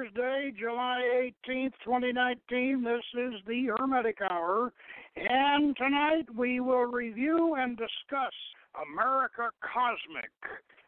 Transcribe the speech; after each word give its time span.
Thursday, 0.00 0.50
July 0.58 1.30
18th, 1.46 1.72
2019. 1.84 2.82
This 2.82 3.04
is 3.12 3.34
the 3.46 3.66
Hermetic 3.76 4.16
Hour, 4.30 4.72
and 5.16 5.76
tonight 5.76 6.24
we 6.34 6.60
will 6.60 6.86
review 6.86 7.56
and 7.58 7.76
discuss 7.76 8.32
American 8.80 9.50
Cosmic 9.60 10.32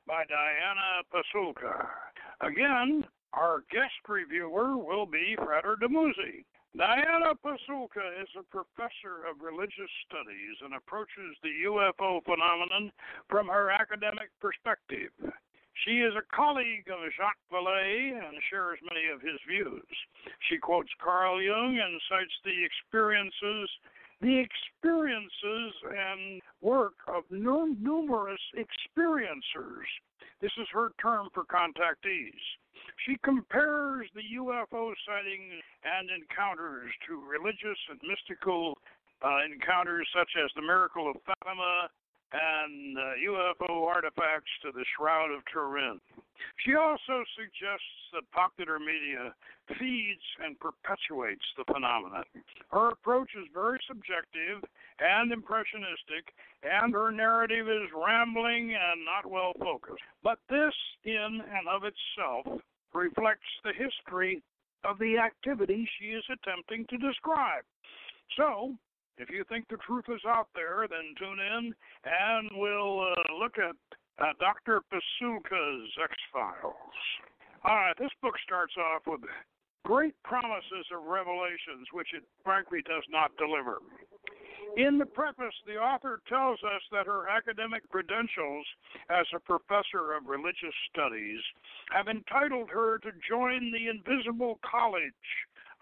by 0.06 0.24
Diana 0.24 1.04
Pasulka. 1.12 1.88
Again, 2.40 3.04
our 3.34 3.64
guest 3.70 4.00
reviewer 4.08 4.78
will 4.78 5.04
be 5.04 5.36
Frater 5.36 5.76
Dumuzi. 5.82 6.44
Diana 6.74 7.34
Pasulka 7.44 8.22
is 8.22 8.28
a 8.38 8.44
professor 8.44 9.28
of 9.28 9.42
religious 9.42 9.92
studies 10.08 10.56
and 10.64 10.72
approaches 10.74 11.36
the 11.42 11.68
UFO 11.68 12.24
phenomenon 12.24 12.90
from 13.28 13.48
her 13.48 13.70
academic 13.70 14.30
perspective. 14.40 15.10
She 15.84 16.00
is 16.00 16.14
a 16.14 16.36
colleague 16.36 16.88
of 16.92 17.00
Jacques 17.16 17.42
Vallée 17.50 18.12
and 18.12 18.36
shares 18.50 18.78
many 18.82 19.08
of 19.08 19.20
his 19.20 19.40
views. 19.48 19.88
She 20.48 20.58
quotes 20.58 20.90
Carl 21.02 21.40
Jung 21.42 21.78
and 21.78 22.00
cites 22.08 22.36
the 22.44 22.64
experiences 22.64 23.68
the 24.22 24.38
experiences 24.38 25.74
and 25.90 26.40
work 26.60 26.94
of 27.08 27.24
numerous 27.28 28.40
experiencers. 28.54 29.90
This 30.40 30.52
is 30.58 30.68
her 30.72 30.92
term 31.02 31.28
for 31.34 31.44
contactees. 31.44 32.38
She 33.04 33.16
compares 33.24 34.06
the 34.14 34.22
UFO 34.38 34.94
sightings 35.06 35.62
and 35.82 36.08
encounters 36.10 36.92
to 37.08 37.18
religious 37.18 37.78
and 37.90 37.98
mystical 38.06 38.78
uh, 39.22 39.42
encounters 39.44 40.06
such 40.14 40.30
as 40.38 40.50
the 40.54 40.62
miracle 40.62 41.10
of 41.10 41.16
Fatima 41.26 41.88
and 42.32 42.96
uh, 42.96 43.02
UFO 43.28 43.86
artifacts 43.86 44.50
to 44.62 44.72
the 44.72 44.84
Shroud 44.96 45.30
of 45.30 45.42
Turin. 45.52 46.00
She 46.64 46.74
also 46.74 47.22
suggests 47.36 47.94
that 48.12 48.28
popular 48.32 48.78
media 48.78 49.34
feeds 49.78 50.24
and 50.42 50.58
perpetuates 50.58 51.44
the 51.56 51.64
phenomenon. 51.72 52.24
Her 52.70 52.88
approach 52.88 53.30
is 53.36 53.46
very 53.54 53.78
subjective 53.86 54.64
and 54.98 55.32
impressionistic, 55.32 56.32
and 56.62 56.94
her 56.94 57.12
narrative 57.12 57.68
is 57.68 57.88
rambling 57.94 58.74
and 58.74 59.04
not 59.04 59.30
well 59.30 59.52
focused. 59.58 60.02
But 60.22 60.38
this, 60.48 60.74
in 61.04 61.42
and 61.44 61.68
of 61.68 61.82
itself, 61.84 62.60
reflects 62.94 63.48
the 63.64 63.72
history 63.72 64.42
of 64.84 64.98
the 64.98 65.18
activity 65.18 65.88
she 65.98 66.08
is 66.08 66.24
attempting 66.30 66.86
to 66.90 66.98
describe. 66.98 67.64
So, 68.36 68.74
if 69.22 69.30
you 69.30 69.44
think 69.48 69.68
the 69.70 69.78
truth 69.86 70.04
is 70.08 70.20
out 70.26 70.48
there, 70.54 70.84
then 70.90 71.14
tune 71.18 71.38
in 71.38 71.72
and 72.04 72.50
we'll 72.58 73.00
uh, 73.00 73.38
look 73.38 73.54
at 73.56 73.78
uh, 74.18 74.34
Dr. 74.40 74.82
Pasulka's 74.90 75.90
X 76.02 76.12
Files. 76.32 76.74
All 77.64 77.76
right, 77.76 77.94
this 77.98 78.10
book 78.20 78.34
starts 78.44 78.74
off 78.76 79.02
with 79.06 79.20
great 79.84 80.14
promises 80.24 80.86
of 80.90 81.06
revelations, 81.06 81.86
which 81.92 82.08
it 82.14 82.24
frankly 82.42 82.82
does 82.82 83.04
not 83.10 83.30
deliver. 83.38 83.78
In 84.76 84.98
the 84.98 85.06
preface, 85.06 85.54
the 85.66 85.76
author 85.76 86.20
tells 86.28 86.58
us 86.64 86.82
that 86.90 87.06
her 87.06 87.28
academic 87.28 87.86
credentials 87.90 88.66
as 89.10 89.26
a 89.34 89.40
professor 89.40 90.14
of 90.16 90.26
religious 90.26 90.74
studies 90.90 91.40
have 91.92 92.08
entitled 92.08 92.70
her 92.70 92.98
to 92.98 93.10
join 93.28 93.70
the 93.70 93.88
Invisible 93.88 94.58
College 94.68 95.12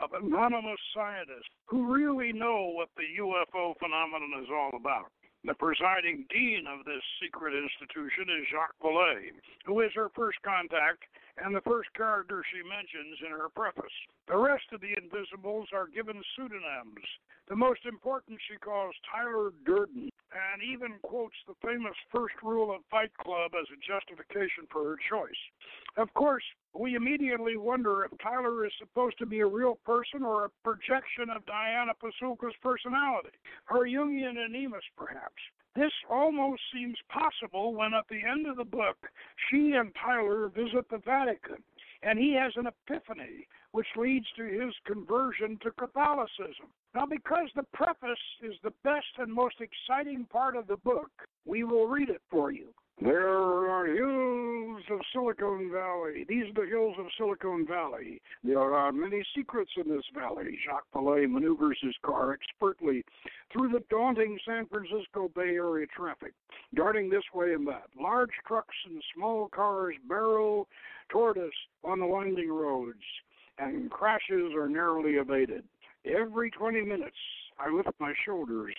of 0.00 0.12
anonymous 0.12 0.80
scientists 0.94 1.52
who 1.66 1.92
really 1.92 2.32
know 2.32 2.72
what 2.74 2.88
the 2.96 3.06
UFO 3.20 3.76
phenomenon 3.78 4.42
is 4.42 4.48
all 4.50 4.72
about. 4.74 5.12
The 5.44 5.54
presiding 5.54 6.26
dean 6.28 6.68
of 6.68 6.84
this 6.84 7.00
secret 7.16 7.56
institution 7.56 8.28
is 8.28 8.48
Jacques 8.52 8.76
Vallée, 8.84 9.32
who 9.64 9.80
is 9.80 9.92
her 9.94 10.10
first 10.12 10.36
contact 10.44 11.04
and 11.40 11.56
the 11.56 11.64
first 11.64 11.88
character 11.96 12.44
she 12.52 12.60
mentions 12.60 13.16
in 13.24 13.32
her 13.32 13.48
preface. 13.48 13.96
The 14.28 14.36
rest 14.36 14.68
of 14.72 14.82
the 14.84 14.92
Invisibles 15.00 15.72
are 15.72 15.88
given 15.88 16.20
pseudonyms. 16.36 17.08
The 17.50 17.56
most 17.56 17.84
important 17.84 18.38
she 18.46 18.56
calls 18.58 18.94
Tyler 19.10 19.50
Durden, 19.66 20.08
and 20.30 20.62
even 20.62 21.00
quotes 21.02 21.34
the 21.48 21.58
famous 21.66 21.96
first 22.14 22.36
rule 22.44 22.70
of 22.72 22.82
Fight 22.88 23.10
Club 23.18 23.50
as 23.60 23.66
a 23.74 23.82
justification 23.82 24.68
for 24.70 24.84
her 24.84 24.96
choice. 25.10 25.42
Of 25.96 26.14
course, 26.14 26.44
we 26.78 26.94
immediately 26.94 27.56
wonder 27.56 28.04
if 28.04 28.16
Tyler 28.22 28.64
is 28.64 28.72
supposed 28.78 29.18
to 29.18 29.26
be 29.26 29.40
a 29.40 29.46
real 29.46 29.80
person 29.84 30.22
or 30.22 30.44
a 30.44 30.50
projection 30.62 31.28
of 31.34 31.44
Diana 31.44 31.90
Pasulka's 32.00 32.54
personality, 32.62 33.34
her 33.64 33.84
Jungian 33.84 34.38
animus, 34.38 34.84
perhaps. 34.96 35.42
This 35.74 35.92
almost 36.08 36.62
seems 36.72 36.98
possible 37.08 37.74
when 37.74 37.94
at 37.94 38.06
the 38.08 38.22
end 38.22 38.46
of 38.46 38.58
the 38.58 38.64
book 38.64 39.10
she 39.50 39.72
and 39.72 39.92
Tyler 39.96 40.50
visit 40.54 40.88
the 40.88 40.98
Vatican 40.98 41.64
and 42.02 42.18
he 42.18 42.32
has 42.34 42.52
an 42.56 42.66
epiphany 42.66 43.46
which 43.72 43.86
leads 43.96 44.26
to 44.36 44.44
his 44.44 44.74
conversion 44.86 45.58
to 45.62 45.70
Catholicism. 45.72 46.70
Now, 46.94 47.06
because 47.06 47.48
the 47.54 47.62
preface 47.72 48.18
is 48.42 48.54
the 48.64 48.72
best 48.82 49.06
and 49.18 49.32
most 49.32 49.56
exciting 49.60 50.24
part 50.24 50.56
of 50.56 50.66
the 50.66 50.76
book, 50.78 51.10
we 51.44 51.62
will 51.62 51.86
read 51.86 52.08
it 52.10 52.20
for 52.30 52.50
you. 52.50 52.68
There 53.00 53.28
are 53.28 53.86
hills 53.86 54.82
of 54.90 55.00
Silicon 55.12 55.70
Valley. 55.72 56.26
These 56.28 56.50
are 56.50 56.64
the 56.64 56.68
hills 56.68 56.96
of 56.98 57.06
Silicon 57.16 57.64
Valley. 57.66 58.20
There 58.44 58.74
are 58.74 58.92
many 58.92 59.22
secrets 59.34 59.70
in 59.82 59.88
this 59.88 60.04
valley. 60.12 60.58
Jacques 60.66 60.84
Vallée 60.94 61.30
maneuvers 61.30 61.78
his 61.80 61.94
car 62.04 62.34
expertly 62.34 63.02
through 63.52 63.70
the 63.70 63.82
daunting 63.88 64.38
San 64.46 64.66
Francisco 64.66 65.30
Bay 65.34 65.54
Area 65.54 65.86
traffic, 65.96 66.34
darting 66.74 67.08
this 67.08 67.24
way 67.32 67.54
and 67.54 67.66
that. 67.68 67.84
Large 67.98 68.32
trucks 68.46 68.76
and 68.84 69.02
small 69.14 69.48
cars 69.48 69.94
barrel 70.06 70.68
toward 71.08 71.38
us 71.38 71.54
on 71.84 72.00
the 72.00 72.06
winding 72.06 72.50
roads, 72.52 72.98
and 73.58 73.90
crashes 73.90 74.52
are 74.54 74.68
narrowly 74.68 75.12
evaded. 75.12 75.64
Every 76.04 76.50
20 76.50 76.80
minutes, 76.82 77.16
I 77.58 77.70
lift 77.70 77.90
my 77.98 78.14
shoulders. 78.24 78.74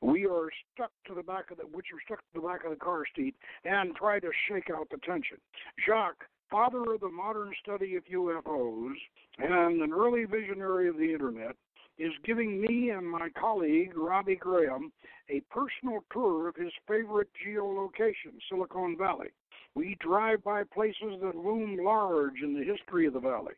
We 0.00 0.26
are 0.26 0.48
stuck 0.72 0.90
to 1.06 1.14
the 1.14 1.22
back 1.22 1.50
of 1.50 1.58
the, 1.58 1.64
which 1.64 1.86
are 1.94 2.00
stuck 2.04 2.18
to 2.18 2.40
the 2.40 2.46
back 2.46 2.64
of 2.64 2.70
the 2.70 2.76
car 2.76 3.04
seat, 3.14 3.34
and 3.64 3.94
try 3.94 4.18
to 4.18 4.30
shake 4.48 4.70
out 4.70 4.88
the 4.90 4.98
tension. 4.98 5.38
Jacques, 5.86 6.24
father 6.50 6.94
of 6.94 7.00
the 7.00 7.08
modern 7.08 7.52
study 7.62 7.94
of 7.94 8.04
UFOs 8.06 8.94
and 9.38 9.82
an 9.82 9.92
early 9.92 10.24
visionary 10.24 10.88
of 10.88 10.96
the 10.96 11.12
internet, 11.12 11.54
is 11.96 12.12
giving 12.24 12.60
me 12.60 12.90
and 12.90 13.08
my 13.08 13.28
colleague, 13.38 13.96
Robbie 13.96 14.34
Graham, 14.34 14.92
a 15.30 15.40
personal 15.50 16.00
tour 16.12 16.48
of 16.48 16.56
his 16.56 16.72
favorite 16.88 17.28
geolocation, 17.46 18.34
Silicon 18.48 18.96
Valley. 18.98 19.28
We 19.76 19.96
drive 20.00 20.42
by 20.42 20.64
places 20.64 21.20
that 21.22 21.36
loom 21.36 21.78
large 21.82 22.42
in 22.42 22.52
the 22.52 22.64
history 22.64 23.06
of 23.06 23.14
the 23.14 23.20
valley. 23.20 23.54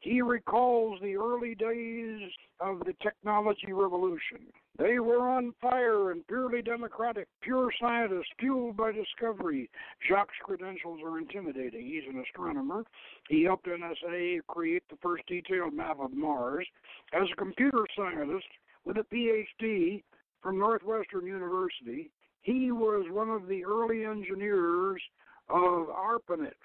He 0.00 0.22
recalls 0.22 0.98
the 1.02 1.16
early 1.16 1.54
days 1.54 2.30
of 2.58 2.80
the 2.80 2.94
technology 3.02 3.72
revolution. 3.72 4.38
They 4.78 4.98
were 4.98 5.28
on 5.28 5.52
fire 5.60 6.10
and 6.10 6.26
purely 6.26 6.62
democratic, 6.62 7.28
pure 7.42 7.70
scientists, 7.78 8.32
fueled 8.38 8.78
by 8.78 8.92
discovery. 8.92 9.68
Jacques' 10.08 10.30
credentials 10.42 11.00
are 11.04 11.18
intimidating. 11.18 11.84
He's 11.86 12.08
an 12.08 12.18
astronomer. 12.18 12.84
He 13.28 13.44
helped 13.44 13.66
NASA 13.66 14.40
create 14.48 14.84
the 14.88 14.96
first 15.02 15.26
detailed 15.26 15.74
map 15.74 15.98
of 16.00 16.14
Mars. 16.14 16.66
As 17.12 17.28
a 17.30 17.36
computer 17.36 17.86
scientist 17.94 18.46
with 18.86 18.96
a 18.96 19.04
PhD 19.14 20.02
from 20.42 20.58
Northwestern 20.58 21.26
University, 21.26 22.10
he 22.40 22.72
was 22.72 23.04
one 23.10 23.28
of 23.28 23.48
the 23.48 23.66
early 23.66 24.06
engineers 24.06 25.02
of 25.50 25.90
ARPANET, 25.90 26.56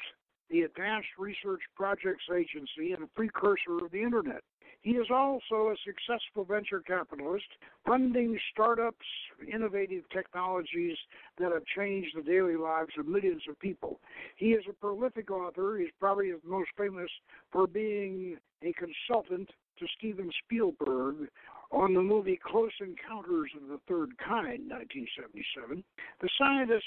the 0.50 0.62
Advanced 0.62 1.09
Research 1.18 1.62
Projects 1.75 2.25
Agency 2.33 2.94
and 2.94 3.03
a 3.03 3.07
precursor 3.07 3.83
of 3.83 3.92
the 3.92 4.01
Internet. 4.01 4.44
He 4.81 4.92
is 4.92 5.07
also 5.09 5.69
a 5.69 5.75
successful 5.83 6.44
venture 6.44 6.80
capitalist, 6.80 7.47
funding 7.88 8.38
startups, 8.51 9.06
innovative 9.51 10.03
technologies 10.13 10.95
that 11.39 11.51
have 11.51 11.65
changed 11.75 12.15
the 12.15 12.21
daily 12.21 12.56
lives 12.56 12.92
of 13.00 13.07
millions 13.07 13.42
of 13.50 13.59
people. 13.59 14.00
He 14.36 14.51
is 14.51 14.63
a 14.69 14.74
prolific 14.74 15.31
author. 15.31 15.77
He's 15.80 15.89
probably 16.00 16.31
most 16.44 16.69
famous 16.77 17.09
for 17.51 17.65
being 17.65 18.38
a 18.62 18.74
consultant 18.74 19.50
to 19.80 19.88
Steven 19.98 20.30
Spielberg 20.44 21.30
on 21.71 21.95
the 21.95 22.01
movie 22.01 22.39
Close 22.45 22.71
Encounters 22.80 23.50
of 23.56 23.68
the 23.68 23.80
Third 23.88 24.15
Kind, 24.19 24.69
1977. 24.69 25.83
The 26.21 26.30
scientist 26.38 26.86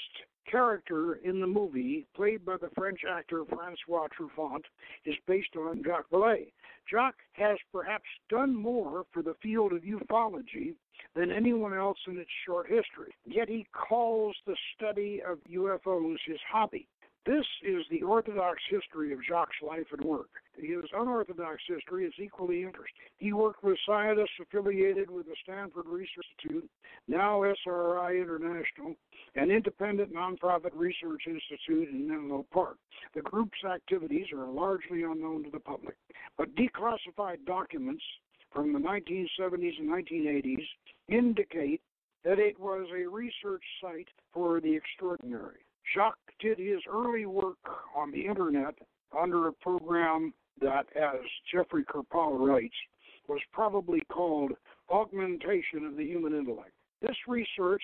character 0.49 1.15
in 1.23 1.39
the 1.39 1.47
movie, 1.47 2.05
played 2.15 2.45
by 2.45 2.57
the 2.57 2.69
French 2.75 3.01
actor 3.09 3.43
Francois 3.45 4.07
Truffaut, 4.17 4.63
is 5.05 5.15
based 5.27 5.55
on 5.55 5.83
Jacques 5.83 6.09
Vallée. 6.11 6.51
Jacques 6.89 7.21
has 7.33 7.57
perhaps 7.71 8.05
done 8.29 8.55
more 8.55 9.05
for 9.11 9.21
the 9.21 9.35
field 9.41 9.73
of 9.73 9.81
ufology 9.83 10.73
than 11.15 11.31
anyone 11.31 11.73
else 11.73 11.97
in 12.07 12.17
its 12.17 12.29
short 12.45 12.67
history, 12.67 13.13
yet 13.25 13.47
he 13.47 13.65
calls 13.73 14.35
the 14.45 14.55
study 14.75 15.21
of 15.27 15.37
UFOs 15.51 16.17
his 16.25 16.39
hobby. 16.49 16.87
This 17.29 17.45
is 17.61 17.85
the 17.91 18.01
orthodox 18.01 18.59
history 18.71 19.13
of 19.13 19.19
Jacques' 19.23 19.61
life 19.61 19.85
and 19.91 20.03
work. 20.03 20.31
his 20.57 20.89
unorthodox 20.97 21.61
history 21.67 22.05
is 22.05 22.13
equally 22.17 22.63
interesting. 22.63 23.05
He 23.17 23.33
worked 23.33 23.63
with 23.63 23.77
scientists 23.85 24.39
affiliated 24.41 25.11
with 25.11 25.27
the 25.27 25.35
Stanford 25.43 25.85
Research 25.85 26.25
Institute, 26.41 26.67
now 27.07 27.43
SRI 27.43 28.19
International, 28.19 28.95
an 29.35 29.51
independent 29.51 30.11
nonprofit 30.11 30.71
research 30.73 31.27
institute 31.27 31.89
in 31.89 32.07
Menlo 32.07 32.47
Park. 32.51 32.77
The 33.13 33.21
group's 33.21 33.63
activities 33.63 34.25
are 34.33 34.47
largely 34.47 35.03
unknown 35.03 35.43
to 35.43 35.51
the 35.51 35.59
public, 35.59 35.97
but 36.35 36.55
declassified 36.55 37.45
documents 37.45 38.03
from 38.51 38.73
the 38.73 38.79
1970s 38.79 39.77
and 39.77 39.87
1980s 39.87 40.67
indicate 41.09 41.81
that 42.23 42.39
it 42.39 42.59
was 42.59 42.87
a 42.91 43.07
research 43.07 43.63
site 43.79 44.09
for 44.33 44.59
the 44.59 44.75
extraordinary. 44.75 45.59
Jacques 45.93 46.17
did 46.39 46.57
his 46.57 46.81
early 46.91 47.25
work 47.25 47.57
on 47.95 48.11
the 48.11 48.25
internet 48.25 48.75
under 49.17 49.47
a 49.47 49.53
program 49.53 50.33
that, 50.61 50.85
as 50.95 51.19
Jeffrey 51.51 51.83
Kripal 51.83 52.37
writes, 52.39 52.75
was 53.27 53.39
probably 53.53 54.01
called 54.11 54.51
augmentation 54.89 55.85
of 55.85 55.95
the 55.95 56.05
human 56.05 56.33
intellect. 56.33 56.73
This 57.01 57.15
research 57.27 57.83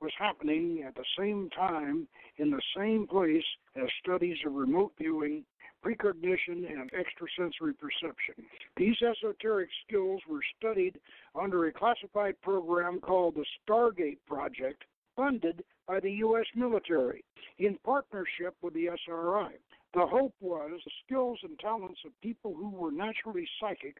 was 0.00 0.12
happening 0.18 0.84
at 0.86 0.94
the 0.94 1.04
same 1.18 1.48
time 1.50 2.08
in 2.38 2.50
the 2.50 2.62
same 2.76 3.06
place 3.06 3.44
as 3.76 3.88
studies 4.02 4.36
of 4.46 4.54
remote 4.54 4.92
viewing, 4.98 5.44
precognition, 5.82 6.66
and 6.66 6.90
extrasensory 6.92 7.74
perception. 7.74 8.44
These 8.76 8.96
esoteric 9.02 9.68
skills 9.86 10.20
were 10.28 10.42
studied 10.58 10.98
under 11.40 11.66
a 11.66 11.72
classified 11.72 12.40
program 12.42 13.00
called 13.00 13.36
the 13.36 13.46
Stargate 13.62 14.18
Project, 14.26 14.84
funded 15.16 15.64
by 15.86 16.00
the 16.00 16.10
U.S. 16.10 16.46
military 16.54 17.24
in 17.58 17.78
partnership 17.84 18.54
with 18.62 18.74
the 18.74 18.88
SRI. 18.88 19.52
The 19.94 20.06
hope 20.06 20.34
was 20.40 20.80
the 20.84 20.90
skills 21.04 21.38
and 21.42 21.58
talents 21.58 22.00
of 22.06 22.18
people 22.22 22.54
who 22.54 22.70
were 22.70 22.90
naturally 22.90 23.46
psychic 23.60 23.96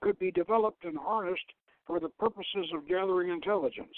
could 0.00 0.18
be 0.18 0.30
developed 0.30 0.84
and 0.84 0.96
harnessed 0.96 1.52
for 1.86 2.00
the 2.00 2.08
purposes 2.08 2.70
of 2.74 2.88
gathering 2.88 3.30
intelligence. 3.30 3.96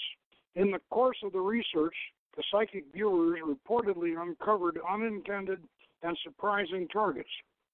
In 0.55 0.71
the 0.71 0.81
course 0.89 1.17
of 1.23 1.31
the 1.31 1.39
research, 1.39 1.95
the 2.35 2.43
psychic 2.51 2.85
viewers 2.93 3.39
reportedly 3.41 4.21
uncovered 4.21 4.77
unintended 4.89 5.63
and 6.03 6.17
surprising 6.23 6.87
targets 6.89 7.29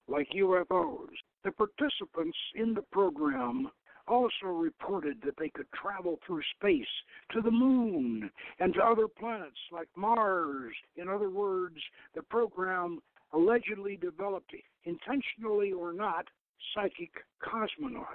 like 0.07 0.27
UFOs. 0.35 1.09
The 1.43 1.51
participants 1.51 2.37
in 2.55 2.73
the 2.73 2.83
program 2.91 3.71
also 4.07 4.47
reported 4.47 5.17
that 5.23 5.35
they 5.37 5.49
could 5.49 5.67
travel 5.73 6.19
through 6.25 6.41
space 6.57 6.85
to 7.31 7.41
the 7.41 7.51
moon 7.51 8.29
and 8.59 8.73
to 8.73 8.83
other 8.83 9.07
planets 9.07 9.57
like 9.71 9.87
Mars. 9.95 10.73
In 10.97 11.07
other 11.07 11.29
words, 11.29 11.77
the 12.15 12.21
program 12.23 12.99
allegedly 13.33 13.97
developed, 13.97 14.53
intentionally 14.85 15.71
or 15.71 15.93
not, 15.93 16.27
psychic 16.73 17.11
cosmonauts. 17.41 18.05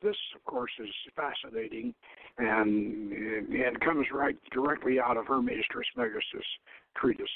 This, 0.00 0.16
of 0.36 0.44
course, 0.44 0.70
is 0.78 0.88
fascinating, 1.16 1.92
and 2.38 3.12
it 3.12 3.80
comes 3.80 4.06
right 4.12 4.36
directly 4.52 5.00
out 5.00 5.16
of 5.16 5.26
Hermes 5.26 5.64
Trismegistus 5.70 6.46
treatise. 6.96 7.26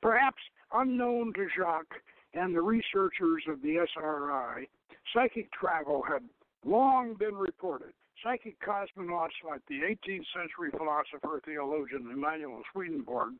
Perhaps 0.00 0.40
unknown 0.72 1.32
to 1.34 1.48
Jacques 1.56 2.00
and 2.34 2.54
the 2.54 2.62
researchers 2.62 3.42
of 3.48 3.60
the 3.62 3.84
SRI, 3.96 4.68
psychic 5.12 5.50
travel 5.52 6.02
had 6.08 6.22
long 6.64 7.14
been 7.14 7.34
reported. 7.34 7.92
Psychic 8.22 8.56
cosmonauts 8.60 9.36
like 9.48 9.62
the 9.68 9.80
18th 9.80 10.26
century 10.32 10.70
philosopher 10.70 11.40
theologian 11.44 12.08
Emanuel 12.12 12.62
Swedenborg 12.72 13.34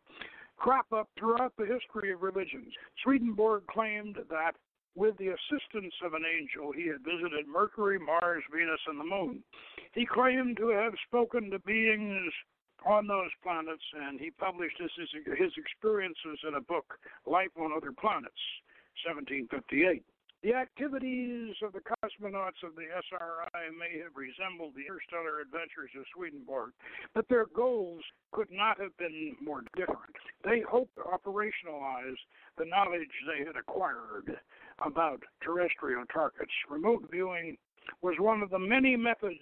crop 0.57 0.87
up 0.93 1.09
throughout 1.19 1.53
the 1.57 1.67
history 1.67 2.13
of 2.13 2.23
religions. 2.23 2.73
Swedenborg 3.03 3.67
claimed 3.67 4.17
that 4.31 4.53
with 4.95 5.17
the 5.19 5.29
assistance 5.29 5.95
of 6.05 6.15
an 6.15 6.23
angel, 6.25 6.73
he 6.73 6.87
had 6.87 7.03
visited 7.03 7.49
Mercury, 7.49 7.99
Mars, 7.99 8.43
Venus, 8.53 8.81
and 8.87 9.01
the 9.01 9.05
Moon. 9.05 9.43
He 9.95 10.05
claimed 10.05 10.57
to 10.59 10.69
have 10.69 10.93
spoken 11.07 11.51
to 11.51 11.59
beings 11.61 12.33
on 12.85 13.07
those 13.07 13.31
planets, 13.43 13.83
and 13.95 14.21
he 14.21 14.31
published 14.31 14.77
his, 14.79 14.91
his 15.39 15.53
experiences 15.57 16.39
in 16.47 16.55
a 16.55 16.61
book, 16.61 16.99
Life 17.27 17.55
on 17.59 17.73
Other 17.73 17.93
Planets, 17.93 18.43
1758. 19.07 20.05
The 20.43 20.55
activities 20.55 21.55
of 21.63 21.73
the 21.73 21.81
cosmonauts 21.81 22.65
of 22.65 22.75
the 22.75 22.91
SRI 22.91 23.71
may 23.79 24.03
have 24.03 24.17
resembled 24.17 24.75
the 24.75 24.83
interstellar 24.83 25.39
adventures 25.39 25.91
of 25.97 26.05
Swedenborg, 26.13 26.73
but 27.15 27.29
their 27.29 27.47
goals 27.47 28.03
could 28.33 28.51
not 28.51 28.81
have 28.81 28.97
been 28.97 29.37
more 29.41 29.63
different. 29.77 30.17
They 30.43 30.61
hoped 30.61 30.97
to 30.97 31.03
operationalize 31.03 32.17
the 32.59 32.65
knowledge 32.65 33.13
they 33.25 33.45
had 33.45 33.57
acquired 33.57 34.37
about 34.85 35.23
terrestrial 35.45 36.05
targets. 36.13 36.51
Remote 36.69 37.09
viewing 37.09 37.57
was 38.01 38.17
one 38.19 38.43
of 38.43 38.51
the 38.51 38.59
many 38.59 38.97
methods 38.97 39.39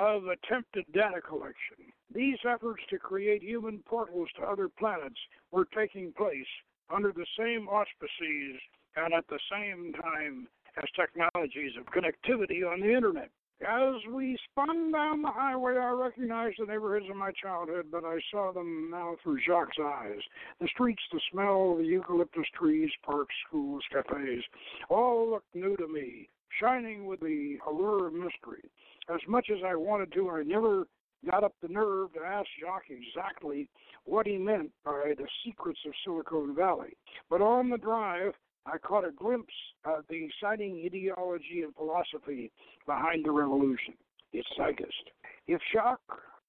of 0.00 0.24
attempted 0.28 0.86
data 0.94 1.20
collection. 1.20 1.92
These 2.14 2.38
efforts 2.48 2.82
to 2.88 2.98
create 2.98 3.42
human 3.42 3.80
portals 3.86 4.30
to 4.36 4.46
other 4.46 4.70
planets 4.70 5.20
were 5.50 5.66
taking 5.66 6.14
place 6.14 6.48
under 6.88 7.12
the 7.12 7.26
same 7.38 7.68
auspices 7.68 8.58
and 8.96 9.14
at 9.14 9.26
the 9.28 9.38
same 9.50 9.92
time 10.00 10.46
as 10.76 10.84
technologies 10.96 11.72
of 11.78 11.86
connectivity 11.86 12.66
on 12.66 12.80
the 12.80 12.92
internet. 12.94 13.30
As 13.60 13.94
we 14.12 14.36
spun 14.50 14.92
down 14.92 15.22
the 15.22 15.30
highway, 15.30 15.76
I 15.78 15.90
recognized 15.90 16.56
the 16.58 16.66
neighborhoods 16.66 17.08
of 17.08 17.16
my 17.16 17.30
childhood, 17.30 17.86
but 17.90 18.04
I 18.04 18.18
saw 18.30 18.52
them 18.52 18.90
now 18.90 19.16
through 19.22 19.40
Jacques' 19.46 19.78
eyes. 19.80 20.20
The 20.60 20.68
streets, 20.68 21.02
the 21.12 21.20
smell, 21.30 21.76
the 21.76 21.84
eucalyptus 21.84 22.46
trees, 22.58 22.90
parks, 23.04 23.34
schools, 23.46 23.82
cafes, 23.92 24.42
all 24.90 25.30
looked 25.30 25.54
new 25.54 25.76
to 25.76 25.86
me, 25.86 26.28
shining 26.60 27.06
with 27.06 27.20
the 27.20 27.58
allure 27.66 28.08
of 28.08 28.12
mystery. 28.12 28.70
As 29.08 29.20
much 29.28 29.48
as 29.50 29.60
I 29.64 29.76
wanted 29.76 30.12
to, 30.12 30.30
I 30.30 30.42
never 30.42 30.86
got 31.30 31.44
up 31.44 31.54
the 31.62 31.68
nerve 31.68 32.12
to 32.14 32.20
ask 32.20 32.48
Jacques 32.60 32.90
exactly 32.90 33.68
what 34.04 34.26
he 34.26 34.36
meant 34.36 34.72
by 34.84 35.14
the 35.16 35.26
secrets 35.44 35.80
of 35.86 35.92
Silicon 36.04 36.54
Valley. 36.54 36.96
But 37.30 37.40
on 37.40 37.70
the 37.70 37.78
drive, 37.78 38.34
I 38.66 38.78
caught 38.78 39.04
a 39.04 39.10
glimpse 39.10 39.54
of 39.84 40.04
the 40.08 40.24
exciting 40.24 40.82
ideology 40.84 41.62
and 41.62 41.74
philosophy 41.74 42.50
behind 42.86 43.24
the 43.24 43.30
revolution, 43.30 43.94
its 44.32 44.48
psychist. 44.56 45.10
If 45.46 45.60
Jacques 45.72 46.00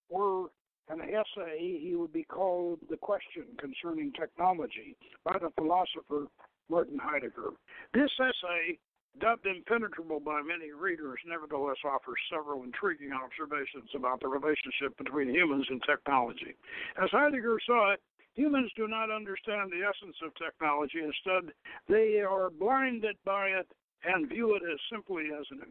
were 0.10 0.46
an 0.90 1.02
essay, 1.02 1.80
he 1.82 1.96
would 1.96 2.14
be 2.14 2.24
called 2.24 2.80
The 2.90 2.98
Question 2.98 3.46
Concerning 3.60 4.14
Technology 4.14 4.96
by 5.24 5.38
the 5.40 5.50
philosopher 5.58 6.28
Martin 6.70 7.00
Heidegger. 7.02 7.52
This 7.94 8.12
essay, 8.20 8.80
dubbed 9.20 9.46
impenetrable 9.46 10.20
by 10.20 10.42
many 10.42 10.72
readers, 10.72 11.20
nevertheless 11.26 11.78
offers 11.86 12.20
several 12.32 12.64
intriguing 12.64 13.12
observations 13.14 13.90
about 13.96 14.20
the 14.20 14.28
relationship 14.28 14.98
between 14.98 15.30
humans 15.30 15.66
and 15.70 15.82
technology. 15.88 16.56
As 17.02 17.10
Heidegger 17.12 17.58
saw 17.66 17.94
it, 17.94 18.02
Humans 18.36 18.72
do 18.76 18.88
not 18.88 19.12
understand 19.12 19.72
the 19.72 19.84
essence 19.84 20.18
of 20.24 20.36
technology. 20.36 21.00
Instead, 21.00 21.54
they 21.88 22.20
are 22.20 22.50
blinded 22.50 23.16
by 23.26 23.48
it 23.48 23.68
and 24.04 24.30
view 24.30 24.56
it 24.56 24.62
as 24.62 24.80
simply 24.92 25.26
as 25.38 25.46
an 25.52 25.62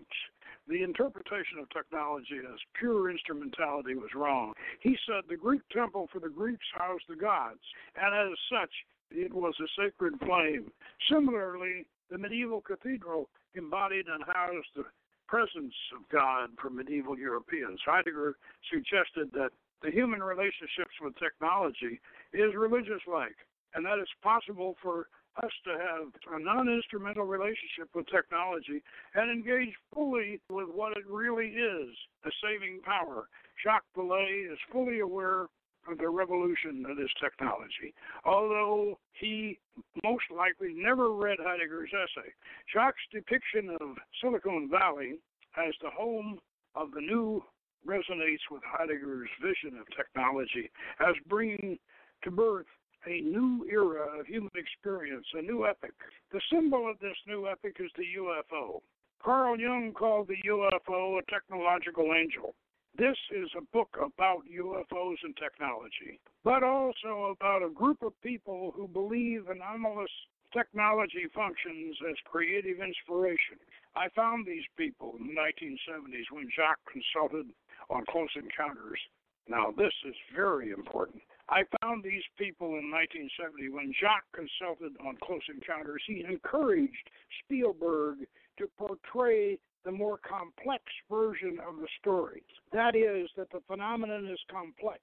the 0.66 0.82
interpretation 0.82 1.58
of 1.60 1.68
technology 1.70 2.38
as 2.38 2.58
pure 2.78 3.10
instrumentality 3.10 3.94
was 3.94 4.14
wrong. 4.14 4.54
He 4.80 4.96
said 5.06 5.24
the 5.28 5.36
Greek 5.36 5.60
temple 5.70 6.08
for 6.10 6.20
the 6.20 6.30
Greeks 6.30 6.64
housed 6.74 7.04
the 7.06 7.16
gods, 7.16 7.60
and 7.96 8.32
as 8.32 8.38
such, 8.50 8.70
it 9.10 9.32
was 9.32 9.54
a 9.60 9.68
sacred 9.82 10.14
flame. 10.24 10.72
Similarly, 11.10 11.84
the 12.10 12.16
medieval 12.16 12.62
cathedral 12.62 13.28
embodied 13.54 14.06
and 14.08 14.24
housed 14.24 14.68
the 14.74 14.84
presence 15.28 15.74
of 15.94 16.08
God 16.10 16.50
for 16.60 16.70
medieval 16.70 17.18
Europeans. 17.18 17.80
Heidegger 17.84 18.36
suggested 18.72 19.30
that 19.32 19.50
the 19.84 19.90
human 19.90 20.22
relationships 20.22 20.96
with 21.00 21.14
technology 21.18 22.00
is 22.32 22.56
religious 22.56 23.04
like, 23.06 23.36
and 23.74 23.84
that 23.84 23.98
it's 23.98 24.10
possible 24.22 24.74
for 24.82 25.08
us 25.42 25.50
to 25.64 25.72
have 25.72 26.08
a 26.34 26.42
non 26.42 26.68
instrumental 26.68 27.24
relationship 27.24 27.90
with 27.94 28.06
technology 28.06 28.82
and 29.14 29.30
engage 29.30 29.74
fully 29.92 30.40
with 30.48 30.68
what 30.72 30.96
it 30.96 31.04
really 31.08 31.48
is 31.48 31.90
the 32.24 32.32
saving 32.42 32.80
power. 32.82 33.28
Jacques 33.62 33.84
Vallée 33.96 34.50
is 34.50 34.58
fully 34.72 35.00
aware 35.00 35.46
of 35.86 35.98
the 35.98 36.08
revolution 36.08 36.86
of 36.88 36.96
this 36.96 37.12
technology, 37.22 37.92
although 38.24 38.98
he 39.12 39.58
most 40.02 40.24
likely 40.34 40.72
never 40.72 41.12
read 41.12 41.36
Heidegger's 41.38 41.90
essay. 41.92 42.32
Jacques' 42.72 42.96
depiction 43.12 43.76
of 43.80 43.98
Silicon 44.22 44.70
Valley 44.70 45.18
as 45.58 45.74
the 45.82 45.90
home 45.90 46.38
of 46.74 46.90
the 46.92 47.00
new 47.00 47.42
resonates 47.86 48.44
with 48.50 48.62
Heidegger's 48.64 49.28
vision 49.40 49.78
of 49.78 49.86
technology 49.96 50.70
as 51.00 51.14
bringing 51.28 51.78
to 52.22 52.30
birth 52.30 52.66
a 53.06 53.20
new 53.20 53.66
era 53.70 54.18
of 54.18 54.26
human 54.26 54.50
experience, 54.56 55.26
a 55.34 55.42
new 55.42 55.66
epoch. 55.66 55.94
The 56.32 56.40
symbol 56.52 56.88
of 56.88 56.98
this 57.00 57.16
new 57.26 57.46
epoch 57.46 57.76
is 57.78 57.90
the 57.96 58.04
UFO. 58.18 58.80
Carl 59.22 59.58
Jung 59.58 59.92
called 59.92 60.28
the 60.28 60.40
UFO 60.48 61.18
a 61.18 61.30
technological 61.30 62.12
angel. 62.14 62.54
This 62.96 63.16
is 63.34 63.50
a 63.58 63.64
book 63.72 63.96
about 63.96 64.44
UFOs 64.46 65.16
and 65.24 65.36
technology, 65.36 66.20
but 66.44 66.62
also 66.62 67.34
about 67.36 67.62
a 67.62 67.70
group 67.70 68.02
of 68.02 68.12
people 68.22 68.72
who 68.76 68.86
believe 68.86 69.48
anomalous 69.48 70.10
technology 70.52 71.26
functions 71.34 71.96
as 72.08 72.14
creative 72.30 72.78
inspiration. 72.78 73.58
I 73.96 74.08
found 74.14 74.46
these 74.46 74.62
people 74.76 75.14
in 75.18 75.26
the 75.26 75.34
1970s 75.34 76.30
when 76.30 76.48
Jacques 76.54 76.86
consulted 76.86 77.50
on 77.90 78.04
Close 78.08 78.30
Encounters. 78.36 79.00
Now, 79.48 79.72
this 79.76 79.92
is 80.06 80.14
very 80.34 80.70
important. 80.70 81.22
I 81.50 81.62
found 81.82 82.02
these 82.02 82.22
people 82.38 82.68
in 82.80 82.90
1970 82.90 83.68
when 83.68 83.92
Jacques 84.00 84.24
consulted 84.32 84.96
on 85.04 85.18
Close 85.22 85.44
Encounters. 85.52 86.02
He 86.06 86.24
encouraged 86.26 87.10
Spielberg 87.44 88.26
to 88.58 88.66
portray 88.78 89.58
the 89.84 89.92
more 89.92 90.18
complex 90.26 90.82
version 91.10 91.58
of 91.68 91.76
the 91.76 91.88
story. 92.00 92.42
That 92.72 92.96
is, 92.96 93.28
that 93.36 93.50
the 93.52 93.60
phenomenon 93.66 94.26
is 94.26 94.40
complex 94.50 95.02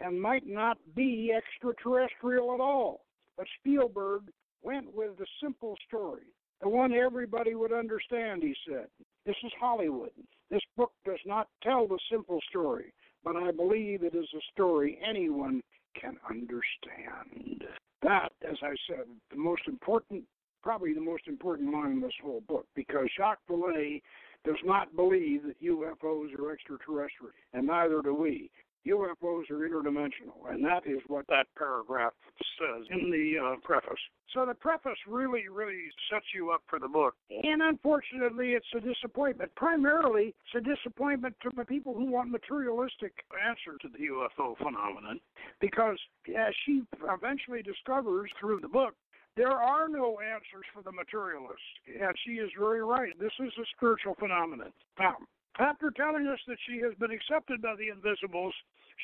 and 0.00 0.20
might 0.20 0.46
not 0.46 0.78
be 0.96 1.32
extraterrestrial 1.32 2.52
at 2.54 2.60
all. 2.60 3.04
But 3.36 3.46
Spielberg 3.60 4.22
went 4.62 4.92
with 4.92 5.18
the 5.18 5.26
simple 5.40 5.76
story, 5.86 6.26
the 6.60 6.68
one 6.68 6.92
everybody 6.92 7.54
would 7.54 7.72
understand, 7.72 8.42
he 8.42 8.54
said. 8.68 8.88
This 9.26 9.36
is 9.44 9.52
Hollywood. 9.60 10.10
This 10.50 10.62
book 10.76 10.92
does 11.04 11.18
not 11.26 11.48
tell 11.62 11.86
the 11.86 11.98
simple 12.10 12.40
story, 12.48 12.92
but 13.24 13.36
I 13.36 13.50
believe 13.50 14.02
it 14.02 14.14
is 14.14 14.28
a 14.34 14.40
story 14.52 14.98
anyone 15.06 15.60
can 16.00 16.16
understand. 16.28 17.64
That, 18.02 18.32
as 18.48 18.56
I 18.62 18.74
said, 18.88 19.04
the 19.30 19.36
most 19.36 19.62
important, 19.66 20.24
probably 20.62 20.94
the 20.94 21.00
most 21.00 21.26
important 21.26 21.72
line 21.72 21.92
in 21.92 22.00
this 22.00 22.12
whole 22.22 22.42
book, 22.48 22.66
because 22.74 23.08
Jacques 23.16 23.46
Vallée 23.50 24.00
does 24.44 24.56
not 24.64 24.94
believe 24.94 25.42
that 25.42 25.62
UFOs 25.62 26.38
are 26.38 26.52
extraterrestrial, 26.52 27.32
and 27.52 27.66
neither 27.66 28.00
do 28.02 28.14
we. 28.14 28.50
UFOs 28.88 29.50
are 29.50 29.68
interdimensional, 29.68 30.50
and 30.50 30.64
that 30.64 30.86
is 30.86 31.00
what 31.06 31.26
that 31.28 31.46
paragraph 31.56 32.12
says 32.58 32.86
in 32.90 33.10
the 33.10 33.38
uh, 33.38 33.56
preface. 33.62 33.98
So 34.34 34.44
the 34.44 34.54
preface 34.54 34.98
really, 35.06 35.48
really 35.50 35.84
sets 36.10 36.26
you 36.34 36.50
up 36.50 36.62
for 36.68 36.78
the 36.78 36.88
book. 36.88 37.14
And 37.30 37.62
unfortunately, 37.62 38.52
it's 38.52 38.66
a 38.76 38.80
disappointment. 38.80 39.54
Primarily, 39.56 40.34
it's 40.44 40.54
a 40.56 40.60
disappointment 40.60 41.34
to 41.42 41.50
the 41.56 41.64
people 41.64 41.94
who 41.94 42.10
want 42.10 42.30
materialistic 42.30 43.12
answer 43.46 43.78
to 43.80 43.88
the 43.88 44.06
UFO 44.06 44.56
phenomenon, 44.58 45.20
because 45.60 45.98
as 46.36 46.54
she 46.66 46.82
eventually 47.02 47.62
discovers 47.62 48.30
through 48.40 48.60
the 48.60 48.68
book, 48.68 48.94
there 49.36 49.52
are 49.52 49.88
no 49.88 50.18
answers 50.18 50.66
for 50.74 50.82
the 50.82 50.92
materialist. 50.92 51.62
And 51.86 52.12
she 52.26 52.32
is 52.32 52.50
very 52.58 52.82
right. 52.82 53.12
This 53.20 53.32
is 53.38 53.52
a 53.56 53.66
spiritual 53.76 54.16
phenomenon. 54.18 54.72
Now, 54.98 55.16
after 55.58 55.90
telling 55.90 56.26
us 56.26 56.38
that 56.46 56.58
she 56.68 56.78
has 56.78 56.94
been 56.98 57.10
accepted 57.10 57.62
by 57.62 57.74
the 57.76 57.90
Invisibles, 57.90 58.54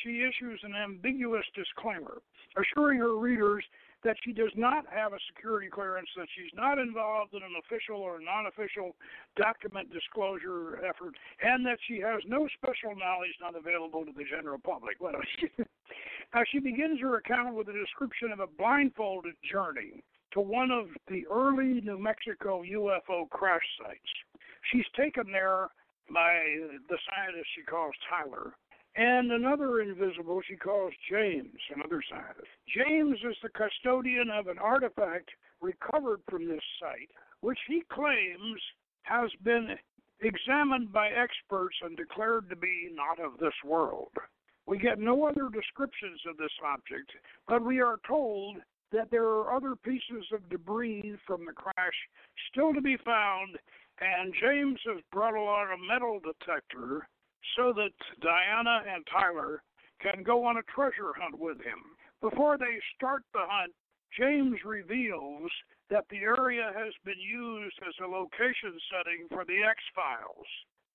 she 0.03 0.23
issues 0.23 0.61
an 0.63 0.75
ambiguous 0.75 1.45
disclaimer, 1.55 2.23
assuring 2.57 2.99
her 2.99 3.17
readers 3.17 3.65
that 4.05 4.17
she 4.23 4.33
does 4.33 4.53
not 4.55 4.85
have 4.93 5.13
a 5.13 5.19
security 5.33 5.69
clearance, 5.69 6.09
that 6.17 6.29
she's 6.37 6.53
not 6.55 6.79
involved 6.79 7.33
in 7.33 7.43
an 7.43 7.57
official 7.65 7.97
or 7.97 8.21
non 8.21 8.47
official 8.47 8.95
document 9.37 9.91
disclosure 9.93 10.77
effort, 10.85 11.17
and 11.43 11.65
that 11.65 11.79
she 11.89 12.01
has 12.01 12.21
no 12.27 12.47
special 12.55 12.95
knowledge 12.95 13.33
not 13.41 13.57
available 13.57 14.05
to 14.05 14.13
the 14.13 14.25
general 14.25 14.59
public. 14.59 14.97
Now, 16.35 16.43
she 16.51 16.59
begins 16.59 17.01
her 17.01 17.17
account 17.17 17.55
with 17.55 17.69
a 17.69 17.73
description 17.73 18.33
of 18.33 18.41
a 18.41 18.49
blindfolded 18.49 19.35
journey 19.49 20.03
to 20.33 20.41
one 20.41 20.73
of 20.73 20.87
the 21.07 21.25
early 21.31 21.81
New 21.81 21.97
Mexico 21.97 22.63
UFO 22.63 23.31
crash 23.31 23.63
sites. 23.79 24.11
She's 24.73 24.87
taken 24.97 25.31
there 25.31 25.69
by 26.13 26.43
the 26.89 26.99
scientist 27.07 27.47
she 27.55 27.63
calls 27.63 27.95
Tyler, 28.11 28.55
and 28.97 29.33
another 29.33 29.81
invisible 29.81 30.41
she 30.47 30.57
calls 30.57 30.93
James, 31.11 31.59
another 31.75 32.03
scientist. 32.09 32.49
James 32.69 33.19
is 33.29 33.37
the 33.43 33.49
custodian 33.51 34.31
of 34.31 34.47
an 34.47 34.59
artifact 34.59 35.31
recovered 35.61 36.21
from 36.29 36.47
this 36.47 36.63
site, 36.81 37.11
which 37.41 37.59
he 37.67 37.83
claims 37.93 38.61
has 39.03 39.31
been 39.43 39.77
examined 40.21 40.93
by 40.93 41.09
experts 41.09 41.77
and 41.83 41.97
declared 41.97 42.49
to 42.49 42.57
be 42.57 42.91
not 42.93 43.19
of 43.25 43.39
this 43.39 43.55
world. 43.65 44.13
We 44.67 44.79
get 44.79 44.99
no 44.99 45.27
other 45.27 45.49
descriptions 45.53 46.21
of 46.29 46.37
this 46.37 46.53
object, 46.65 47.11
but 47.49 47.65
we 47.65 47.81
are 47.81 47.99
told 48.07 48.59
that 48.93 49.11
there 49.11 49.25
are 49.25 49.55
other 49.55 49.75
pieces 49.77 50.25
of 50.33 50.49
debris 50.49 51.19
from 51.27 51.45
the 51.45 51.53
crash 51.53 51.95
still 52.51 52.73
to 52.73 52.81
be 52.81 52.97
found 53.05 53.59
and 54.01 54.35
James 54.41 54.81
has 54.87 55.01
brought 55.13 55.35
along 55.35 55.69
a 55.73 55.93
metal 55.93 56.21
detector 56.21 57.07
so 57.57 57.73
that 57.73 57.93
Diana 58.21 58.83
and 58.89 59.07
Tyler 59.11 59.63
can 60.01 60.23
go 60.23 60.45
on 60.45 60.57
a 60.57 60.63
treasure 60.75 61.13
hunt 61.17 61.39
with 61.39 61.59
him. 61.59 61.97
Before 62.21 62.59
they 62.59 62.81
start 62.97 63.23
the 63.33 63.45
hunt, 63.47 63.73
James 64.19 64.59
reveals 64.65 65.51
that 65.91 66.05
the 66.09 66.23
area 66.23 66.73
has 66.75 66.95
been 67.05 67.21
used 67.21 67.79
as 67.87 67.95
a 68.03 68.07
location 68.07 68.79
setting 68.91 69.27
for 69.29 69.45
the 69.45 69.63
X 69.63 69.83
Files. 69.95 70.47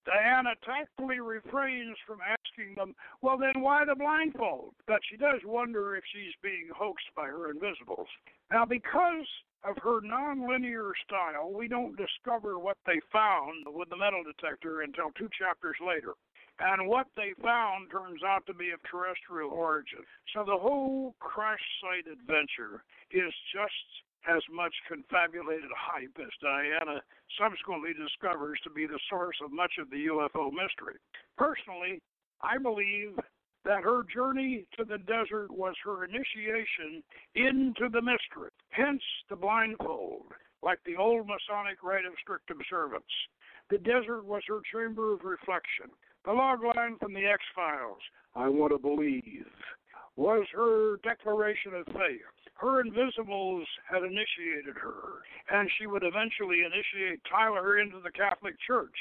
Diana 0.05 0.55
tactfully 0.65 1.19
refrains 1.19 1.97
from 2.07 2.19
asking 2.23 2.75
them, 2.75 2.95
well, 3.21 3.37
then 3.37 3.61
why 3.61 3.85
the 3.85 3.95
blindfold? 3.95 4.73
But 4.87 5.01
she 5.09 5.17
does 5.17 5.41
wonder 5.45 5.95
if 5.95 6.03
she's 6.11 6.33
being 6.41 6.69
hoaxed 6.73 7.13
by 7.15 7.27
her 7.27 7.51
invisibles. 7.51 8.07
Now, 8.51 8.65
because 8.65 9.27
of 9.63 9.77
her 9.83 9.99
nonlinear 10.01 10.91
style, 11.05 11.51
we 11.53 11.67
don't 11.67 11.97
discover 11.97 12.57
what 12.57 12.77
they 12.87 12.99
found 13.11 13.67
with 13.67 13.89
the 13.89 13.97
metal 13.97 14.23
detector 14.23 14.81
until 14.81 15.11
two 15.17 15.29
chapters 15.37 15.75
later. 15.85 16.13
And 16.59 16.87
what 16.87 17.07
they 17.15 17.31
found 17.41 17.89
turns 17.89 18.21
out 18.23 18.45
to 18.47 18.53
be 18.53 18.71
of 18.71 18.79
terrestrial 18.83 19.51
origin. 19.51 20.03
So 20.33 20.43
the 20.43 20.57
whole 20.59 21.15
crash 21.19 21.63
site 21.79 22.11
adventure 22.11 22.83
is 23.11 23.31
just 23.55 23.87
as 24.27 24.43
much 24.51 24.73
confabulated 24.87 25.71
hype 25.71 26.17
as 26.19 26.33
Diana 26.41 26.99
subsequently 27.39 27.91
discovers 27.95 28.59
to 28.63 28.69
be 28.69 28.85
the 28.85 28.99
source 29.09 29.37
of 29.43 29.51
much 29.51 29.79
of 29.79 29.89
the 29.89 30.07
UFO 30.11 30.51
mystery. 30.51 30.99
Personally, 31.37 32.01
I 32.41 32.57
believe 32.57 33.15
that 33.63 33.83
her 33.83 34.03
journey 34.13 34.65
to 34.77 34.83
the 34.83 34.97
desert 34.97 35.51
was 35.51 35.75
her 35.83 36.03
initiation 36.03 37.03
into 37.35 37.87
the 37.89 38.01
mystery, 38.01 38.51
hence 38.69 39.03
the 39.29 39.35
blindfold, 39.35 40.31
like 40.63 40.79
the 40.85 40.95
old 40.95 41.27
Masonic 41.27 41.83
rite 41.83 42.05
of 42.05 42.13
strict 42.21 42.51
observance. 42.51 43.03
The 43.69 43.77
desert 43.77 44.25
was 44.25 44.43
her 44.47 44.59
chamber 44.73 45.13
of 45.13 45.23
reflection. 45.23 45.91
The 46.29 46.35
log 46.35 46.59
line 46.61 46.95
from 47.01 47.15
the 47.15 47.25
X 47.25 47.41
Files, 47.55 47.97
I 48.35 48.49
want 48.49 48.71
to 48.71 48.77
believe, 48.77 49.49
was 50.15 50.45
her 50.53 50.97
declaration 51.01 51.73
of 51.73 51.87
faith. 51.87 52.29
Her 52.53 52.81
invisibles 52.81 53.65
had 53.89 54.03
initiated 54.03 54.77
her, 54.77 55.25
and 55.49 55.67
she 55.79 55.87
would 55.87 56.03
eventually 56.03 56.61
initiate 56.61 57.25
Tyler 57.25 57.79
into 57.79 57.99
the 58.03 58.11
Catholic 58.11 58.53
Church. 58.61 58.93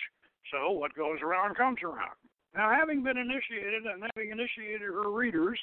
So 0.51 0.71
what 0.71 0.95
goes 0.95 1.19
around 1.21 1.55
comes 1.57 1.81
around. 1.85 2.17
Now, 2.57 2.73
having 2.73 3.05
been 3.05 3.19
initiated 3.19 3.85
and 3.85 4.09
having 4.09 4.31
initiated 4.31 4.89
her 4.89 5.11
readers, 5.11 5.61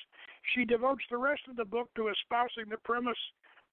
she 0.53 0.65
devotes 0.65 1.05
the 1.09 1.17
rest 1.17 1.41
of 1.49 1.55
the 1.55 1.65
book 1.65 1.89
to 1.95 2.09
espousing 2.09 2.69
the 2.69 2.77
premise 2.85 3.17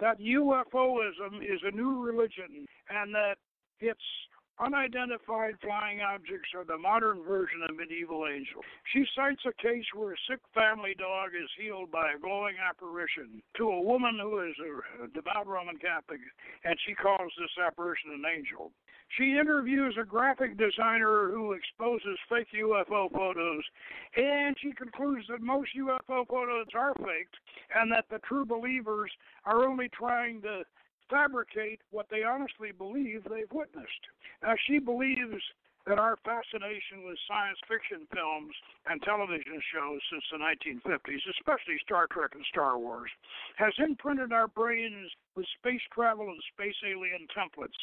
that 0.00 0.18
UFOism 0.18 1.44
is 1.44 1.60
a 1.62 1.76
new 1.76 2.02
religion 2.02 2.64
and 2.88 3.14
that 3.14 3.36
its 3.80 4.00
unidentified 4.58 5.54
flying 5.60 6.00
objects 6.00 6.50
are 6.54 6.64
the 6.64 6.76
modern 6.76 7.22
version 7.22 7.62
of 7.68 7.76
medieval 7.76 8.26
angels. 8.26 8.64
She 8.92 9.04
cites 9.16 9.42
a 9.46 9.62
case 9.62 9.84
where 9.94 10.12
a 10.12 10.24
sick 10.28 10.40
family 10.54 10.94
dog 10.98 11.30
is 11.34 11.48
healed 11.58 11.90
by 11.90 12.12
a 12.12 12.18
glowing 12.18 12.56
apparition 12.58 13.42
to 13.56 13.68
a 13.68 13.82
woman 13.82 14.18
who 14.20 14.40
is 14.40 14.54
a 15.02 15.08
devout 15.08 15.46
Roman 15.46 15.78
Catholic, 15.78 16.20
and 16.64 16.76
she 16.86 16.94
calls 16.94 17.32
this 17.38 17.56
apparition 17.64 18.12
an 18.12 18.24
angel. 18.26 18.72
She 19.18 19.36
interviews 19.38 19.96
a 20.00 20.04
graphic 20.04 20.56
designer 20.56 21.28
who 21.30 21.52
exposes 21.52 22.18
fake 22.28 22.48
UFO 22.56 23.12
photos, 23.12 23.62
and 24.16 24.56
she 24.60 24.72
concludes 24.72 25.26
that 25.28 25.42
most 25.42 25.68
UFO 25.76 26.26
photos 26.26 26.66
are 26.74 26.94
faked 26.94 27.36
and 27.74 27.92
that 27.92 28.06
the 28.10 28.20
true 28.20 28.46
believers 28.46 29.10
are 29.44 29.68
only 29.68 29.90
trying 29.90 30.40
to 30.42 30.62
fabricate 31.12 31.80
what 31.92 32.08
they 32.08 32.24
honestly 32.24 32.72
believe 32.72 33.22
they've 33.28 33.52
witnessed. 33.52 34.04
Now, 34.42 34.56
she 34.66 34.80
believes 34.80 35.44
that 35.84 35.98
our 35.98 36.16
fascination 36.24 37.04
with 37.04 37.18
science 37.28 37.58
fiction 37.68 38.06
films 38.14 38.54
and 38.86 39.02
television 39.02 39.60
shows 39.74 40.00
since 40.08 40.24
the 40.32 40.38
1950s, 40.40 41.20
especially 41.36 41.76
Star 41.84 42.06
Trek 42.06 42.32
and 42.32 42.46
Star 42.48 42.78
Wars, 42.78 43.10
has 43.58 43.74
imprinted 43.82 44.32
our 44.32 44.46
brains 44.46 45.10
with 45.36 45.44
space 45.58 45.82
travel 45.92 46.30
and 46.30 46.40
space 46.54 46.78
alien 46.86 47.26
templates 47.34 47.76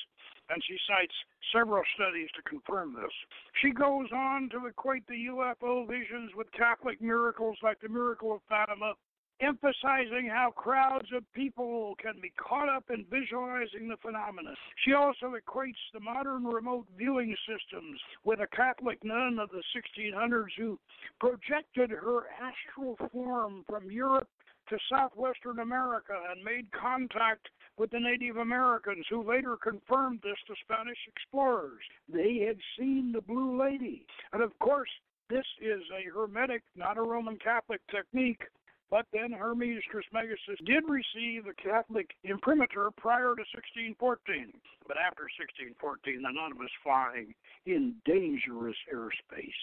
and 0.50 0.62
she 0.66 0.78
cites 0.88 1.14
several 1.54 1.84
studies 1.96 2.30
to 2.36 2.42
confirm 2.42 2.94
this. 2.94 3.14
She 3.62 3.72
goes 3.72 4.10
on 4.12 4.50
to 4.50 4.66
equate 4.66 5.06
the 5.08 5.30
UFO 5.30 5.88
visions 5.88 6.32
with 6.36 6.52
Catholic 6.52 7.02
miracles 7.02 7.58
like 7.64 7.80
the 7.82 7.90
miracle 7.90 8.34
of 8.34 8.42
Fatima, 8.50 8.94
emphasizing 9.42 10.30
how 10.32 10.52
crowds 10.52 11.08
of 11.16 11.24
people 11.34 11.96
can 12.02 12.16
be 12.22 12.32
caught 12.38 12.70
up 12.70 12.86
in 12.90 13.06
visualizing 13.10 13.88
the 13.88 13.98
phenomenon. 14.02 14.56
She 14.86 14.94
also 14.94 15.34
equates 15.36 15.80
the 15.94 16.00
modern 16.00 16.46
remote 16.46 16.88
viewing 16.98 17.36
systems 17.48 18.00
with 18.24 18.40
a 18.40 18.56
Catholic 18.56 19.04
nun 19.04 19.40
of 19.40 19.50
the 19.50 19.64
1600s 19.76 20.52
who 20.58 20.80
projected 21.20 21.90
her 21.92 22.28
astral 22.42 22.98
form 23.12 23.64
from 23.68 23.90
Europe 23.90 24.28
to 24.70 24.78
southwestern 24.92 25.60
America 25.60 26.14
and 26.32 26.44
made 26.44 26.68
contact 26.72 27.48
with 27.78 27.90
the 27.92 28.00
Native 28.00 28.38
Americans, 28.38 29.06
who 29.10 29.24
later 29.24 29.58
confirmed 29.58 30.20
this 30.22 30.38
to 30.48 30.54
Spanish 30.64 30.98
explorers. 31.08 31.82
They 32.12 32.46
had 32.46 32.58
seen 32.78 33.12
the 33.12 33.22
Blue 33.22 33.60
Lady. 33.60 34.06
And 34.34 34.44
of 34.44 34.58
course, 34.60 34.90
this 35.30 35.46
is 35.62 35.82
a 35.94 36.10
Hermetic, 36.14 36.64
not 36.76 36.98
a 36.98 37.02
Roman 37.02 37.38
Catholic 37.38 37.82
technique. 37.90 38.42
But 38.90 39.06
then 39.14 39.32
Hermes 39.32 39.84
Trismegistus 39.92 40.58
did 40.66 40.84
receive 40.90 41.46
a 41.46 41.54
Catholic 41.62 42.10
imprimatur 42.24 42.90
prior 42.98 43.36
to 43.38 43.46
1614. 43.54 44.52
But 44.88 44.98
after 44.98 45.30
1614, 45.38 46.24
the 46.24 46.34
nun 46.34 46.58
was 46.58 46.72
flying 46.84 47.36
in 47.66 47.96
dangerous 48.06 48.78
airspace. 48.92 49.62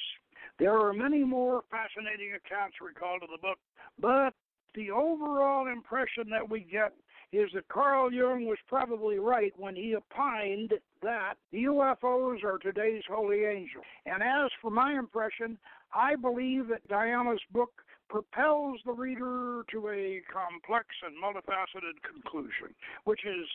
There 0.58 0.78
are 0.78 0.92
many 0.92 1.24
more 1.24 1.62
fascinating 1.70 2.32
accounts 2.34 2.76
recalled 2.80 3.22
in 3.22 3.28
the 3.32 3.42
book, 3.42 3.58
but 3.98 4.32
the 4.74 4.90
overall 4.90 5.66
impression 5.66 6.30
that 6.30 6.48
we 6.48 6.60
get 6.60 6.92
is 7.32 7.50
that 7.54 7.68
Carl 7.68 8.12
Jung 8.12 8.46
was 8.46 8.58
probably 8.68 9.18
right 9.18 9.52
when 9.56 9.74
he 9.74 9.96
opined 9.96 10.72
that 11.02 11.34
UFOs 11.52 12.44
are 12.44 12.58
today's 12.58 13.02
holy 13.08 13.44
angel. 13.44 13.82
And 14.06 14.22
as 14.22 14.50
for 14.62 14.70
my 14.70 14.92
impression, 14.92 15.58
I 15.92 16.14
believe 16.14 16.68
that 16.68 16.86
Diana's 16.88 17.40
book 17.52 17.82
propels 18.08 18.78
the 18.84 18.92
reader 18.92 19.62
to 19.72 19.88
a 19.88 20.22
complex 20.32 20.86
and 21.04 21.14
multifaceted 21.22 22.00
conclusion, 22.02 22.74
which 23.04 23.24
is 23.24 23.46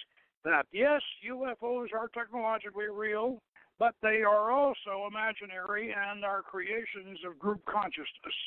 that 0.43 0.65
yes, 0.71 1.01
UFOs 1.29 1.93
are 1.93 2.09
technologically 2.09 2.87
real, 2.91 3.41
but 3.79 3.95
they 4.01 4.21
are 4.21 4.51
also 4.51 5.07
imaginary 5.09 5.93
and 5.93 6.23
are 6.23 6.41
creations 6.41 7.19
of 7.25 7.39
group 7.39 7.65
consciousness. 7.65 8.37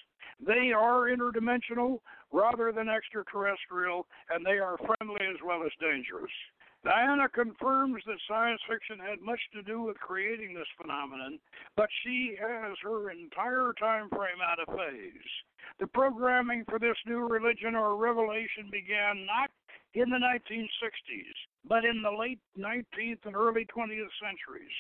They 0.45 0.73
are 0.73 1.09
interdimensional 1.09 1.99
rather 2.33 2.73
than 2.73 2.89
extraterrestrial, 2.89 4.07
and 4.31 4.45
they 4.45 4.59
are 4.59 4.77
friendly 4.79 5.27
as 5.27 5.41
well 5.45 5.63
as 5.65 5.73
dangerous. 5.81 6.33
Diana 6.85 7.29
confirms 7.31 8.03
that 8.07 8.21
science 8.29 8.61
fiction 8.69 8.99
had 8.99 9.21
much 9.23 9.41
to 9.55 9.63
do 9.63 9.81
with 9.81 9.97
creating 9.97 10.53
this 10.53 10.69
phenomenon, 10.77 11.39
but 11.77 11.89
she 12.05 12.37
has 12.39 12.77
her 12.83 13.11
entire 13.11 13.73
time 13.81 14.11
frame 14.11 14.45
out 14.45 14.61
of 14.61 14.69
phase. 14.77 15.33
The 15.81 15.87
programming 15.87 16.65
for 16.69 16.79
this 16.79 16.97
new 17.07 17.27
religion 17.27 17.75
or 17.75 17.97
revelation 17.97 18.69
began 18.71 19.25
not 19.25 19.51
in 19.95 20.11
the 20.11 20.21
1960s, 20.21 21.37
but 21.67 21.87
in 21.87 22.03
the 22.03 22.11
late 22.11 22.41
19th 22.59 23.25
and 23.25 23.35
early 23.35 23.65
20th 23.75 24.13
centuries. 24.21 24.77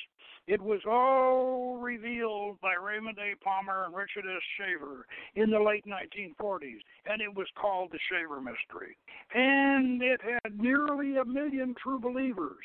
It 0.46 0.60
was 0.60 0.80
all 0.86 1.78
revealed 1.78 2.60
by 2.60 2.74
Raymond 2.74 3.18
A. 3.18 3.34
Palmer 3.42 3.84
and 3.86 3.94
Richard 3.94 4.24
S. 4.26 4.42
Shaver 4.58 5.06
in 5.36 5.50
the 5.50 5.58
late 5.58 5.84
1940s, 5.86 6.80
and 7.06 7.22
it 7.22 7.34
was 7.34 7.46
called 7.58 7.92
the 7.92 7.98
Shaver 8.10 8.40
Mystery. 8.40 8.96
And 9.34 10.02
it 10.02 10.20
had 10.22 10.60
nearly 10.60 11.16
a 11.16 11.24
million 11.24 11.74
true 11.82 11.98
believers. 11.98 12.64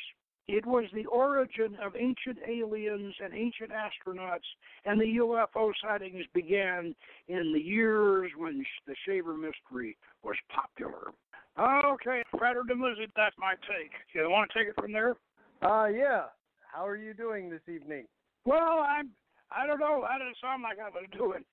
It 0.49 0.65
was 0.65 0.85
the 0.93 1.05
origin 1.05 1.77
of 1.81 1.95
ancient 1.95 2.39
aliens 2.45 3.13
and 3.23 3.33
ancient 3.33 3.69
astronauts, 3.71 4.47
and 4.83 4.99
the 4.99 5.17
UFO 5.17 5.71
sightings 5.81 6.25
began 6.33 6.95
in 7.27 7.53
the 7.53 7.61
years 7.61 8.31
when 8.35 8.65
the 8.87 8.95
Shaver 9.05 9.37
Mystery 9.37 9.95
was 10.23 10.35
popular. 10.49 11.13
Okay, 11.57 12.23
Frater 12.37 12.63
Dumuzi, 12.69 13.07
that's 13.15 13.35
my 13.37 13.53
take. 13.67 13.91
You 14.13 14.29
want 14.29 14.49
to 14.51 14.59
take 14.59 14.67
it 14.69 14.75
from 14.75 14.91
there? 14.91 15.15
Uh, 15.61 15.87
yeah. 15.87 16.23
How 16.71 16.85
are 16.85 16.95
you 16.95 17.13
doing 17.13 17.49
this 17.49 17.61
evening? 17.67 18.05
Well, 18.45 18.85
I'm. 18.87 19.09
I 19.51 19.65
don't 19.65 19.79
know. 19.79 20.05
I 20.07 20.19
does 20.19 20.27
it 20.31 20.37
sound 20.39 20.61
like 20.61 20.77
I 20.77 20.89
was 20.89 21.09
doing? 21.17 21.43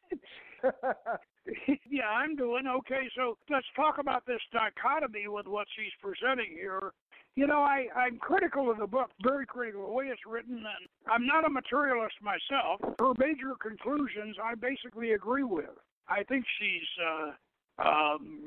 yeah, 1.91 2.09
I'm 2.11 2.37
doing 2.37 2.67
okay. 2.67 3.09
So 3.17 3.39
let's 3.49 3.67
talk 3.75 3.97
about 3.99 4.27
this 4.27 4.41
dichotomy 4.53 5.29
with 5.29 5.47
what 5.47 5.67
she's 5.75 5.93
presenting 6.03 6.53
here. 6.53 6.93
You 7.37 7.47
know, 7.47 7.61
I, 7.63 7.87
I'm 7.97 8.19
critical 8.19 8.71
of 8.71 8.79
the 8.79 8.87
book, 8.87 9.11
very 9.23 9.47
critical 9.47 9.83
of 9.83 9.89
the 9.89 9.95
way 9.95 10.07
it's 10.07 10.21
written, 10.27 10.57
and 10.57 10.89
I'm 11.11 11.27
not 11.27 11.47
a 11.47 11.51
materialist 11.51 12.17
myself. 12.21 12.81
Her 12.99 13.13
major 13.19 13.55
conclusions 13.61 14.37
I 14.43 14.55
basically 14.55 15.13
agree 15.13 15.45
with. 15.45 15.73
I 16.09 16.23
think 16.25 16.45
she's 16.59 16.89
uh, 17.01 17.31
um, 17.79 18.41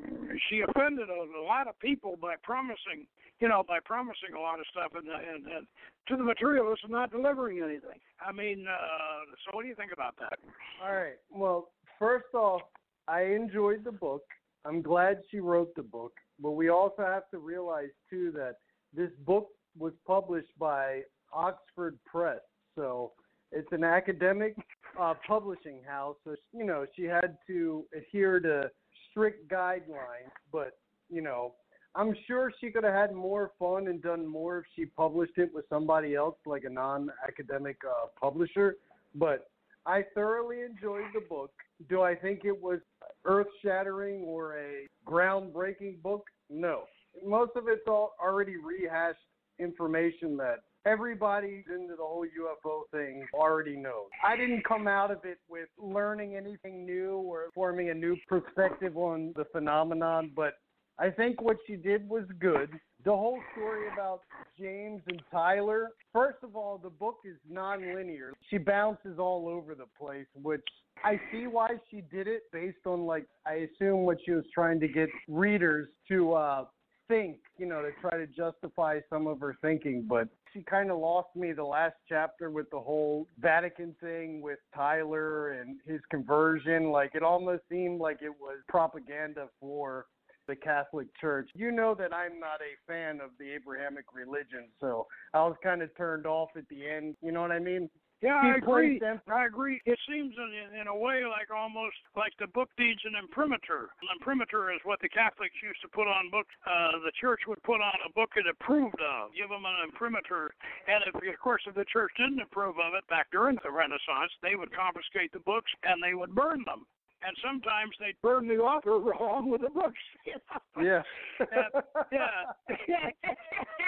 she 0.50 0.62
offended 0.62 1.10
a, 1.10 1.39
a 1.39 1.46
lot 1.46 1.68
of 1.68 1.80
people 1.80 2.15
by 2.20 2.36
promising, 2.42 3.06
you 3.39 3.48
know, 3.48 3.63
by 3.68 3.80
promising 3.84 4.34
a 4.36 4.39
lot 4.39 4.60
of 4.60 4.65
stuff 4.72 4.92
and, 4.96 5.08
and, 5.08 5.46
and 5.46 5.68
to 6.08 6.18
the 6.18 6.24
materialists 6.24 6.84
and 6.84 6.92
not 6.92 7.12
delivering 7.12 7.60
anything. 7.60 8.00
I 8.26 8.32
mean, 8.32 8.65
uh, 8.68 9.26
so 9.46 9.56
what 9.56 9.63
do 9.63 9.68
you 9.68 9.76
think 9.76 9.92
about 9.94 10.15
that? 10.20 10.39
All 10.84 10.96
right. 10.96 11.18
Well, 11.32 11.70
first 12.00 12.34
off, 12.34 12.62
I 13.08 13.22
enjoyed 13.22 13.84
the 13.84 13.92
book. 13.92 14.24
I'm 14.65 14.82
glad 14.82 15.20
she 15.30 15.39
wrote 15.39 15.74
the 15.76 15.84
book, 15.84 16.13
but 16.39 16.52
we 16.52 16.70
also 16.70 17.04
have 17.04 17.30
to 17.32 17.38
realize 17.38 17.89
too 18.10 18.32
that 18.36 18.56
this 18.94 19.12
book 19.26 19.50
was 19.78 19.94
published 20.06 20.58
by 20.60 21.02
Oxford 21.32 21.98
Press, 22.06 22.39
so 22.76 23.13
it's 23.52 23.72
an 23.72 23.84
academic 23.84 24.56
uh, 25.00 25.13
publishing 25.28 25.82
house. 25.88 26.18
So 26.24 26.36
you 26.52 26.65
know 26.65 26.86
she 26.96 27.04
had 27.04 27.38
to 27.48 27.86
adhere 27.96 28.39
to 28.42 28.70
strict 29.12 29.50
guidelines, 29.52 30.32
but 30.52 30.78
you 31.10 31.22
know, 31.22 31.54
I'm 31.95 32.15
sure 32.28 32.52
she 32.62 32.69
could 32.69 32.84
have 32.84 32.93
had 32.93 33.13
more 33.13 33.52
fun 33.58 33.88
and 33.88 34.02
done 34.02 34.26
more 34.26 34.60
if 34.60 34.65
she 34.76 34.86
published 34.86 35.38
it 35.38 35.50
with 35.54 35.65
somebody 35.69 36.15
else, 36.15 36.36
like 36.45 36.63
a 36.63 36.69
non-academic 36.69 37.78
uh, 37.88 38.08
publisher. 38.19 38.78
But 39.15 39.50
I 39.86 40.04
thoroughly 40.13 40.62
enjoyed 40.62 41.06
the 41.13 41.22
book. 41.28 41.52
Do 41.89 42.02
I 42.02 42.13
think 42.13 42.41
it 42.45 42.62
was 42.62 42.80
earth-shattering 43.26 44.22
or 44.22 44.58
a 44.60 44.88
groundbreaking 45.08 46.02
book? 46.04 46.26
No. 46.50 46.84
Most 47.26 47.52
of 47.56 47.67
it's 47.67 47.88
all 47.88 48.13
already 48.24 48.56
rehashed 48.58 49.17
information 49.58 50.38
that 50.38 50.60
everybody 50.86 51.63
into 51.74 51.96
the 51.96 52.04
whole 52.04 52.26
UFO 52.26 52.82
thing 52.92 53.26
already 53.34 53.76
knows. 53.76 54.10
I 54.24 54.36
didn't 54.36 54.65
come 54.65 54.88
out 54.88 55.12
of 55.12 55.26
it 55.26 55.39
with 55.50 55.70
learning 55.78 56.36
anything 56.36 56.86
new 56.86 57.18
or 57.18 57.50
forming 57.54 57.89
a 57.89 57.94
new 57.94 58.15
perspective 58.28 58.98
on 58.98 59.34
the 59.36 59.46
phenomenon, 59.52 60.32
but 60.36 60.54
I 60.98 61.10
think 61.10 61.42
what 61.42 61.58
she 61.65 61.76
did 61.76 62.08
was 62.10 62.26
good. 62.39 62.70
The 63.06 63.12
whole 63.12 63.39
story 63.54 63.88
about 63.94 64.22
James 64.60 65.02
and 65.08 65.22
Tyler, 65.32 65.92
first 66.12 66.39
of 66.44 66.58
all, 66.58 66.78
the 66.78 66.89
book 66.89 67.20
is 67.24 67.38
non-linear. 67.50 68.34
She 68.50 68.58
bounces 68.58 69.18
all 69.18 69.48
over 69.48 69.74
the 69.76 69.86
place, 69.98 70.28
which 70.36 70.65
I 71.04 71.20
see 71.32 71.48
why 71.48 71.70
she 71.89 72.02
did 72.12 72.28
it 72.28 72.44
based 72.52 72.86
on 72.86 73.06
like 73.06 73.26
I 73.48 73.68
assume 73.70 74.02
what 74.02 74.18
she 74.26 74.32
was 74.32 74.44
trying 74.54 74.82
to 74.82 74.88
get 74.89 75.08
readers 75.30 75.88
to 76.10 76.34
uh 76.34 76.65
think, 77.10 77.39
you 77.58 77.65
know, 77.65 77.82
to 77.82 77.89
try 78.00 78.17
to 78.17 78.28
justify 78.28 79.00
some 79.10 79.28
of 79.28 79.41
her 79.41 79.58
thinking, 79.62 80.06
but 80.08 80.30
she 80.54 80.62
kind 80.62 80.89
of 80.89 81.00
lost 81.00 81.36
me 81.36 81.52
the 81.52 81.63
last 81.63 81.95
chapter 82.08 82.50
with 82.50 82.69
the 82.69 82.80
whole 82.80 83.28
Vatican 83.39 83.93
thing 84.00 84.41
with 84.41 84.60
Tyler 84.74 85.52
and 85.52 85.82
his 85.86 86.00
conversion. 86.10 86.91
Like 86.91 87.12
it 87.15 87.24
almost 87.24 87.63
seemed 87.69 88.00
like 88.00 88.19
it 88.22 88.30
was 88.30 88.60
propaganda 88.69 89.48
for 89.60 90.06
the 90.48 90.56
Catholic 90.56 91.08
Church. 91.19 91.50
You 91.54 91.72
know 91.72 91.93
that 91.95 92.13
I'm 92.13 92.39
not 92.39 92.62
a 92.62 92.91
fan 92.91 93.19
of 93.22 93.32
the 93.39 93.52
Abrahamic 93.52 94.06
religion, 94.13 94.69
so 94.80 95.06
I 95.34 95.39
was 95.43 95.56
kind 95.62 95.82
of 95.82 95.95
turned 95.98 96.26
off 96.26 96.50
at 96.56 96.67
the 96.69 96.88
end. 96.88 97.15
You 97.22 97.32
know 97.32 97.41
what 97.41 97.52
I 97.52 97.60
mean? 97.60 97.89
Yeah, 98.21 98.36
I 98.36 98.60
agree. 98.60 98.99
I 99.32 99.45
agree. 99.45 99.79
It 99.86 99.97
seems 100.03 100.36
in, 100.36 100.79
in 100.82 100.88
a 100.88 100.95
way 100.95 101.23
like 101.23 101.47
almost 101.55 101.95
like 102.19 102.36
the 102.39 102.47
book 102.51 102.67
needs 102.77 102.99
an 103.08 103.15
imprimatur. 103.15 103.88
An 104.03 104.10
imprimatur 104.19 104.75
is 104.75 104.84
what 104.84 104.99
the 104.99 105.08
Catholics 105.08 105.55
used 105.63 105.79
to 105.82 105.88
put 105.88 106.03
on 106.03 106.27
books. 106.29 106.51
Uh, 106.67 106.99
the 106.99 107.15
church 107.15 107.47
would 107.47 107.63
put 107.63 107.79
on 107.79 107.95
a 108.03 108.12
book 108.12 108.36
it 108.36 108.43
approved 108.43 108.99
of, 108.99 109.32
give 109.32 109.47
them 109.47 109.63
an 109.63 109.88
imprimatur. 109.88 110.51
And 110.91 110.99
if, 111.08 111.15
of 111.15 111.39
course, 111.39 111.63
if 111.63 111.75
the 111.75 111.88
church 111.88 112.12
didn't 112.19 112.43
approve 112.43 112.75
of 112.75 112.91
it 112.91 113.08
back 113.08 113.32
during 113.32 113.55
the 113.63 113.71
Renaissance, 113.71 114.36
they 114.43 114.60
would 114.60 114.75
confiscate 114.75 115.32
the 115.32 115.43
books 115.47 115.71
and 115.88 116.03
they 116.03 116.13
would 116.13 116.36
burn 116.36 116.67
them 116.67 116.84
and 117.23 117.36
sometimes 117.43 117.91
they 117.99 118.13
burn 118.21 118.47
the 118.47 118.58
author 118.58 118.99
wrong 118.99 119.49
with 119.49 119.62
the 119.62 119.69
books. 119.69 119.99
You 120.29 120.36
know? 120.36 120.84
Yeah. 120.84 121.01
and, 121.39 121.71
yeah. 122.12 123.10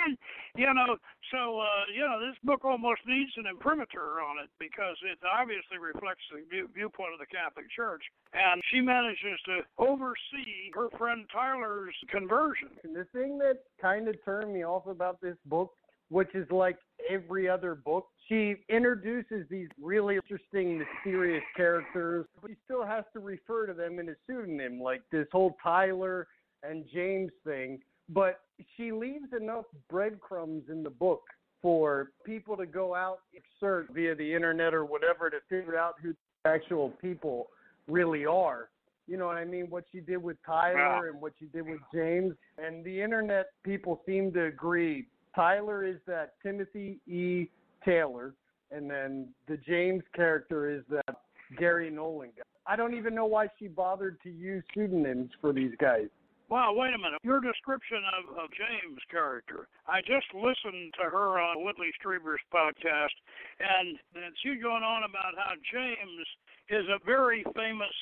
and, 0.06 0.18
you 0.56 0.66
know, 0.74 0.98
so 1.32 1.60
uh, 1.60 1.86
you 1.94 2.02
know, 2.02 2.20
this 2.20 2.36
book 2.44 2.66
almost 2.66 3.02
needs 3.06 3.32
an 3.38 3.46
imprimatur 3.46 4.20
on 4.20 4.42
it 4.44 4.50
because 4.60 4.98
it 5.06 5.20
obviously 5.22 5.78
reflects 5.78 6.24
the 6.34 6.42
view, 6.50 6.68
viewpoint 6.74 7.14
of 7.14 7.20
the 7.20 7.30
Catholic 7.30 7.70
Church, 7.70 8.02
and 8.34 8.62
she 8.72 8.82
manages 8.82 9.40
to 9.46 9.62
oversee 9.78 10.74
her 10.74 10.90
friend 10.98 11.26
Tyler's 11.32 11.96
conversion. 12.10 12.70
And 12.84 12.96
the 12.96 13.06
thing 13.14 13.38
that 13.40 13.60
kind 13.80 14.08
of 14.08 14.16
turned 14.26 14.52
me 14.52 14.66
off 14.66 14.88
about 14.88 15.22
this 15.22 15.38
book 15.46 15.72
which 16.12 16.36
is 16.36 16.46
like 16.52 16.78
every 17.10 17.48
other 17.50 17.74
book. 17.74 18.08
She 18.32 18.56
introduces 18.70 19.46
these 19.50 19.68
really 19.82 20.16
interesting, 20.16 20.78
mysterious 20.78 21.44
characters, 21.58 22.26
but 22.42 22.50
she 22.50 22.56
still 22.64 22.86
has 22.86 23.04
to 23.12 23.20
refer 23.20 23.66
to 23.66 23.74
them 23.74 24.00
in 24.00 24.08
a 24.08 24.14
pseudonym, 24.26 24.80
like 24.80 25.02
this 25.12 25.28
whole 25.34 25.58
Tyler 25.62 26.28
and 26.64 26.86
James 26.94 27.32
thing. 27.44 27.80
But 28.08 28.40
she 28.78 28.94
leaves 28.94 29.34
enough 29.38 29.66
breadcrumbs 29.90 30.70
in 30.70 30.82
the 30.82 30.90
book 30.90 31.24
for 31.62 32.12
people 32.26 32.56
to 32.56 32.66
go 32.66 32.96
out 32.96 33.20
and 33.34 33.44
search 33.60 33.88
via 33.94 34.16
the 34.16 34.34
internet 34.34 34.74
or 34.74 34.86
whatever 34.86 35.30
to 35.30 35.38
figure 35.50 35.78
out 35.78 35.96
who 36.02 36.14
the 36.44 36.50
actual 36.50 36.92
people 37.02 37.50
really 37.90 38.26
are 38.26 38.70
You 39.08 39.18
know 39.18 39.26
what 39.26 39.36
I 39.36 39.44
mean? 39.44 39.66
What 39.70 39.84
she 39.92 40.00
did 40.00 40.24
with 40.24 40.38
Tyler 40.46 41.10
and 41.10 41.20
what 41.20 41.34
she 41.38 41.48
did 41.48 41.64
with 41.68 41.82
James. 41.94 42.34
And 42.58 42.82
the 42.86 43.02
internet 43.02 43.48
people 43.64 44.02
seem 44.06 44.32
to 44.34 44.46
agree. 44.46 45.08
Tyler 45.36 45.84
is 45.86 45.98
that 46.08 46.36
Timothy 46.42 47.00
E. 47.08 47.50
Taylor, 47.84 48.34
and 48.72 48.90
then 48.90 49.30
the 49.48 49.58
James 49.58 50.04
character 50.16 50.70
is 50.70 50.84
that 50.90 51.16
Garry 51.58 51.90
Nolan 51.90 52.32
guy. 52.36 52.44
I 52.66 52.76
don't 52.76 52.94
even 52.94 53.16
know 53.16 53.26
why 53.26 53.48
she 53.58 53.68
bothered 53.68 54.22
to 54.22 54.30
use 54.30 54.64
pseudonyms 54.74 55.32
for 55.42 55.52
these 55.52 55.74
guys. 55.80 56.08
Wow, 56.52 56.76
wait 56.76 56.92
a 56.94 57.00
minute. 57.00 57.24
Your 57.24 57.40
description 57.40 58.04
of, 58.12 58.36
of 58.36 58.52
James' 58.52 59.00
character. 59.10 59.72
I 59.88 60.04
just 60.04 60.28
listened 60.36 60.92
to 61.00 61.08
her 61.08 61.40
on 61.40 61.64
Whitley 61.64 61.96
Strieber's 61.96 62.44
podcast, 62.52 63.16
and 63.64 63.96
and 64.20 64.36
she 64.44 64.60
going 64.60 64.84
on 64.84 65.08
about 65.08 65.32
how 65.40 65.56
James 65.72 66.28
is 66.68 66.84
a 66.92 67.00
very 67.08 67.48
famous, 67.56 67.96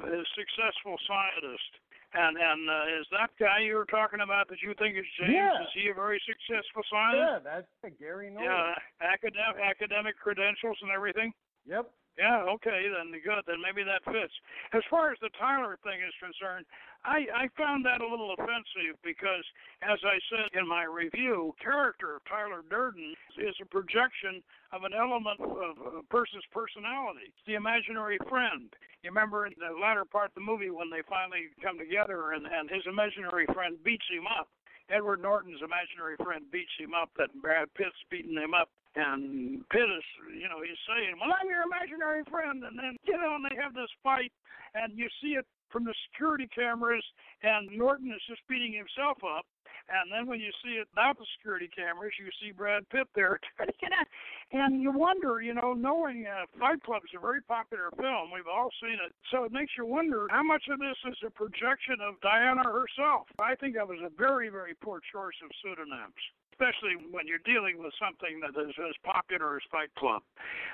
uh, 0.00 0.16
successful 0.32 0.96
scientist. 1.04 1.72
And 2.12 2.34
and 2.36 2.66
uh, 2.66 2.98
is 2.98 3.06
that 3.14 3.30
guy 3.38 3.62
you 3.62 3.78
were 3.78 3.86
talking 3.86 4.18
about 4.18 4.48
that 4.50 4.58
you 4.62 4.74
think 4.78 4.98
is 4.98 5.06
James? 5.14 5.30
Yeah. 5.30 5.62
Is 5.62 5.70
he 5.74 5.90
a 5.90 5.94
very 5.94 6.20
successful 6.26 6.82
scientist? 6.90 7.22
Yeah, 7.22 7.38
that's 7.38 7.70
Garry 8.02 8.30
Nolan. 8.30 8.50
Yeah, 8.50 8.74
academic 8.98 9.62
academic 9.62 10.18
credentials 10.18 10.78
and 10.82 10.90
everything. 10.90 11.30
Yep. 11.66 11.86
Yeah, 12.20 12.44
okay, 12.52 12.84
then 12.92 13.16
good. 13.24 13.40
Then 13.48 13.64
maybe 13.64 13.80
that 13.80 14.04
fits. 14.04 14.36
As 14.76 14.84
far 14.92 15.08
as 15.08 15.16
the 15.24 15.32
Tyler 15.40 15.80
thing 15.80 16.04
is 16.04 16.12
concerned, 16.20 16.68
I, 17.00 17.24
I 17.32 17.44
found 17.56 17.80
that 17.88 18.04
a 18.04 18.06
little 18.06 18.36
offensive 18.36 19.00
because, 19.00 19.40
as 19.80 19.96
I 20.04 20.20
said 20.28 20.52
in 20.52 20.68
my 20.68 20.84
review, 20.84 21.56
character 21.64 22.20
of 22.20 22.24
Tyler 22.28 22.60
Durden 22.68 23.16
is 23.40 23.56
a 23.56 23.72
projection 23.72 24.44
of 24.76 24.84
an 24.84 24.92
element 24.92 25.40
of 25.40 25.80
a 25.80 26.04
person's 26.12 26.44
personality. 26.52 27.32
The 27.48 27.56
imaginary 27.56 28.20
friend. 28.28 28.68
You 29.00 29.08
remember 29.08 29.48
in 29.48 29.56
the 29.56 29.72
latter 29.80 30.04
part 30.04 30.36
of 30.36 30.36
the 30.36 30.44
movie 30.44 30.68
when 30.68 30.92
they 30.92 31.00
finally 31.08 31.48
come 31.64 31.80
together 31.80 32.36
and, 32.36 32.44
and 32.44 32.68
his 32.68 32.84
imaginary 32.84 33.48
friend 33.56 33.80
beats 33.80 34.04
him 34.12 34.28
up. 34.28 34.52
Edward 34.92 35.24
Norton's 35.24 35.64
imaginary 35.64 36.20
friend 36.20 36.44
beats 36.52 36.76
him 36.76 36.92
up, 36.92 37.08
that 37.16 37.32
Brad 37.40 37.72
Pitt's 37.72 37.96
beating 38.10 38.36
him 38.36 38.52
up. 38.52 38.68
And 38.96 39.62
Pitt 39.70 39.86
is, 39.86 40.06
you 40.34 40.48
know, 40.50 40.62
he's 40.66 40.80
saying, 40.88 41.14
Well, 41.20 41.30
I'm 41.30 41.48
your 41.48 41.62
imaginary 41.62 42.22
friend. 42.30 42.64
And 42.64 42.78
then, 42.78 42.96
you 43.06 43.14
know, 43.14 43.38
and 43.38 43.44
they 43.44 43.54
have 43.62 43.74
this 43.74 43.90
fight, 44.02 44.32
and 44.74 44.98
you 44.98 45.06
see 45.22 45.38
it 45.38 45.46
from 45.70 45.84
the 45.84 45.94
security 46.10 46.48
cameras, 46.52 47.04
and 47.42 47.70
Norton 47.70 48.10
is 48.10 48.22
just 48.28 48.42
beating 48.48 48.74
himself 48.74 49.18
up. 49.22 49.46
And 49.90 50.10
then 50.10 50.26
when 50.26 50.38
you 50.38 50.50
see 50.62 50.78
it 50.78 50.86
without 50.94 51.18
the 51.18 51.26
security 51.38 51.70
cameras, 51.70 52.14
you 52.18 52.30
see 52.38 52.52
Brad 52.52 52.88
Pitt 52.90 53.06
there. 53.14 53.40
and 54.52 54.82
you 54.82 54.92
wonder, 54.92 55.40
you 55.40 55.54
know, 55.54 55.74
knowing 55.74 56.26
uh, 56.26 56.46
Fight 56.58 56.82
Club 56.82 57.02
is 57.02 57.14
a 57.16 57.20
very 57.20 57.42
popular 57.42 57.90
film, 57.98 58.30
we've 58.34 58.50
all 58.50 58.70
seen 58.82 58.98
it. 59.02 59.14
So 59.30 59.44
it 59.44 59.52
makes 59.52 59.72
you 59.78 59.86
wonder 59.86 60.26
how 60.30 60.42
much 60.42 60.62
of 60.70 60.78
this 60.78 60.98
is 61.10 61.18
a 61.26 61.30
projection 61.30 61.98
of 62.02 62.20
Diana 62.20 62.62
herself. 62.62 63.26
I 63.38 63.54
think 63.54 63.74
that 63.74 63.86
was 63.86 63.98
a 64.02 64.10
very, 64.14 64.48
very 64.48 64.74
poor 64.74 65.00
choice 65.12 65.38
of 65.42 65.50
pseudonyms 65.62 66.22
especially 66.60 66.96
when 67.10 67.26
you're 67.26 67.42
dealing 67.44 67.82
with 67.82 67.92
something 67.98 68.40
that 68.40 68.60
is 68.60 68.74
as 68.78 68.94
popular 69.04 69.56
as 69.56 69.62
Fight 69.70 69.94
Club. 69.96 70.22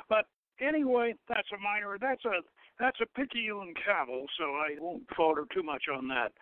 But 0.09 0.27
anyway, 0.61 1.15
that's 1.29 1.49
a 1.55 1.61
minor. 1.63 1.97
That's 2.01 2.25
a 2.25 2.43
that's 2.79 2.99
a 3.01 3.07
picayune 3.19 3.73
cavil, 3.87 4.27
so 4.39 4.45
I 4.45 4.77
won't 4.79 5.03
falter 5.17 5.47
too 5.55 5.63
much 5.63 5.85
on 5.95 6.09
that. 6.09 6.33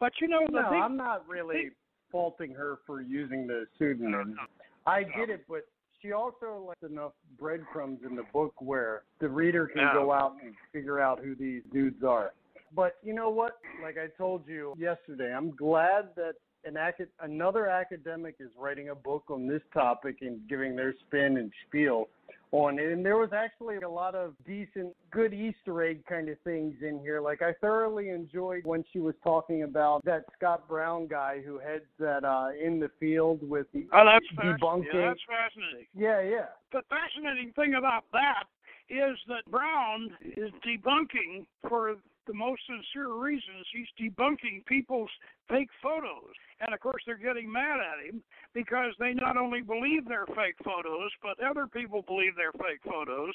But 0.00 0.12
you 0.20 0.28
know, 0.28 0.46
the 0.46 0.62
No, 0.62 0.70
thing, 0.70 0.82
I'm 0.82 0.96
not 0.96 1.28
really 1.28 1.70
faulting 2.10 2.52
her 2.54 2.78
for 2.86 3.02
using 3.02 3.46
the 3.46 3.66
pseudonym. 3.78 4.36
No, 4.36 4.42
I 4.86 5.02
get 5.02 5.28
it, 5.28 5.44
but 5.48 5.66
she 6.00 6.12
also 6.12 6.66
left 6.68 6.82
enough 6.82 7.12
breadcrumbs 7.38 8.00
in 8.08 8.16
the 8.16 8.24
book 8.32 8.54
where 8.60 9.02
the 9.20 9.28
reader 9.28 9.66
can 9.66 9.88
go 9.92 10.12
out 10.12 10.36
and 10.42 10.54
figure 10.72 11.00
out 11.00 11.18
who 11.18 11.34
these 11.34 11.62
dudes 11.72 12.02
are. 12.02 12.32
But 12.74 12.96
you 13.02 13.14
know 13.14 13.30
what? 13.30 13.58
Like 13.82 13.96
I 13.98 14.06
told 14.16 14.46
you 14.46 14.74
yesterday, 14.78 15.32
I'm 15.34 15.50
glad 15.50 16.08
that 16.16 16.34
an 16.66 16.76
acad- 16.76 17.08
another 17.20 17.68
academic 17.68 18.36
is 18.40 18.50
writing 18.58 18.90
a 18.90 18.94
book 18.94 19.24
on 19.28 19.46
this 19.46 19.62
topic 19.72 20.18
and 20.22 20.46
giving 20.48 20.76
their 20.76 20.94
spin 21.06 21.36
and 21.36 21.52
spiel 21.66 22.08
on 22.52 22.78
it. 22.78 22.92
And 22.92 23.04
there 23.04 23.16
was 23.16 23.30
actually 23.32 23.76
a 23.76 23.88
lot 23.88 24.14
of 24.14 24.34
decent, 24.46 24.94
good 25.10 25.34
Easter 25.34 25.82
egg 25.82 26.04
kind 26.06 26.28
of 26.28 26.38
things 26.44 26.74
in 26.82 27.00
here. 27.00 27.20
Like 27.20 27.42
I 27.42 27.52
thoroughly 27.60 28.10
enjoyed 28.10 28.64
when 28.64 28.84
she 28.92 29.00
was 29.00 29.14
talking 29.24 29.64
about 29.64 30.04
that 30.04 30.24
Scott 30.36 30.68
Brown 30.68 31.06
guy 31.08 31.42
who 31.44 31.58
heads 31.58 31.84
that 31.98 32.24
uh 32.24 32.50
in 32.60 32.78
the 32.78 32.90
field 33.00 33.48
with 33.48 33.66
the 33.72 33.86
oh, 33.92 34.04
that's 34.04 34.26
debunking. 34.38 34.84
Yeah, 34.92 35.08
that's 35.08 35.20
fascinating. 35.26 35.86
yeah, 35.94 36.20
yeah. 36.20 36.46
The 36.72 36.82
fascinating 36.88 37.52
thing 37.54 37.74
about 37.74 38.04
that 38.12 38.44
is 38.88 39.18
that 39.28 39.50
Brown 39.50 40.10
is 40.36 40.50
debunking 40.66 41.46
for 41.68 41.96
the 42.26 42.34
most 42.34 42.62
sincere 42.66 43.12
reasons. 43.12 43.66
He's 43.72 44.10
debunking 44.10 44.64
people's 44.66 45.10
fake 45.48 45.70
photos. 45.82 46.32
And 46.60 46.72
of 46.72 46.80
course, 46.80 47.02
they're 47.04 47.20
getting 47.20 47.50
mad 47.50 47.82
at 47.82 48.06
him 48.06 48.22
because 48.54 48.94
they 48.98 49.12
not 49.12 49.36
only 49.36 49.60
believe 49.60 50.06
they're 50.06 50.30
fake 50.32 50.56
photos, 50.64 51.10
but 51.20 51.42
other 51.42 51.66
people 51.66 52.02
believe 52.06 52.38
they're 52.38 52.54
fake 52.54 52.80
photos. 52.86 53.34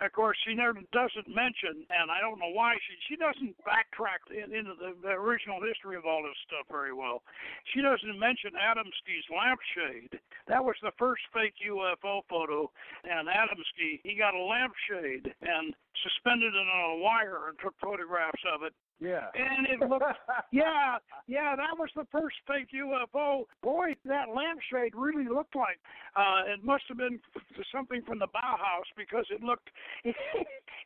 Of 0.00 0.12
course, 0.12 0.36
she 0.46 0.54
never 0.54 0.78
doesn't 0.92 1.26
mention, 1.26 1.88
and 1.88 2.12
I 2.12 2.20
don't 2.20 2.38
know 2.38 2.52
why 2.52 2.76
she 2.76 2.94
she 3.08 3.16
doesn't 3.16 3.56
backtrack 3.64 4.20
in, 4.30 4.54
into 4.54 4.76
the, 4.76 4.94
the 5.00 5.16
original 5.16 5.58
history 5.64 5.96
of 5.96 6.04
all 6.04 6.22
this 6.22 6.38
stuff 6.46 6.68
very 6.70 6.92
well. 6.92 7.24
She 7.72 7.80
doesn't 7.80 8.18
mention 8.18 8.52
Adamski's 8.54 9.26
lampshade. 9.32 10.20
That 10.46 10.62
was 10.62 10.76
the 10.82 10.92
first 10.98 11.22
fake 11.32 11.56
UFO 11.66 12.22
photo, 12.28 12.70
and 13.02 13.26
Adamski 13.26 14.04
he 14.04 14.14
got 14.14 14.36
a 14.36 14.44
lampshade 14.44 15.32
and 15.40 15.74
suspended 16.04 16.54
it 16.54 16.68
on 16.68 16.98
a 16.98 17.02
wire 17.02 17.48
and 17.48 17.58
took 17.58 17.74
photographs 17.80 18.44
of 18.54 18.62
it 18.62 18.74
Yeah. 19.00 19.26
and 19.34 19.66
it 19.66 19.80
looked 19.88 20.04
yeah 20.52 20.96
yeah 21.26 21.54
that 21.56 21.78
was 21.78 21.88
the 21.94 22.06
first 22.10 22.36
fake 22.46 22.68
ufo 22.74 23.44
boy 23.62 23.94
that 24.04 24.26
lampshade 24.34 24.92
really 24.94 25.28
looked 25.28 25.54
like 25.54 25.78
uh 26.16 26.52
it 26.52 26.64
must 26.64 26.84
have 26.88 26.98
been 26.98 27.20
something 27.72 28.02
from 28.02 28.18
the 28.18 28.26
bauhaus 28.26 28.88
because 28.96 29.26
it 29.30 29.42
looked 29.42 29.70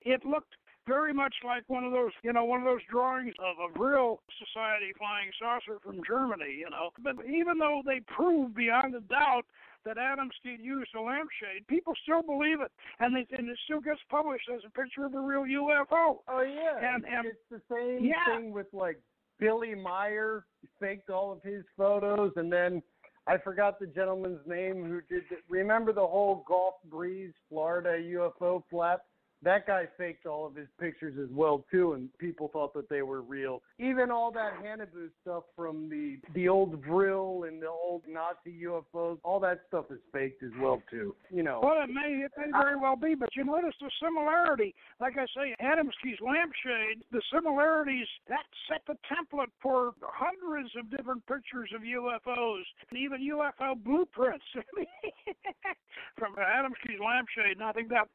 it 0.03 0.25
looked 0.27 0.55
very 0.87 1.13
much 1.13 1.35
like 1.45 1.63
one 1.69 1.85
of 1.85 1.93
those, 1.93 2.11
you 2.23 2.33
know, 2.33 2.45
one 2.45 2.61
of 2.61 2.65
those 2.67 2.83
drawings 2.91 3.35
of 3.39 3.57
a 3.59 3.79
Vril 3.79 4.21
Society 4.39 4.93
flying 4.99 5.31
saucer 5.39 5.79
from 5.83 6.01
Germany, 6.07 6.57
you 6.59 6.69
know. 6.71 6.91
But 7.03 7.25
even 7.27 7.59
though 7.59 7.83
they 7.87 8.01
prove 8.01 8.55
beyond 8.55 8.95
a 8.95 9.01
doubt 9.01 9.43
that 9.85 9.97
Adamski 9.97 10.59
used 10.63 10.91
a 10.97 11.01
lampshade, 11.01 11.67
people 11.69 11.93
still 12.03 12.23
believe 12.23 12.61
it, 12.61 12.71
and, 13.01 13.15
they, 13.15 13.27
and 13.37 13.49
it 13.49 13.59
still 13.65 13.81
gets 13.81 14.01
published 14.09 14.49
as 14.55 14.61
a 14.67 14.71
picture 14.71 15.05
of 15.05 15.15
a 15.15 15.21
real 15.21 15.43
UFO. 15.43 16.19
Oh 16.29 16.43
yeah. 16.43 16.95
And- 16.95 17.05
and- 17.07 17.27
it's 17.27 17.39
the 17.51 17.61
same 17.73 18.05
Yeah. 18.05 18.25
thing 18.27 18.53
with 18.53 18.73
like 18.73 18.99
Billy 19.39 19.75
Meier 19.75 20.45
faked 20.81 21.11
all 21.11 21.33
of 21.33 21.43
his 21.43 21.65
photos 21.77 22.33
and 22.37 22.53
then 22.53 22.83
I 23.27 23.39
forgot 23.39 23.79
the 23.79 23.87
gentleman's 23.87 24.45
name 24.49 24.85
who 24.85 25.01
did 25.03 25.23
the, 25.31 25.37
remember 25.49 25.93
the 25.93 26.05
whole 26.07 26.45
Gulf 26.49 26.75
Breeze 26.87 27.33
Florida 27.49 27.91
UFO 27.99 28.65
flap? 28.69 29.03
That 29.43 29.67
guy 29.67 29.87
faked 29.99 30.27
all 30.27 30.47
of 30.47 30.55
his 30.55 30.69
pictures 30.79 31.15
as 31.21 31.29
well 31.35 31.65
too 31.71 31.93
and 31.93 32.09
people 32.19 32.49
thought 32.53 32.75
that 32.75 32.89
they 32.89 33.03
were 33.03 33.23
real. 33.23 33.63
Even 33.79 34.11
all 34.11 34.31
that 34.33 34.53
Haunebu 34.63 35.11
stuff 35.23 35.45
from 35.57 35.89
the 35.89 36.19
the 36.35 36.49
old 36.49 36.83
Vril 36.85 37.45
and 37.45 37.61
the 37.61 37.69
old 37.69 38.03
Nazi 38.09 38.65
UFOs, 38.65 39.19
all 39.25 39.41
that 39.41 39.61
stuff 39.69 39.87
is 39.91 39.99
faked 40.13 40.43
as 40.43 40.51
well 40.61 40.83
too. 40.91 41.15
You 41.31 41.43
know. 41.43 41.61
Well, 41.63 41.83
it 41.83 41.91
may 41.91 42.25
it 42.25 42.33
may 42.37 42.51
very 42.53 42.77
well 42.77 42.97
be, 42.97 43.15
but 43.15 43.31
you 43.35 43.45
notice 43.45 43.75
the 43.81 43.91
similarity. 44.03 44.75
Like 45.01 45.15
I 45.19 45.27
say, 45.35 45.55
Adamski's 45.63 46.21
lampshade, 46.21 47.05
the 47.11 47.23
similarities 47.33 48.07
that 48.29 48.45
set 48.69 48.83
the 48.87 48.97
template 49.11 49.51
for 49.63 49.93
hundreds 50.03 50.71
of 50.79 50.91
different 50.91 51.27
pictures 51.27 51.71
of 51.75 51.83
UFOs 51.83 52.63
and 52.91 52.99
even 52.99 53.21
UFO 53.21 53.83
blueprints 53.83 54.45
from 56.19 56.35
Adamski's 56.37 57.01
lampshade. 57.01 57.59
And 57.59 57.65
I 57.65 57.73
think 57.73 57.89
that 57.91 58.09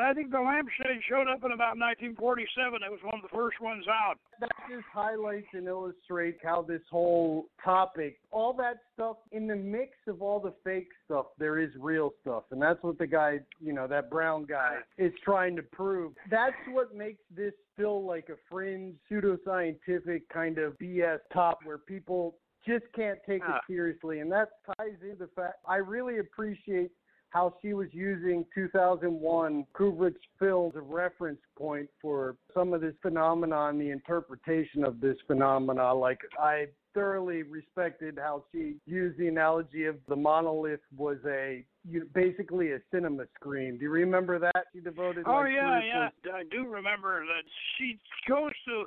I 0.00 0.12
think 0.14 0.30
the 0.30 0.40
lampshade 0.40 1.00
showed 1.08 1.28
up 1.28 1.44
in 1.44 1.52
about 1.52 1.78
1947. 1.78 2.80
It 2.82 2.90
was 2.90 3.00
one 3.02 3.14
of 3.16 3.22
the 3.22 3.28
first 3.36 3.60
ones 3.60 3.84
out. 3.88 4.16
that 4.40 4.50
just 4.68 4.84
highlights 4.92 5.46
and 5.52 5.66
illustrates 5.68 6.38
how 6.42 6.62
this 6.62 6.82
whole 6.90 7.46
topic, 7.62 8.18
all 8.30 8.52
that 8.54 8.78
stuff 8.94 9.16
in 9.32 9.46
the 9.46 9.54
mix 9.56 9.92
of 10.08 10.22
all 10.22 10.40
the 10.40 10.52
fake 10.64 10.88
stuff, 11.04 11.26
there 11.38 11.58
is 11.58 11.70
real 11.78 12.12
stuff. 12.22 12.44
And 12.50 12.60
that's 12.60 12.82
what 12.82 12.98
the 12.98 13.06
guy, 13.06 13.40
you 13.60 13.72
know, 13.72 13.86
that 13.86 14.10
brown 14.10 14.44
guy 14.44 14.78
is 14.98 15.12
trying 15.24 15.54
to 15.56 15.62
prove. 15.62 16.12
That's 16.30 16.56
what 16.70 16.94
makes 16.94 17.22
this 17.34 17.52
still 17.74 18.04
like 18.04 18.28
a 18.28 18.36
fringe, 18.50 18.94
pseudoscientific 19.10 20.22
kind 20.32 20.58
of 20.58 20.78
BS 20.78 21.18
top 21.32 21.58
where 21.64 21.78
people 21.78 22.36
just 22.66 22.84
can't 22.94 23.18
take 23.26 23.42
it 23.42 23.48
Ah. 23.48 23.60
seriously. 23.66 24.20
And 24.20 24.32
that 24.32 24.48
ties 24.78 24.96
into 25.02 25.16
the 25.16 25.26
fact 25.28 25.58
I 25.66 25.76
really 25.76 26.18
appreciate 26.18 26.90
how 27.34 27.52
she 27.60 27.74
was 27.74 27.88
using 27.90 28.46
2001 28.54 29.66
Kubrick's 29.74 30.16
film 30.38 30.70
as 30.70 30.76
a 30.76 30.80
reference 30.80 31.40
point 31.58 31.88
for 32.00 32.36
some 32.54 32.72
of 32.72 32.80
this 32.80 32.94
phenomenon, 33.02 33.76
the 33.76 33.90
interpretation 33.90 34.84
of 34.84 35.00
this 35.00 35.16
phenomena. 35.26 35.92
Like 35.92 36.20
I 36.40 36.66
thoroughly 36.94 37.42
respected 37.42 38.20
how 38.22 38.44
she 38.52 38.76
used 38.86 39.18
the 39.18 39.26
analogy 39.26 39.86
of 39.86 39.96
the 40.08 40.14
monolith 40.14 40.78
was 40.96 41.18
a 41.26 41.64
you, 41.90 42.08
basically 42.14 42.70
a 42.70 42.78
cinema 42.92 43.24
screen. 43.34 43.78
Do 43.78 43.82
you 43.82 43.90
remember 43.90 44.38
that? 44.38 44.66
She 44.72 44.78
devoted. 44.78 45.24
Oh 45.26 45.40
like 45.40 45.52
yeah, 45.52 45.80
yeah. 45.84 46.32
I 46.32 46.44
do 46.52 46.68
remember 46.68 47.24
that 47.26 47.42
she 47.76 47.98
goes 48.28 48.52
to 48.68 48.84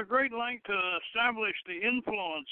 a 0.00 0.04
great 0.04 0.32
length 0.32 0.66
to 0.66 0.78
establish 1.02 1.54
the 1.66 1.74
influence 1.74 2.48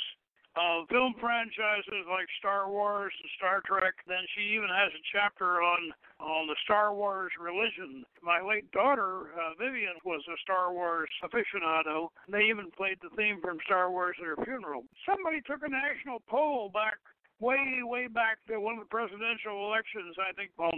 film 0.88 1.14
franchises 1.20 2.08
like 2.08 2.28
Star 2.38 2.70
Wars 2.70 3.12
and 3.20 3.30
Star 3.36 3.60
Trek. 3.66 3.94
Then 4.08 4.24
she 4.34 4.56
even 4.56 4.68
has 4.72 4.92
a 4.92 5.02
chapter 5.12 5.60
on 5.60 5.92
on 6.18 6.46
the 6.48 6.56
Star 6.64 6.94
Wars 6.94 7.32
religion. 7.38 8.04
My 8.22 8.40
late 8.40 8.70
daughter 8.72 9.36
uh, 9.36 9.52
Vivian 9.60 10.00
was 10.04 10.24
a 10.28 10.36
Star 10.42 10.72
Wars 10.72 11.10
aficionado. 11.22 12.08
They 12.28 12.48
even 12.48 12.70
played 12.72 12.96
the 13.02 13.12
theme 13.16 13.40
from 13.42 13.58
Star 13.66 13.90
Wars 13.90 14.16
at 14.20 14.26
her 14.26 14.44
funeral. 14.44 14.84
Somebody 15.04 15.42
took 15.44 15.60
a 15.60 15.68
national 15.68 16.22
poll 16.26 16.70
back 16.72 16.96
way, 17.40 17.80
way 17.82 18.06
back 18.08 18.38
to 18.48 18.60
one 18.60 18.74
of 18.74 18.84
the 18.84 18.92
presidential 18.92 19.68
elections, 19.68 20.16
I 20.16 20.32
think 20.32 20.50
when 20.56 20.72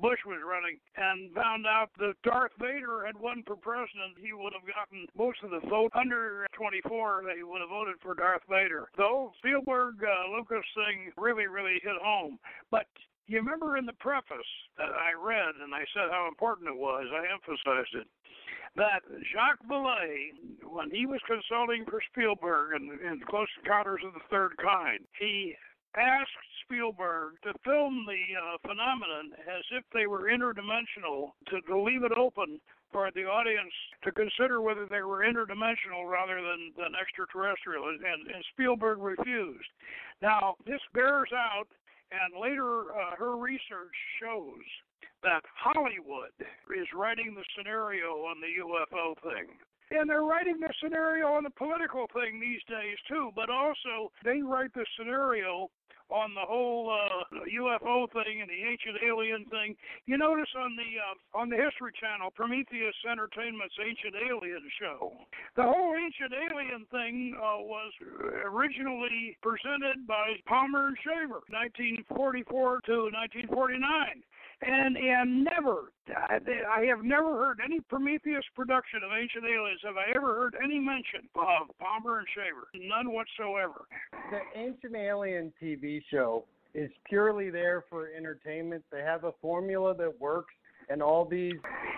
Bush 0.00 0.20
was 0.26 0.42
running, 0.42 0.78
and 0.96 1.32
found 1.34 1.66
out 1.66 1.90
that 1.98 2.14
Darth 2.24 2.52
Vader 2.58 3.06
had 3.06 3.16
won 3.16 3.42
for 3.46 3.56
president, 3.56 4.18
he 4.18 4.32
would 4.32 4.52
have 4.52 4.66
gotten 4.66 5.06
most 5.16 5.38
of 5.42 5.50
the 5.50 5.62
vote 5.68 5.92
under 5.94 6.46
24. 6.56 7.24
They 7.26 7.42
would 7.42 7.60
have 7.60 7.70
voted 7.70 7.96
for 8.02 8.14
Darth 8.14 8.42
Vader. 8.48 8.88
Though 8.96 9.32
Spielberg 9.38 10.02
uh, 10.02 10.30
Lucas 10.34 10.66
thing 10.74 11.12
really, 11.16 11.46
really 11.46 11.78
hit 11.82 11.98
home. 12.02 12.38
But 12.70 12.86
you 13.26 13.38
remember 13.38 13.76
in 13.76 13.86
the 13.86 13.96
preface 14.00 14.52
that 14.76 14.90
I 14.90 15.14
read, 15.14 15.54
and 15.62 15.74
I 15.74 15.86
said 15.94 16.10
how 16.10 16.26
important 16.28 16.68
it 16.68 16.76
was. 16.76 17.06
I 17.12 17.32
emphasized 17.32 17.94
it 17.94 18.08
that 18.74 19.04
Jacques 19.32 19.60
Vallée, 19.68 20.32
when 20.64 20.90
he 20.90 21.04
was 21.04 21.20
consulting 21.28 21.84
for 21.84 22.00
Spielberg 22.10 22.80
in 22.80 23.20
Close 23.28 23.48
Encounters 23.62 24.00
of 24.06 24.14
the 24.14 24.24
Third 24.30 24.56
Kind, 24.56 25.04
he 25.20 25.54
asked 25.96 26.30
Spielberg 26.64 27.34
to 27.42 27.52
film 27.64 28.06
the 28.06 28.22
uh, 28.36 28.56
phenomenon 28.66 29.32
as 29.44 29.64
if 29.72 29.84
they 29.92 30.06
were 30.06 30.30
interdimensional, 30.30 31.32
to, 31.48 31.60
to 31.68 31.76
leave 31.78 32.04
it 32.04 32.12
open 32.16 32.60
for 32.92 33.10
the 33.14 33.24
audience 33.24 33.72
to 34.04 34.12
consider 34.12 34.60
whether 34.60 34.86
they 34.86 35.02
were 35.02 35.24
interdimensional 35.24 36.08
rather 36.08 36.36
than, 36.36 36.72
than 36.76 36.92
extraterrestrial, 36.94 37.88
and, 37.88 38.00
and 38.04 38.44
Spielberg 38.52 38.98
refused. 38.98 39.68
Now, 40.20 40.56
this 40.66 40.80
bears 40.94 41.30
out, 41.34 41.68
and 42.12 42.40
later 42.40 42.92
uh, 42.92 43.16
her 43.16 43.36
research 43.36 43.96
shows 44.20 44.64
that 45.22 45.42
Hollywood 45.56 46.34
is 46.76 46.86
writing 46.94 47.34
the 47.34 47.44
scenario 47.56 48.28
on 48.28 48.36
the 48.40 48.60
UFO 48.60 49.14
thing. 49.22 49.48
And 49.90 50.08
they're 50.08 50.24
writing 50.24 50.58
the 50.58 50.72
scenario 50.82 51.26
on 51.28 51.44
the 51.44 51.50
political 51.50 52.06
thing 52.14 52.40
these 52.40 52.62
days 52.68 52.96
too, 53.08 53.30
but 53.36 53.50
also 53.50 54.10
they 54.24 54.40
write 54.40 54.72
the 54.74 54.86
scenario 54.96 55.68
on 56.12 56.34
the 56.34 56.44
whole 56.44 56.92
uh, 56.92 57.24
UFO 57.48 58.04
thing 58.12 58.44
and 58.44 58.50
the 58.50 58.62
ancient 58.68 59.00
alien 59.00 59.44
thing. 59.48 59.74
You 60.06 60.18
notice 60.18 60.52
on 60.56 60.76
the 60.76 60.90
uh, 61.00 61.40
on 61.40 61.48
the 61.48 61.56
History 61.56 61.92
Channel, 61.96 62.30
Prometheus 62.36 62.94
Entertainment's 63.08 63.74
Ancient 63.80 64.14
Alien 64.28 64.62
show. 64.78 65.12
The 65.56 65.64
whole 65.64 65.96
ancient 65.96 66.32
alien 66.36 66.84
thing 66.92 67.34
uh, 67.36 67.64
was 67.64 67.92
originally 68.44 69.36
presented 69.42 70.06
by 70.06 70.36
Palmer 70.46 70.92
and 70.92 70.96
Shaver, 71.00 71.40
1944 71.48 72.80
to 72.86 73.08
1949 73.48 74.22
and 74.62 74.96
and 74.96 75.44
never 75.44 75.92
I 76.08 76.84
have 76.86 77.04
never 77.04 77.36
heard 77.36 77.60
any 77.64 77.80
Prometheus 77.80 78.44
production 78.56 79.00
of 79.04 79.10
Ancient 79.12 79.44
Aliens. 79.44 79.80
Have 79.84 79.96
I 79.96 80.16
ever 80.16 80.34
heard 80.34 80.56
any 80.62 80.78
mention 80.78 81.28
of 81.36 81.68
Palmer 81.78 82.18
and 82.18 82.26
Shaver? 82.34 82.68
None 82.74 83.12
whatsoever. 83.12 83.86
The 84.30 84.40
Ancient 84.58 84.96
Alien 84.96 85.52
TV 85.62 86.02
show 86.10 86.44
is 86.74 86.90
purely 87.08 87.50
there 87.50 87.84
for 87.88 88.08
entertainment. 88.16 88.82
They 88.90 89.02
have 89.02 89.24
a 89.24 89.32
formula 89.40 89.94
that 89.96 90.20
works 90.20 90.54
and 90.88 91.02
all 91.02 91.24
these 91.24 91.54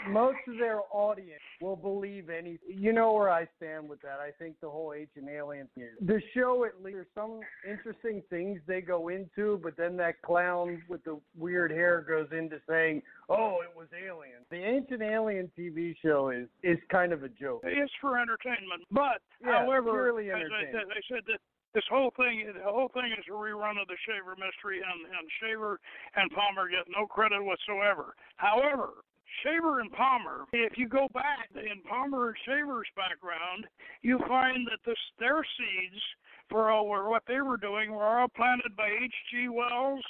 most 0.08 0.38
of 0.48 0.58
their 0.58 0.80
audience 0.92 1.40
will 1.60 1.76
believe 1.76 2.28
any 2.30 2.58
you 2.68 2.92
know 2.92 3.12
where 3.12 3.30
I 3.30 3.46
stand 3.56 3.88
with 3.88 4.00
that. 4.02 4.18
I 4.20 4.30
think 4.38 4.56
the 4.60 4.68
whole 4.68 4.92
ancient 4.92 5.28
alien 5.28 5.68
thing. 5.74 5.88
The 6.00 6.20
show 6.34 6.64
at 6.64 6.82
least 6.82 6.94
there's 6.94 7.06
some 7.14 7.40
interesting 7.68 8.22
things 8.30 8.60
they 8.66 8.80
go 8.80 9.08
into, 9.08 9.60
but 9.62 9.76
then 9.76 9.96
that 9.96 10.22
clown 10.22 10.82
with 10.88 11.02
the 11.04 11.18
weird 11.36 11.70
hair 11.70 12.04
goes 12.06 12.28
into 12.30 12.60
saying, 12.68 13.02
Oh, 13.28 13.58
it 13.62 13.76
was 13.76 13.88
alien. 13.92 14.44
The 14.50 14.62
ancient 14.62 15.02
alien 15.02 15.50
TV 15.58 15.96
show 16.02 16.30
is 16.30 16.46
is 16.62 16.78
kind 16.90 17.12
of 17.12 17.24
a 17.24 17.28
joke. 17.28 17.62
It's 17.64 17.92
for 18.00 18.18
entertainment. 18.18 18.84
But 18.90 19.22
yeah, 19.42 19.64
however 19.64 19.90
purely 19.90 20.30
as 20.30 20.36
I 20.36 20.64
said, 20.70 20.84
I 20.90 21.00
said 21.08 21.22
that 21.26 21.40
this 21.74 21.84
whole 21.90 22.12
thing 22.16 22.46
the 22.46 22.70
whole 22.70 22.88
thing 22.94 23.10
is 23.12 23.26
a 23.28 23.34
rerun 23.34 23.80
of 23.80 23.88
the 23.90 23.98
Shaver 24.06 24.38
mystery 24.38 24.80
and, 24.80 25.06
and 25.10 25.26
Shaver 25.42 25.80
and 26.16 26.30
Palmer 26.30 26.70
get 26.70 26.86
no 26.88 27.06
credit 27.06 27.42
whatsoever. 27.42 28.14
However, 28.36 29.02
Shaver 29.42 29.80
and 29.80 29.90
Palmer, 29.92 30.46
if 30.52 30.78
you 30.78 30.88
go 30.88 31.08
back 31.12 31.50
in 31.54 31.82
Palmer 31.82 32.28
and 32.28 32.36
Shaver's 32.46 32.88
background, 32.94 33.66
you 34.02 34.18
find 34.28 34.66
that 34.70 34.78
this 34.86 34.98
their 35.18 35.42
seeds 35.58 36.00
for 36.48 36.70
all, 36.70 36.86
what 36.86 37.22
they 37.26 37.40
were 37.40 37.56
doing 37.56 37.90
were 37.90 38.04
all 38.04 38.28
planted 38.36 38.76
by 38.76 38.86
H.G. 38.88 39.48
Wells 39.48 40.04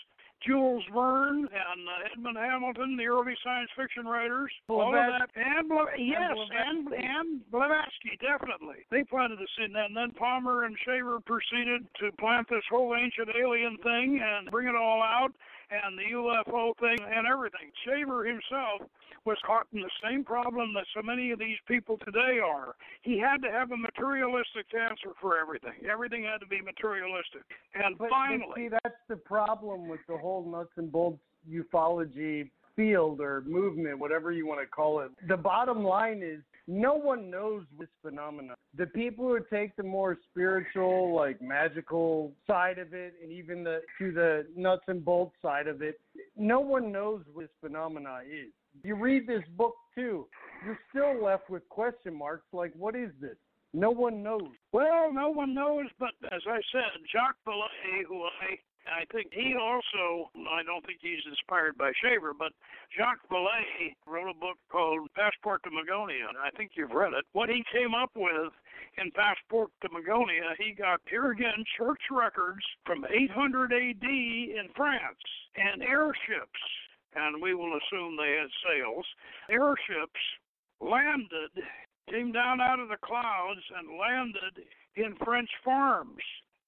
Jules 0.46 0.84
Verne 0.92 1.48
and 1.48 1.80
uh, 1.88 2.12
Edmond 2.12 2.36
Hamilton, 2.36 2.96
the 2.96 3.06
early 3.06 3.34
science 3.42 3.70
fiction 3.76 4.06
writers, 4.06 4.50
all 4.68 4.88
of 4.88 4.92
that, 4.94 5.28
and 5.36 5.70
yes, 5.98 6.36
and 6.66 6.92
and 6.92 7.50
Blavatsky, 7.50 8.18
definitely. 8.20 8.84
They 8.90 9.04
planted 9.04 9.38
the 9.38 9.46
seed, 9.56 9.74
and 9.74 9.96
then 9.96 10.10
Palmer 10.12 10.64
and 10.64 10.76
Shaver 10.84 11.20
proceeded 11.20 11.86
to 12.00 12.12
plant 12.18 12.48
this 12.50 12.64
whole 12.70 12.94
ancient 12.94 13.30
alien 13.40 13.76
thing 13.78 14.20
and 14.22 14.50
bring 14.50 14.68
it 14.68 14.76
all 14.76 15.02
out, 15.02 15.32
and 15.70 15.98
the 15.98 16.14
UFO 16.14 16.76
thing 16.78 16.98
and 17.00 17.26
everything. 17.26 17.70
Shaver 17.84 18.24
himself 18.24 18.88
was 19.24 19.38
caught 19.46 19.66
in 19.72 19.80
the 19.80 19.90
same 20.02 20.24
problem 20.24 20.74
that 20.74 20.84
so 20.94 21.02
many 21.02 21.30
of 21.30 21.38
these 21.38 21.56
people 21.66 21.98
today 22.04 22.38
are. 22.44 22.74
He 23.02 23.18
had 23.18 23.38
to 23.42 23.50
have 23.50 23.70
a 23.72 23.76
materialistic 23.76 24.66
answer 24.74 25.16
for 25.20 25.38
everything. 25.38 25.72
Everything 25.90 26.24
had 26.24 26.38
to 26.38 26.46
be 26.46 26.60
materialistic. 26.60 27.42
And 27.74 27.96
but, 27.96 28.10
finally, 28.10 28.46
but 28.46 28.56
see, 28.56 28.68
that's 28.82 29.02
the 29.08 29.16
problem 29.16 29.88
with 29.88 30.00
the 30.08 30.18
whole 30.18 30.44
nuts 30.44 30.72
and 30.76 30.92
bolts 30.92 31.20
ufology 31.50 32.50
field 32.76 33.20
or 33.20 33.42
movement, 33.46 33.98
whatever 33.98 34.32
you 34.32 34.46
want 34.46 34.60
to 34.60 34.66
call 34.66 35.00
it. 35.00 35.10
The 35.28 35.36
bottom 35.36 35.84
line 35.84 36.22
is 36.22 36.40
no 36.66 36.94
one 36.94 37.30
knows 37.30 37.64
this 37.78 37.88
phenomenon. 38.02 38.56
The 38.76 38.86
people 38.86 39.28
who 39.28 39.38
take 39.52 39.76
the 39.76 39.82
more 39.82 40.16
spiritual, 40.30 41.14
like 41.14 41.40
magical 41.42 42.32
side 42.46 42.78
of 42.78 42.94
it, 42.94 43.14
and 43.22 43.30
even 43.30 43.64
the 43.64 43.82
to 43.98 44.12
the 44.12 44.46
nuts 44.56 44.84
and 44.88 45.04
bolts 45.04 45.36
side 45.42 45.66
of 45.66 45.82
it, 45.82 46.00
no 46.36 46.60
one 46.60 46.90
knows 46.90 47.22
what 47.32 47.42
this 47.42 47.50
phenomena 47.60 48.20
is. 48.26 48.52
You 48.82 48.96
read 48.96 49.26
this 49.26 49.44
book 49.56 49.74
too, 49.94 50.26
you're 50.64 50.78
still 50.90 51.22
left 51.22 51.48
with 51.50 51.68
question 51.68 52.14
marks 52.16 52.46
like, 52.52 52.72
what 52.76 52.96
is 52.96 53.10
this? 53.20 53.36
No 53.72 53.90
one 53.90 54.22
knows. 54.22 54.52
Well, 54.72 55.12
no 55.12 55.30
one 55.30 55.52
knows, 55.54 55.86
but 55.98 56.10
as 56.32 56.42
I 56.48 56.60
said, 56.72 57.02
Jacques 57.12 57.36
Vallée, 57.46 58.04
who 58.08 58.22
I 58.22 58.56
I 58.86 59.04
think 59.12 59.32
he 59.32 59.54
also, 59.54 60.30
I 60.50 60.62
don't 60.62 60.84
think 60.84 60.98
he's 61.00 61.24
inspired 61.28 61.78
by 61.78 61.92
Shaver, 62.02 62.32
but 62.34 62.52
Jacques 62.96 63.28
Vallée 63.30 63.96
wrote 64.06 64.30
a 64.30 64.38
book 64.38 64.58
called 64.70 65.08
Passport 65.14 65.62
to 65.64 65.70
Magonia. 65.70 66.28
I 66.40 66.50
think 66.56 66.72
you've 66.74 66.92
read 66.92 67.12
it. 67.12 67.24
What 67.32 67.48
he 67.48 67.64
came 67.72 67.94
up 67.94 68.10
with 68.14 68.52
in 68.98 69.10
Passport 69.12 69.70
to 69.82 69.88
Magonia, 69.88 70.54
he 70.58 70.72
got 70.72 71.00
here 71.08 71.30
again 71.30 71.64
church 71.76 72.02
records 72.10 72.64
from 72.84 73.04
800 73.04 73.72
AD 73.72 74.04
in 74.04 74.68
France 74.76 75.24
and 75.56 75.82
airships 75.82 76.60
and 77.16 77.40
we 77.40 77.54
will 77.54 77.78
assume 77.78 78.16
they 78.16 78.38
had 78.40 78.50
sails. 78.66 79.06
Airships 79.50 80.20
landed, 80.80 81.50
came 82.10 82.32
down 82.32 82.60
out 82.60 82.80
of 82.80 82.88
the 82.88 82.98
clouds 83.02 83.60
and 83.78 83.98
landed 83.98 84.66
in 84.96 85.14
French 85.24 85.50
farms. 85.64 86.22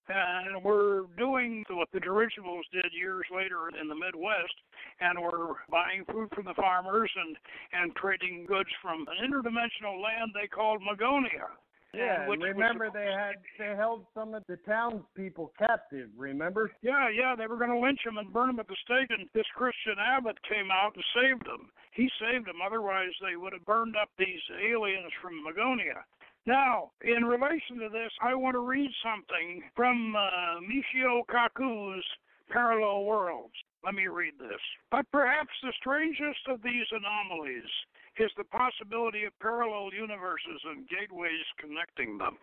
And 0.09 0.63
we're 0.63 1.03
doing 1.19 1.65
what 1.71 1.89
the 1.93 2.01
dirigibles 2.01 2.65
did 2.73 2.93
years 2.93 3.27
later 3.35 3.69
in 3.81 3.89
the 3.89 3.95
Midwest, 3.95 4.55
and 5.01 5.19
we're 5.21 5.55
buying 5.71 6.05
food 6.11 6.29
from 6.35 6.45
the 6.45 6.55
farmers 6.55 7.11
and 7.17 7.37
and 7.73 7.95
trading 7.97 8.47
goods 8.47 8.71
from 8.81 9.07
an 9.09 9.19
interdimensional 9.27 10.01
land 10.03 10.31
they 10.35 10.47
called 10.47 10.81
Magonia. 10.81 11.51
Yeah, 11.95 12.27
remember 12.27 12.91
they 12.93 13.09
had 13.09 13.41
they 13.59 13.75
held 13.75 14.05
some 14.13 14.35
of 14.35 14.45
the 14.49 14.59
townspeople 14.69 15.53
captive. 15.59 16.11
Remember? 16.17 16.71
Yeah, 16.83 17.09
yeah, 17.09 17.35
they 17.37 17.47
were 17.47 17.57
going 17.57 17.71
to 17.71 17.79
lynch 17.79 18.01
them 18.05 18.19
and 18.19 18.33
burn 18.33 18.49
them 18.49 18.61
at 18.61 18.69
the 18.69 18.77
stake, 18.85 19.09
and 19.09 19.29
this 19.33 19.49
Christian 19.57 19.97
abbot 19.99 20.37
came 20.45 20.71
out 20.71 20.95
and 20.95 21.05
saved 21.17 21.47
them. 21.47 21.71
He 21.93 22.11
saved 22.21 22.47
them. 22.47 22.61
Otherwise, 22.65 23.17
they 23.25 23.37
would 23.37 23.55
have 23.55 23.65
burned 23.65 23.97
up 23.97 24.11
these 24.19 24.45
aliens 24.61 25.13
from 25.23 25.41
Magonia. 25.41 26.05
Now, 26.47 26.93
in 27.03 27.25
relation 27.25 27.79
to 27.81 27.89
this, 27.89 28.13
I 28.23 28.35
want 28.35 28.55
to 28.55 28.61
read 28.61 28.91
something 29.03 29.63
from 29.75 30.15
uh, 30.15 30.61
Michio 30.63 31.23
Kaku's 31.27 32.05
Parallel 32.49 33.05
Worlds. 33.05 33.55
Let 33.85 33.95
me 33.95 34.07
read 34.07 34.35
this. 34.39 34.63
But 34.91 35.11
perhaps 35.11 35.51
the 35.63 35.73
strangest 35.81 36.47
of 36.49 36.63
these 36.63 36.87
anomalies 36.93 37.71
is 38.19 38.31
the 38.37 38.45
possibility 38.45 39.25
of 39.25 39.39
parallel 39.41 39.91
universes 39.93 40.61
and 40.71 40.89
gateways 40.89 41.47
connecting 41.59 42.17
them. 42.17 42.39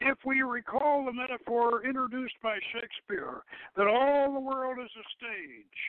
If 0.00 0.18
we 0.24 0.42
recall 0.42 1.04
the 1.04 1.12
metaphor 1.12 1.84
introduced 1.84 2.34
by 2.42 2.58
Shakespeare 2.72 3.44
that 3.76 3.86
all 3.86 4.32
the 4.32 4.40
world 4.40 4.78
is 4.82 4.90
a 4.96 5.06
stage, 5.16 5.80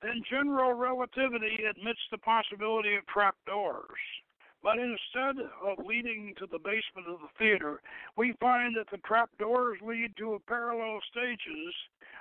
then 0.00 0.22
general 0.28 0.72
relativity 0.72 1.64
admits 1.68 2.00
the 2.10 2.18
possibility 2.18 2.96
of 2.96 3.06
trapdoors. 3.06 4.00
But 4.62 4.78
instead 4.78 5.42
of 5.60 5.84
leading 5.84 6.34
to 6.38 6.46
the 6.46 6.58
basement 6.58 7.08
of 7.08 7.18
the 7.20 7.34
theater, 7.36 7.80
we 8.16 8.34
find 8.40 8.76
that 8.76 8.90
the 8.90 8.98
trapdoors 8.98 9.78
lead 9.82 10.16
to 10.18 10.40
parallel 10.46 11.00
stages 11.10 11.74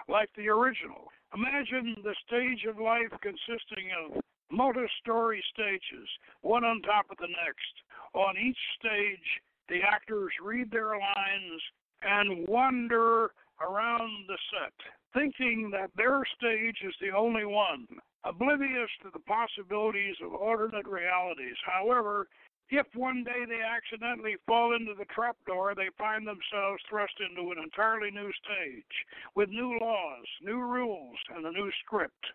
like 0.09 0.29
the 0.35 0.49
original. 0.49 1.11
Imagine 1.35 1.95
the 2.03 2.15
stage 2.25 2.65
of 2.65 2.79
life 2.79 3.13
consisting 3.21 3.91
of 3.93 4.21
multi 4.49 4.87
story 5.01 5.43
stages, 5.53 6.09
one 6.41 6.65
on 6.65 6.81
top 6.81 7.05
of 7.11 7.17
the 7.17 7.27
next. 7.27 7.73
On 8.13 8.35
each 8.37 8.57
stage, 8.79 9.41
the 9.69 9.81
actors 9.87 10.33
read 10.43 10.71
their 10.71 10.97
lines 10.97 11.61
and 12.01 12.47
wander 12.47 13.31
around 13.61 14.25
the 14.27 14.37
set, 14.51 14.73
thinking 15.13 15.69
that 15.71 15.91
their 15.95 16.23
stage 16.37 16.77
is 16.83 16.93
the 17.01 17.15
only 17.15 17.45
one, 17.45 17.87
oblivious 18.23 18.89
to 19.03 19.09
the 19.13 19.19
possibilities 19.19 20.15
of 20.23 20.33
alternate 20.33 20.87
realities. 20.87 21.57
However, 21.65 22.27
if 22.69 22.87
one 22.95 23.23
day 23.25 23.43
they 23.47 23.61
accidentally 23.61 24.37
fall 24.47 24.73
into 24.73 24.93
the 24.97 25.05
trapdoor, 25.05 25.75
they 25.75 25.89
find 25.97 26.25
themselves 26.25 26.81
thrust 26.89 27.13
into 27.19 27.51
an 27.51 27.57
entirely 27.61 28.11
new 28.11 28.31
stage 28.31 28.95
with 29.35 29.49
new 29.49 29.77
laws, 29.81 30.25
new 30.41 30.59
rules, 30.59 31.17
and 31.35 31.45
a 31.45 31.51
new 31.51 31.69
script. 31.83 32.25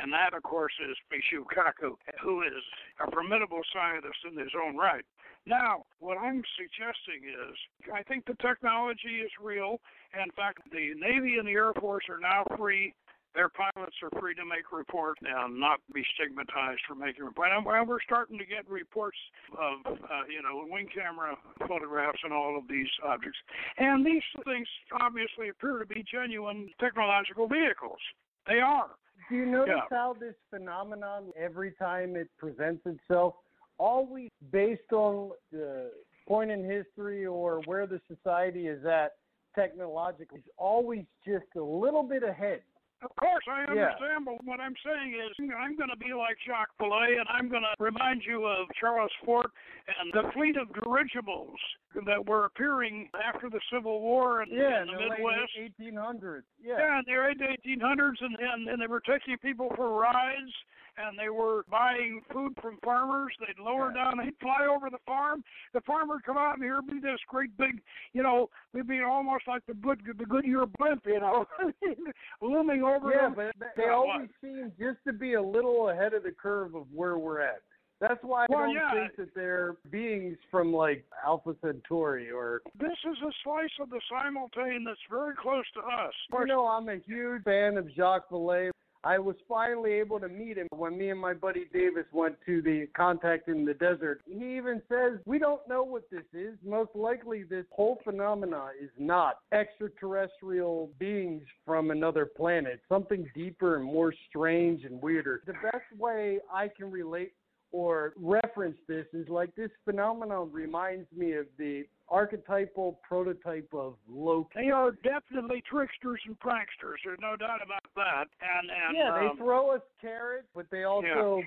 And 0.00 0.12
that, 0.12 0.34
of 0.34 0.42
course, 0.42 0.72
is 0.88 0.96
Michio 1.10 1.44
Kaku, 1.44 1.96
who 2.22 2.42
is 2.42 2.62
a 3.04 3.10
formidable 3.10 3.62
scientist 3.72 4.18
in 4.30 4.38
his 4.38 4.52
own 4.54 4.76
right. 4.76 5.04
Now, 5.46 5.84
what 5.98 6.18
I'm 6.18 6.42
suggesting 6.56 7.24
is 7.24 7.56
I 7.92 8.02
think 8.02 8.26
the 8.26 8.36
technology 8.40 9.24
is 9.24 9.30
real. 9.40 9.80
In 10.12 10.30
fact, 10.36 10.60
the 10.70 10.92
Navy 10.94 11.38
and 11.38 11.48
the 11.48 11.52
Air 11.52 11.72
Force 11.80 12.04
are 12.10 12.20
now 12.20 12.44
free. 12.56 12.94
Their 13.34 13.48
pilots 13.48 13.96
are 14.02 14.20
free 14.20 14.34
to 14.34 14.44
make 14.44 14.72
reports 14.72 15.20
and 15.22 15.60
not 15.60 15.80
be 15.94 16.02
stigmatized 16.14 16.80
for 16.88 16.94
making 16.94 17.24
reports. 17.24 17.52
And 17.54 17.64
we're 17.64 18.00
starting 18.00 18.38
to 18.38 18.44
get 18.44 18.68
reports 18.68 19.18
of, 19.52 19.86
uh, 19.86 20.24
you 20.28 20.42
know, 20.42 20.66
wing 20.68 20.88
camera 20.92 21.36
photographs 21.66 22.18
and 22.24 22.32
all 22.32 22.58
of 22.58 22.66
these 22.68 22.88
objects. 23.04 23.38
And 23.76 24.04
these 24.04 24.24
things 24.44 24.66
obviously 25.00 25.50
appear 25.50 25.78
to 25.78 25.86
be 25.86 26.04
genuine 26.10 26.70
technological 26.80 27.46
vehicles. 27.46 28.00
They 28.46 28.60
are. 28.60 28.90
Do 29.28 29.36
you 29.36 29.46
notice 29.46 29.74
Yeah. 29.76 29.86
how 29.90 30.14
this 30.14 30.34
phenomenon, 30.50 31.32
every 31.36 31.72
time 31.72 32.16
it 32.16 32.28
presents 32.38 32.84
itself, 32.86 33.36
always 33.78 34.30
based 34.50 34.92
on 34.92 35.32
the 35.52 35.92
point 36.26 36.50
in 36.50 36.64
history 36.64 37.26
or 37.26 37.60
where 37.60 37.86
the 37.86 38.00
society 38.08 38.68
is 38.68 38.84
at 38.84 39.16
technologically, 39.54 40.40
is 40.40 40.48
always 40.56 41.04
just 41.24 41.46
a 41.56 41.62
little 41.62 42.02
bit 42.02 42.22
ahead. 42.22 42.62
Of 43.00 43.14
course, 43.14 43.44
I 43.46 43.60
Yeah. 43.62 43.70
understand, 43.94 44.24
but 44.24 44.42
what 44.44 44.58
I'm 44.60 44.74
saying 44.84 45.14
is 45.14 45.30
I'm 45.56 45.76
going 45.76 45.90
to 45.90 45.96
be 45.96 46.12
like 46.14 46.36
Jacques 46.44 46.76
Vallée, 46.80 47.18
and 47.18 47.28
I'm 47.28 47.48
going 47.48 47.62
to 47.62 47.74
remind 47.78 48.24
you 48.24 48.44
of 48.44 48.68
Charles 48.74 49.12
Fort 49.24 49.52
and 49.86 50.12
the 50.12 50.30
fleet 50.32 50.56
of 50.56 50.72
dirigibles 50.82 51.58
that 52.06 52.26
were 52.26 52.44
appearing 52.46 53.08
after 53.24 53.48
the 53.48 53.60
Civil 53.72 54.00
War 54.00 54.42
in, 54.42 54.48
Yeah, 54.50 54.82
in 54.82 54.88
in 54.88 54.94
the 54.96 55.02
the 55.04 55.08
late 55.10 55.18
Midwest. 55.20 55.56
1800s. 55.78 56.42
Yeah. 56.60 56.78
Yeah, 56.78 56.98
in 56.98 57.04
the 57.06 57.12
early 57.14 57.34
1800s, 57.36 58.20
and, 58.20 58.36
and 58.38 58.68
and 58.68 58.82
they 58.82 58.86
were 58.88 59.00
taking 59.00 59.38
people 59.38 59.70
for 59.76 59.90
rides, 59.90 60.52
and 60.98 61.18
they 61.18 61.28
were 61.28 61.64
buying 61.70 62.20
food 62.32 62.52
from 62.60 62.78
farmers. 62.84 63.32
They'd 63.40 63.58
lower 63.62 63.92
Yeah. 63.94 64.04
down, 64.04 64.18
they'd 64.18 64.36
fly 64.40 64.66
over 64.66 64.90
the 64.90 64.98
farm. 65.06 65.44
The 65.72 65.80
farmer 65.82 66.14
would 66.14 66.24
come 66.24 66.36
out, 66.38 66.54
and 66.56 66.62
here'd 66.64 66.86
be 66.86 66.98
this 67.00 67.20
great 67.28 67.56
big, 67.56 67.80
you 68.12 68.22
know, 68.22 68.50
we'd 68.72 68.86
be 68.88 69.00
almost 69.02 69.46
like 69.46 69.64
the 69.66 69.74
good 69.74 70.00
the 70.18 70.26
Goodyear 70.26 70.66
blimp, 70.66 71.06
you 71.06 71.20
know, 71.20 71.46
looming 72.40 72.82
over 72.82 73.10
Yeah, 73.12 73.22
them. 73.28 73.34
but 73.34 73.58
th- 73.58 73.72
they 73.76 73.82
Yeah, 73.84 73.98
what? 73.98 74.08
always 74.10 74.30
seem 74.40 74.72
just 74.78 74.98
to 75.06 75.12
be 75.12 75.34
a 75.34 75.42
little 75.42 75.90
ahead 75.90 76.14
of 76.14 76.22
the 76.22 76.32
curve 76.32 76.74
of 76.74 76.86
where 76.92 77.18
we're 77.18 77.40
at. 77.40 77.62
That's 78.00 78.22
why 78.22 78.44
I 78.44 78.46
Well, 78.48 78.60
don't 78.66 78.74
yeah. 78.74 78.92
think 78.92 79.16
that 79.16 79.34
they're 79.34 79.74
beings 79.90 80.38
from 80.52 80.72
like 80.72 81.04
Alpha 81.24 81.56
Centauri 81.60 82.30
or 82.30 82.62
This 82.78 82.96
is 83.04 83.20
a 83.22 83.32
slice 83.42 83.76
of 83.80 83.90
the 83.90 84.00
simultane 84.10 84.84
that's 84.84 85.00
very 85.10 85.34
close 85.34 85.64
to 85.74 85.80
us. 85.80 86.14
You 86.32 86.46
know, 86.46 86.66
I'm 86.68 86.88
a 86.88 86.96
huge 86.98 87.42
fan 87.42 87.76
of 87.76 87.88
Jacques 87.96 88.28
Vallée. 88.30 88.70
I 89.04 89.18
was 89.18 89.36
finally 89.48 89.92
able 89.92 90.18
to 90.20 90.28
meet 90.28 90.56
him 90.56 90.66
when 90.70 90.98
me 90.98 91.10
and 91.10 91.20
my 91.20 91.34
buddy 91.34 91.66
Davis 91.72 92.06
went 92.12 92.36
to 92.46 92.60
the 92.62 92.88
contact 92.96 93.48
in 93.48 93.64
the 93.64 93.74
desert. 93.74 94.22
He 94.26 94.56
even 94.56 94.82
says, 94.88 95.18
We 95.24 95.38
don't 95.38 95.66
know 95.68 95.84
what 95.84 96.10
this 96.10 96.24
is. 96.32 96.56
Most 96.64 96.90
likely, 96.94 97.44
this 97.44 97.66
whole 97.70 98.00
phenomena 98.04 98.70
is 98.80 98.90
not 98.98 99.38
extraterrestrial 99.52 100.90
beings 100.98 101.42
from 101.64 101.90
another 101.90 102.26
planet, 102.26 102.80
something 102.88 103.28
deeper 103.34 103.76
and 103.76 103.84
more 103.84 104.12
strange 104.28 104.84
and 104.84 105.00
weirder. 105.00 105.42
The 105.46 105.54
best 105.54 105.84
way 105.98 106.40
I 106.52 106.68
can 106.68 106.90
relate 106.90 107.32
or 107.72 108.14
reference 108.16 108.76
this 108.88 109.06
is 109.12 109.28
like 109.28 109.54
this 109.54 109.70
phenomenon 109.84 110.50
reminds 110.52 111.06
me 111.12 111.32
of 111.32 111.46
the 111.58 111.84
archetypal 112.08 112.98
prototype 113.06 113.68
of 113.72 113.94
Loki. 114.08 114.48
They 114.54 114.70
are 114.70 114.92
definitely 115.02 115.62
tricksters 115.70 116.20
and 116.26 116.38
pranksters. 116.40 116.96
There's 117.04 117.18
no 117.20 117.36
doubt 117.36 117.60
about 117.62 117.82
that. 117.96 118.24
And 118.40 118.70
and 118.70 118.96
yeah, 118.96 119.14
um, 119.14 119.36
they 119.36 119.44
throw 119.44 119.74
us 119.74 119.82
carrots, 120.00 120.48
but 120.54 120.66
they 120.70 120.84
also 120.84 121.42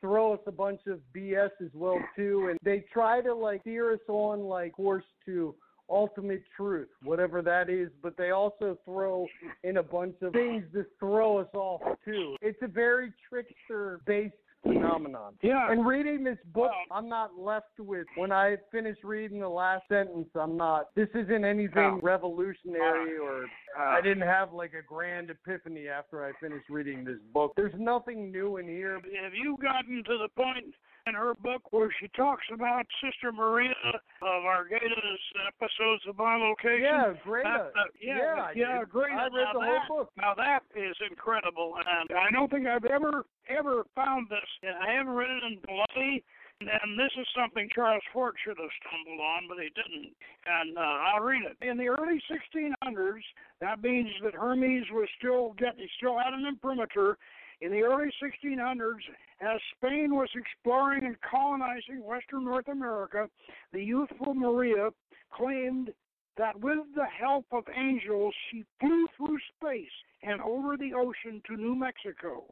throw 0.00 0.34
us 0.34 0.40
a 0.46 0.52
bunch 0.52 0.80
of 0.86 1.00
BS 1.16 1.50
as 1.62 1.70
well 1.72 1.98
too, 2.14 2.48
and 2.50 2.58
they 2.62 2.84
try 2.92 3.22
to 3.22 3.34
like 3.34 3.62
steer 3.62 3.94
us 3.94 4.00
on 4.08 4.40
like 4.40 4.72
course 4.72 5.04
to 5.24 5.54
ultimate 5.88 6.42
truth, 6.56 6.88
whatever 7.02 7.42
that 7.42 7.70
is. 7.70 7.88
But 8.02 8.16
they 8.16 8.30
also 8.30 8.78
throw 8.84 9.26
in 9.62 9.78
a 9.78 9.82
bunch 9.82 10.16
of 10.22 10.32
things 10.32 10.64
to 10.74 10.84
throw 10.98 11.38
us 11.38 11.48
off 11.54 11.82
too. 12.04 12.36
It's 12.42 12.58
a 12.62 12.68
very 12.68 13.12
trickster 13.28 14.00
based 14.06 14.34
phenomenon. 14.64 15.34
yeah. 15.42 15.70
And 15.70 15.86
reading 15.86 16.24
this 16.24 16.38
book, 16.52 16.70
I'm 16.90 17.08
not 17.08 17.38
left 17.38 17.78
with. 17.78 18.06
When 18.16 18.32
I 18.32 18.56
finish 18.72 18.96
reading 19.04 19.40
the 19.40 19.48
last 19.48 19.84
sentence, 19.88 20.28
I'm 20.34 20.56
not. 20.56 20.94
This 20.94 21.08
isn't 21.14 21.44
anything 21.44 22.00
revolutionary 22.02 23.18
or 23.18 23.44
uh, 23.78 23.82
I 23.82 24.00
didn't 24.00 24.26
have 24.26 24.52
like 24.52 24.72
a 24.72 24.82
grand 24.82 25.30
epiphany 25.30 25.88
after 25.88 26.24
I 26.24 26.32
finished 26.40 26.68
reading 26.68 27.04
this 27.04 27.18
book. 27.32 27.52
There's 27.56 27.74
nothing 27.78 28.32
new 28.32 28.56
in 28.56 28.66
here. 28.66 28.94
Have 29.22 29.34
you 29.34 29.56
gotten 29.60 30.02
to 30.04 30.18
the 30.18 30.28
point 30.34 30.74
in 31.06 31.14
her 31.14 31.34
book 31.34 31.72
where 31.72 31.90
she 32.00 32.08
talks 32.16 32.44
about 32.52 32.86
Sister 33.02 33.30
Maria 33.32 33.74
of 34.22 34.42
Agreda's 34.44 35.20
episodes 35.46 36.02
of 36.08 36.16
bilocation? 36.16 36.80
Yeah, 36.80 37.12
great. 37.22 37.44
That- 37.44 37.72
yeah, 38.00 38.48
yeah, 38.54 38.82
great. 38.88 39.12
I 39.12 39.24
read 39.24 39.32
Now 39.32 39.52
the 39.52 39.60
that- 39.60 39.82
whole 39.86 39.98
book. 39.98 40.12
Now 40.16 40.34
that 40.34 40.62
is 40.74 40.96
incredible, 41.08 41.76
and 41.86 42.10
I 42.12 42.30
don't 42.30 42.50
think 42.50 42.66
I've 42.66 42.84
ever 42.86 43.24
ever 43.48 43.84
found 43.94 44.28
this. 44.30 44.48
I 44.64 44.92
haven't 44.92 45.12
read 45.12 45.30
it 45.30 45.42
in 45.44 45.58
Hawaii, 45.68 46.22
and 46.60 46.98
this 46.98 47.12
is 47.18 47.26
something 47.36 47.68
Charles 47.74 48.02
Fort 48.12 48.36
should 48.42 48.56
have 48.58 48.70
stumbled 48.80 49.20
on, 49.20 49.46
but 49.48 49.58
he 49.58 49.68
didn't. 49.74 50.16
And 50.46 50.78
uh, 50.78 50.80
I'll 50.80 51.20
read 51.22 51.42
it. 51.44 51.56
In 51.60 51.76
the 51.76 51.88
early 51.88 52.22
1600s, 52.30 53.22
that 53.60 53.82
means 53.82 54.08
that 54.22 54.34
Hermes 54.34 54.86
was 54.90 55.08
still 55.18 55.52
getting, 55.58 55.86
still 55.98 56.18
had 56.18 56.32
an 56.32 56.46
imprimatur. 56.46 57.18
In 57.60 57.70
the 57.70 57.82
early 57.82 58.10
1600s, 58.22 59.04
as 59.40 59.60
Spain 59.76 60.14
was 60.14 60.28
exploring 60.34 61.04
and 61.04 61.16
colonizing 61.20 62.02
Western 62.04 62.44
North 62.44 62.68
America, 62.68 63.28
the 63.72 63.82
youthful 63.82 64.34
Maria 64.34 64.90
claimed 65.32 65.92
that 66.36 66.58
with 66.60 66.78
the 66.94 67.06
help 67.06 67.46
of 67.52 67.64
angels 67.76 68.34
she 68.50 68.64
flew 68.80 69.06
through 69.16 69.38
space 69.56 69.92
and 70.22 70.40
over 70.40 70.76
the 70.76 70.92
ocean 70.94 71.40
to 71.46 71.56
New 71.56 71.76
Mexico. 71.76 72.44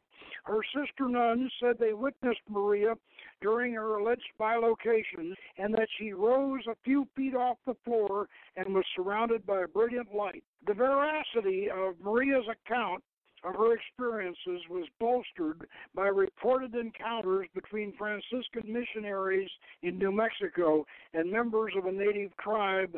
Her 0.45 0.61
sister 0.73 1.09
nuns 1.09 1.51
said 1.59 1.77
they 1.79 1.93
witnessed 1.93 2.41
Maria 2.47 2.93
during 3.41 3.73
her 3.73 3.95
alleged 3.95 4.31
bilocation 4.39 5.33
and 5.57 5.73
that 5.73 5.89
she 5.97 6.13
rose 6.13 6.61
a 6.67 6.77
few 6.83 7.07
feet 7.15 7.35
off 7.35 7.57
the 7.65 7.75
floor 7.83 8.27
and 8.55 8.73
was 8.73 8.85
surrounded 8.95 9.45
by 9.45 9.63
a 9.63 9.67
brilliant 9.67 10.13
light. 10.13 10.43
The 10.65 10.75
veracity 10.75 11.69
of 11.69 11.99
Maria's 11.99 12.45
account 12.47 13.03
of 13.43 13.55
her 13.55 13.73
experiences 13.73 14.61
was 14.69 14.87
bolstered 14.99 15.67
by 15.93 16.07
reported 16.07 16.75
encounters 16.75 17.47
between 17.53 17.93
Franciscan 17.97 18.71
missionaries 18.71 19.49
in 19.81 19.97
New 19.97 20.11
Mexico 20.11 20.85
and 21.13 21.31
members 21.31 21.73
of 21.77 21.85
a 21.85 21.91
native 21.91 22.35
tribe 22.37 22.95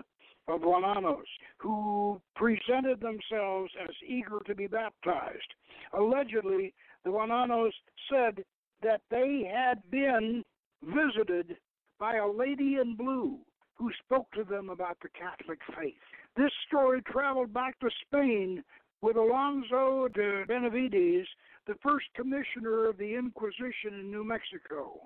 of 0.48 0.62
Jumanos, 0.62 1.26
who 1.58 2.22
presented 2.36 3.00
themselves 3.00 3.72
as 3.84 3.96
eager 4.08 4.40
to 4.46 4.54
be 4.54 4.68
baptized. 4.68 5.54
Allegedly, 5.94 6.74
the 7.04 7.12
Jumanos 7.12 7.74
said 8.12 8.44
that 8.84 9.02
they 9.10 9.50
had 9.52 9.82
been 9.90 10.44
visited 10.84 11.58
by 12.00 12.18
a 12.18 12.28
lady 12.28 12.78
in 12.80 12.96
blue 12.96 13.40
who 13.76 13.90
spoke 14.04 14.32
to 14.34 14.44
them 14.44 14.70
about 14.70 14.98
the 15.02 15.10
Catholic 15.10 15.60
faith. 15.78 15.94
This 16.38 16.52
story 16.68 17.02
traveled 17.02 17.54
back 17.54 17.80
to 17.80 17.90
Spain 18.06 18.64
with 19.06 19.18
Alonso 19.18 20.08
de 20.08 20.46
Benavides, 20.48 21.28
the 21.68 21.76
first 21.84 22.08
commissioner 22.16 22.90
of 22.90 22.98
the 22.98 23.14
Inquisition 23.14 24.00
in 24.00 24.10
New 24.10 24.24
Mexico. 24.24 25.00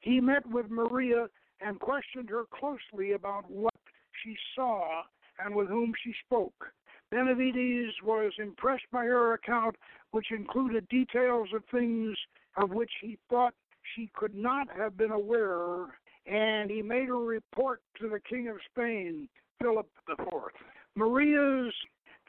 He 0.00 0.20
met 0.20 0.46
with 0.46 0.68
Maria 0.68 1.28
and 1.62 1.80
questioned 1.80 2.28
her 2.28 2.44
closely 2.52 3.12
about 3.12 3.50
what 3.50 3.72
she 4.22 4.36
saw 4.54 5.04
and 5.42 5.54
with 5.54 5.68
whom 5.68 5.94
she 6.04 6.12
spoke. 6.26 6.66
Benavides 7.10 7.94
was 8.04 8.32
impressed 8.38 8.84
by 8.92 9.04
her 9.04 9.32
account, 9.32 9.76
which 10.10 10.32
included 10.32 10.86
details 10.90 11.48
of 11.54 11.62
things 11.70 12.14
of 12.58 12.72
which 12.72 12.92
he 13.00 13.16
thought 13.30 13.54
she 13.94 14.10
could 14.14 14.34
not 14.34 14.68
have 14.76 14.98
been 14.98 15.12
aware, 15.12 15.98
and 16.26 16.70
he 16.70 16.82
made 16.82 17.08
a 17.08 17.14
report 17.14 17.80
to 17.98 18.10
the 18.10 18.20
King 18.20 18.48
of 18.48 18.56
Spain, 18.70 19.30
Philip 19.62 19.88
IV. 20.10 20.26
Maria's 20.94 21.72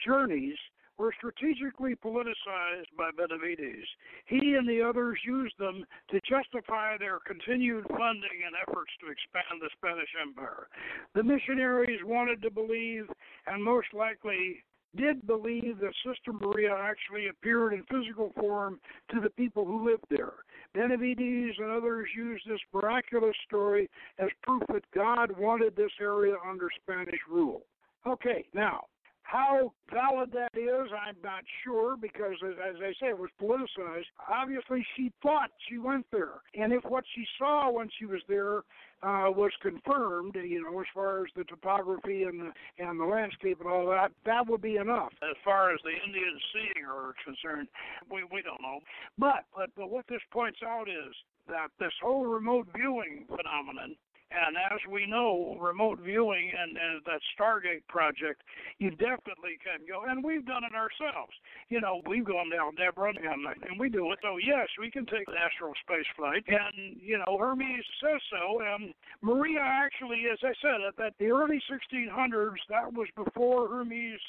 journeys 0.05 0.55
were 0.97 1.13
strategically 1.17 1.95
politicized 1.95 2.91
by 2.97 3.09
Benavides. 3.15 3.87
He 4.25 4.55
and 4.55 4.67
the 4.67 4.81
others 4.81 5.19
used 5.25 5.57
them 5.59 5.85
to 6.09 6.19
justify 6.21 6.97
their 6.97 7.19
continued 7.19 7.85
funding 7.89 8.43
and 8.45 8.55
efforts 8.61 8.91
to 9.01 9.11
expand 9.11 9.61
the 9.61 9.69
Spanish 9.77 10.09
Empire. 10.19 10.67
The 11.13 11.23
missionaries 11.23 12.01
wanted 12.03 12.41
to 12.41 12.51
believe, 12.51 13.05
and 13.45 13.63
most 13.63 13.87
likely 13.93 14.63
did 14.95 15.25
believe 15.27 15.79
that 15.79 15.93
Sister 16.05 16.33
Maria 16.33 16.75
actually 16.75 17.27
appeared 17.27 17.73
in 17.73 17.83
physical 17.83 18.31
form 18.39 18.79
to 19.11 19.19
the 19.19 19.29
people 19.29 19.65
who 19.65 19.89
lived 19.89 20.05
there. 20.09 20.33
Benavides 20.73 21.57
and 21.59 21.71
others 21.71 22.07
used 22.15 22.43
this 22.47 22.59
miraculous 22.73 23.35
story 23.45 23.89
as 24.17 24.29
proof 24.43 24.63
that 24.69 24.83
God 24.95 25.37
wanted 25.37 25.75
this 25.75 25.91
area 26.01 26.35
under 26.49 26.69
Spanish 26.81 27.19
rule. 27.29 27.63
Okay, 28.05 28.45
now, 28.53 28.85
how 29.27 29.73
valid 29.93 30.31
that 30.31 30.57
is, 30.57 30.89
I'm 30.95 31.17
not 31.21 31.43
sure 31.65 31.97
because, 31.97 32.35
as 32.41 32.75
I 32.81 32.91
say, 32.99 33.09
it 33.09 33.19
was 33.19 33.29
politicized. 33.41 34.05
Obviously, 34.29 34.85
she 34.95 35.11
thought 35.21 35.49
she 35.67 35.77
went 35.77 36.05
there, 36.13 36.41
and 36.55 36.71
if 36.71 36.85
what 36.85 37.03
she 37.13 37.25
saw 37.37 37.69
when 37.69 37.89
she 37.99 38.05
was 38.05 38.21
there 38.29 38.59
uh, 39.03 39.29
was 39.29 39.51
confirmed, 39.61 40.35
you 40.35 40.63
know, 40.63 40.79
as 40.79 40.85
far 40.93 41.25
as 41.25 41.27
the 41.35 41.43
topography 41.43 42.23
and 42.23 42.39
the, 42.39 42.51
and 42.79 42.97
the 42.97 43.03
landscape 43.03 43.59
and 43.59 43.69
all 43.69 43.85
that, 43.87 44.11
that 44.25 44.47
would 44.47 44.61
be 44.61 44.77
enough. 44.77 45.11
As 45.21 45.35
far 45.43 45.73
as 45.73 45.79
the 45.83 45.91
Indians 45.91 46.41
seeing 46.53 46.85
her 46.85 47.09
is 47.09 47.15
concerned, 47.25 47.67
we 48.09 48.23
we 48.31 48.41
don't 48.41 48.61
know. 48.61 48.79
But 49.17 49.43
but 49.53 49.71
but 49.75 49.89
what 49.91 50.05
this 50.07 50.21
points 50.31 50.59
out 50.65 50.87
is 50.87 51.13
that 51.49 51.67
this 51.79 51.93
whole 52.01 52.25
remote 52.25 52.67
viewing 52.73 53.25
phenomenon 53.27 53.97
and 54.31 54.57
as 54.57 54.79
we 54.91 55.05
know, 55.07 55.55
remote 55.59 55.99
viewing 56.03 56.51
and, 56.51 56.75
and 56.75 57.01
that 57.05 57.21
Stargate 57.37 57.87
project, 57.87 58.43
you 58.77 58.91
definitely 58.91 59.55
can 59.63 59.87
go. 59.87 60.03
And 60.07 60.23
we've 60.23 60.45
done 60.45 60.63
it 60.63 60.75
ourselves. 60.75 61.31
You 61.69 61.79
know, 61.79 62.01
we've 62.07 62.25
gone 62.25 62.49
down 62.49 62.75
Deborah 62.75 63.13
and, 63.15 63.47
and 63.47 63.79
we 63.79 63.89
do 63.89 64.11
it. 64.11 64.19
So, 64.21 64.37
yes, 64.37 64.67
we 64.79 64.91
can 64.91 65.05
take 65.05 65.27
astral 65.31 65.73
space 65.83 66.07
flight. 66.15 66.43
And, 66.47 66.99
you 66.99 67.17
know, 67.17 67.37
Hermes 67.37 67.85
says 68.03 68.21
so. 68.29 68.59
And 68.59 68.93
Maria 69.21 69.61
actually, 69.63 70.23
as 70.31 70.39
I 70.43 70.53
said, 70.61 70.83
at, 70.83 71.05
at 71.05 71.13
the 71.19 71.31
early 71.31 71.61
1600s, 71.71 72.59
that 72.69 72.91
was 72.91 73.07
before 73.15 73.69
Hermes 73.69 74.19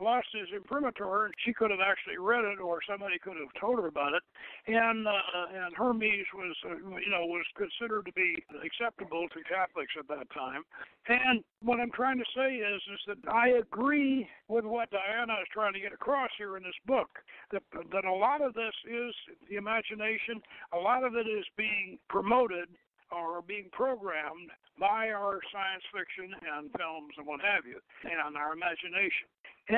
lost 0.00 0.28
his 0.32 0.48
imprimatur, 0.54 1.26
and 1.26 1.34
she 1.44 1.52
could 1.52 1.70
have 1.70 1.80
actually 1.80 2.18
read 2.18 2.44
it, 2.44 2.60
or 2.60 2.80
somebody 2.88 3.18
could 3.18 3.36
have 3.36 3.52
told 3.60 3.78
her 3.78 3.86
about 3.86 4.12
it. 4.12 4.22
And 4.66 5.06
uh, 5.06 5.12
and 5.54 5.76
Hermes 5.76 6.26
was, 6.34 6.56
uh, 6.64 6.76
you 6.76 7.10
know, 7.10 7.26
was 7.26 7.46
considered 7.56 8.04
to 8.06 8.12
be 8.12 8.44
acceptable 8.64 9.26
to 9.28 9.40
Catholics 9.44 9.92
at 9.98 10.08
that 10.08 10.28
time. 10.30 10.62
And 11.08 11.42
what 11.62 11.80
I'm 11.80 11.92
trying 11.92 12.18
to 12.18 12.28
say 12.34 12.56
is, 12.56 12.82
is 12.92 13.00
that 13.08 13.32
I 13.32 13.60
agree 13.60 14.28
with 14.48 14.64
what 14.64 14.90
Diana 14.90 15.34
is 15.40 15.48
trying 15.52 15.72
to 15.72 15.80
get 15.80 15.92
across 15.92 16.30
here 16.36 16.56
in 16.56 16.62
this 16.62 16.78
book. 16.86 17.08
That 17.52 17.62
that 17.92 18.04
a 18.04 18.12
lot 18.12 18.42
of 18.42 18.54
this 18.54 18.74
is 18.84 19.14
the 19.48 19.56
imagination. 19.56 20.42
A 20.72 20.78
lot 20.78 21.04
of 21.04 21.14
it 21.14 21.26
is 21.26 21.44
being 21.56 21.98
promoted 22.08 22.68
or 23.12 23.42
being 23.42 23.68
programmed 23.72 24.50
by 24.78 25.08
our 25.10 25.38
science 25.52 25.84
fiction 25.94 26.34
and 26.42 26.70
films 26.76 27.14
and 27.16 27.26
what 27.26 27.40
have 27.40 27.64
you, 27.64 27.78
and 28.04 28.36
our 28.36 28.52
imagination. 28.52 29.30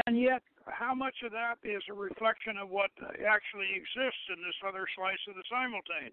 And 0.07 0.20
yet, 0.20 0.43
how 0.66 0.95
much 0.95 1.16
of 1.24 1.32
that 1.32 1.57
is 1.64 1.82
a 1.89 1.95
reflection 1.95 2.59
of 2.61 2.68
what 2.68 2.91
actually 3.24 3.72
exists 3.72 4.24
in 4.28 4.36
this 4.45 4.57
other 4.66 4.84
slice 4.95 5.22
of 5.28 5.34
the 5.34 5.45
simultane? 5.49 6.12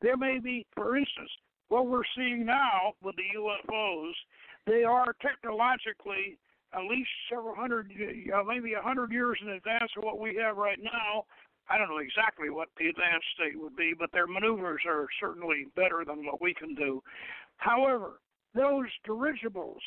There 0.00 0.16
may 0.16 0.38
be, 0.38 0.64
for 0.74 0.96
instance, 0.96 1.30
what 1.68 1.88
we're 1.88 2.06
seeing 2.16 2.46
now 2.46 2.94
with 3.02 3.16
the 3.16 3.26
UFOs, 3.36 4.12
they 4.66 4.84
are 4.84 5.14
technologically 5.20 6.38
at 6.72 6.84
least 6.84 7.08
several 7.30 7.54
hundred, 7.54 7.90
uh, 7.90 8.42
maybe 8.44 8.74
a 8.74 8.82
hundred 8.82 9.10
years 9.10 9.38
in 9.42 9.48
advance 9.48 9.90
of 9.96 10.04
what 10.04 10.20
we 10.20 10.36
have 10.36 10.56
right 10.56 10.78
now. 10.82 11.24
I 11.68 11.78
don't 11.78 11.88
know 11.88 11.98
exactly 11.98 12.50
what 12.50 12.68
the 12.78 12.88
advanced 12.88 13.26
state 13.34 13.58
would 13.58 13.74
be, 13.74 13.92
but 13.98 14.12
their 14.12 14.26
maneuvers 14.26 14.82
are 14.86 15.06
certainly 15.18 15.66
better 15.74 16.04
than 16.06 16.24
what 16.24 16.40
we 16.40 16.54
can 16.54 16.74
do. 16.74 17.02
However, 17.56 18.20
those 18.54 18.86
dirigibles 19.04 19.82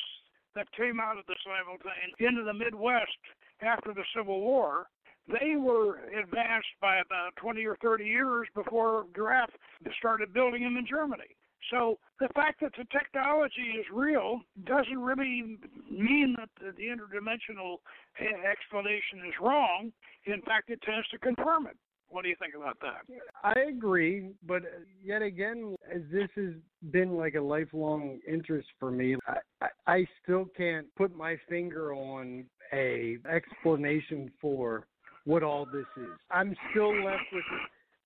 that 0.54 0.70
came 0.72 1.00
out 1.00 1.18
of 1.18 1.26
the 1.26 1.36
simultane 1.46 2.26
into 2.26 2.42
the 2.44 2.54
Midwest 2.54 3.18
after 3.62 3.92
the 3.92 4.04
Civil 4.16 4.40
War, 4.40 4.86
they 5.28 5.56
were 5.56 6.00
advanced 6.08 6.74
by 6.80 6.98
about 6.98 7.36
20 7.36 7.64
or 7.66 7.76
30 7.82 8.04
years 8.04 8.48
before 8.54 9.04
Graf 9.12 9.50
started 9.98 10.32
building 10.32 10.62
them 10.62 10.76
in 10.76 10.86
Germany. 10.86 11.36
So 11.70 11.98
the 12.18 12.28
fact 12.34 12.60
that 12.62 12.72
the 12.76 12.86
technology 12.90 13.76
is 13.78 13.86
real 13.92 14.40
doesn't 14.64 14.98
really 14.98 15.58
mean 15.90 16.34
that 16.38 16.48
the 16.58 16.82
interdimensional 16.82 17.76
eh, 18.18 18.24
explanation 18.50 19.20
is 19.28 19.34
wrong. 19.40 19.92
In 20.24 20.40
fact, 20.42 20.70
it 20.70 20.80
tends 20.82 21.06
to 21.08 21.18
confirm 21.18 21.66
it. 21.66 21.76
What 22.10 22.22
do 22.24 22.28
you 22.28 22.36
think 22.40 22.54
about 22.54 22.76
that? 22.80 23.02
I 23.44 23.68
agree, 23.68 24.30
but 24.46 24.62
yet 25.02 25.22
again, 25.22 25.76
as 25.94 26.02
this 26.12 26.28
has 26.34 26.54
been 26.90 27.16
like 27.16 27.34
a 27.34 27.40
lifelong 27.40 28.18
interest 28.28 28.66
for 28.80 28.90
me, 28.90 29.16
I, 29.28 29.36
I, 29.62 29.68
I 29.86 30.06
still 30.22 30.46
can't 30.56 30.86
put 30.96 31.16
my 31.16 31.36
finger 31.48 31.94
on 31.94 32.44
a 32.72 33.18
explanation 33.32 34.30
for 34.40 34.86
what 35.24 35.42
all 35.44 35.66
this 35.66 35.86
is. 35.96 36.10
I'm 36.30 36.56
still 36.70 36.92
left 37.04 37.22
with 37.32 37.44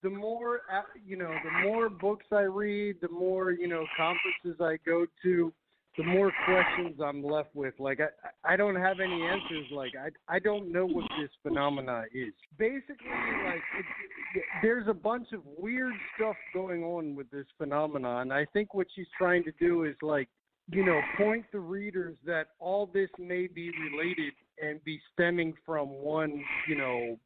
the 0.03 0.11
more 0.11 0.61
uh, 0.73 0.83
you 1.05 1.17
know, 1.17 1.35
the 1.43 1.69
more 1.69 1.89
books 1.89 2.27
I 2.31 2.43
read, 2.43 2.97
the 3.01 3.09
more 3.09 3.53
you 3.53 3.69
know 3.69 3.87
conferences 3.97 4.61
I 4.61 4.77
go 4.89 5.07
to, 5.23 5.53
the 5.97 6.05
more 6.05 6.33
questions 6.45 7.01
I'm 7.05 7.23
left 7.23 7.55
with. 7.55 7.75
Like 7.79 8.01
I, 8.01 8.53
I 8.53 8.57
don't 8.57 8.77
have 8.77 9.01
any 9.01 9.23
answers. 9.23 9.67
Like 9.71 9.93
I, 9.97 10.35
I 10.35 10.39
don't 10.39 10.73
know 10.73 10.87
what 10.87 11.05
this 11.21 11.31
phenomena 11.43 12.05
is. 12.13 12.33
Basically, 12.59 12.97
like 13.45 13.63
it, 13.79 14.43
there's 14.63 14.89
a 14.89 14.95
bunch 14.95 15.29
of 15.33 15.41
weird 15.59 15.95
stuff 16.17 16.37
going 16.53 16.83
on 16.83 17.15
with 17.15 17.31
this 17.31 17.47
phenomenon. 17.59 18.33
I 18.33 18.45
think 18.53 18.75
what 18.75 18.87
she's 18.95 19.07
trying 19.17 19.45
to 19.45 19.53
do 19.61 19.85
is 19.85 19.95
like, 20.03 20.29
you 20.71 20.85
know, 20.85 21.01
point 21.17 21.45
the 21.53 21.61
readers 21.61 22.17
that 22.27 22.49
all 22.59 22.91
this 22.93 23.11
may 23.19 23.47
be 23.47 23.71
related 23.93 24.33
and 24.63 24.83
be 24.85 25.01
stemming 25.13 25.55
from 25.65 25.89
one, 25.89 26.43
you 26.69 26.77
know, 26.77 27.19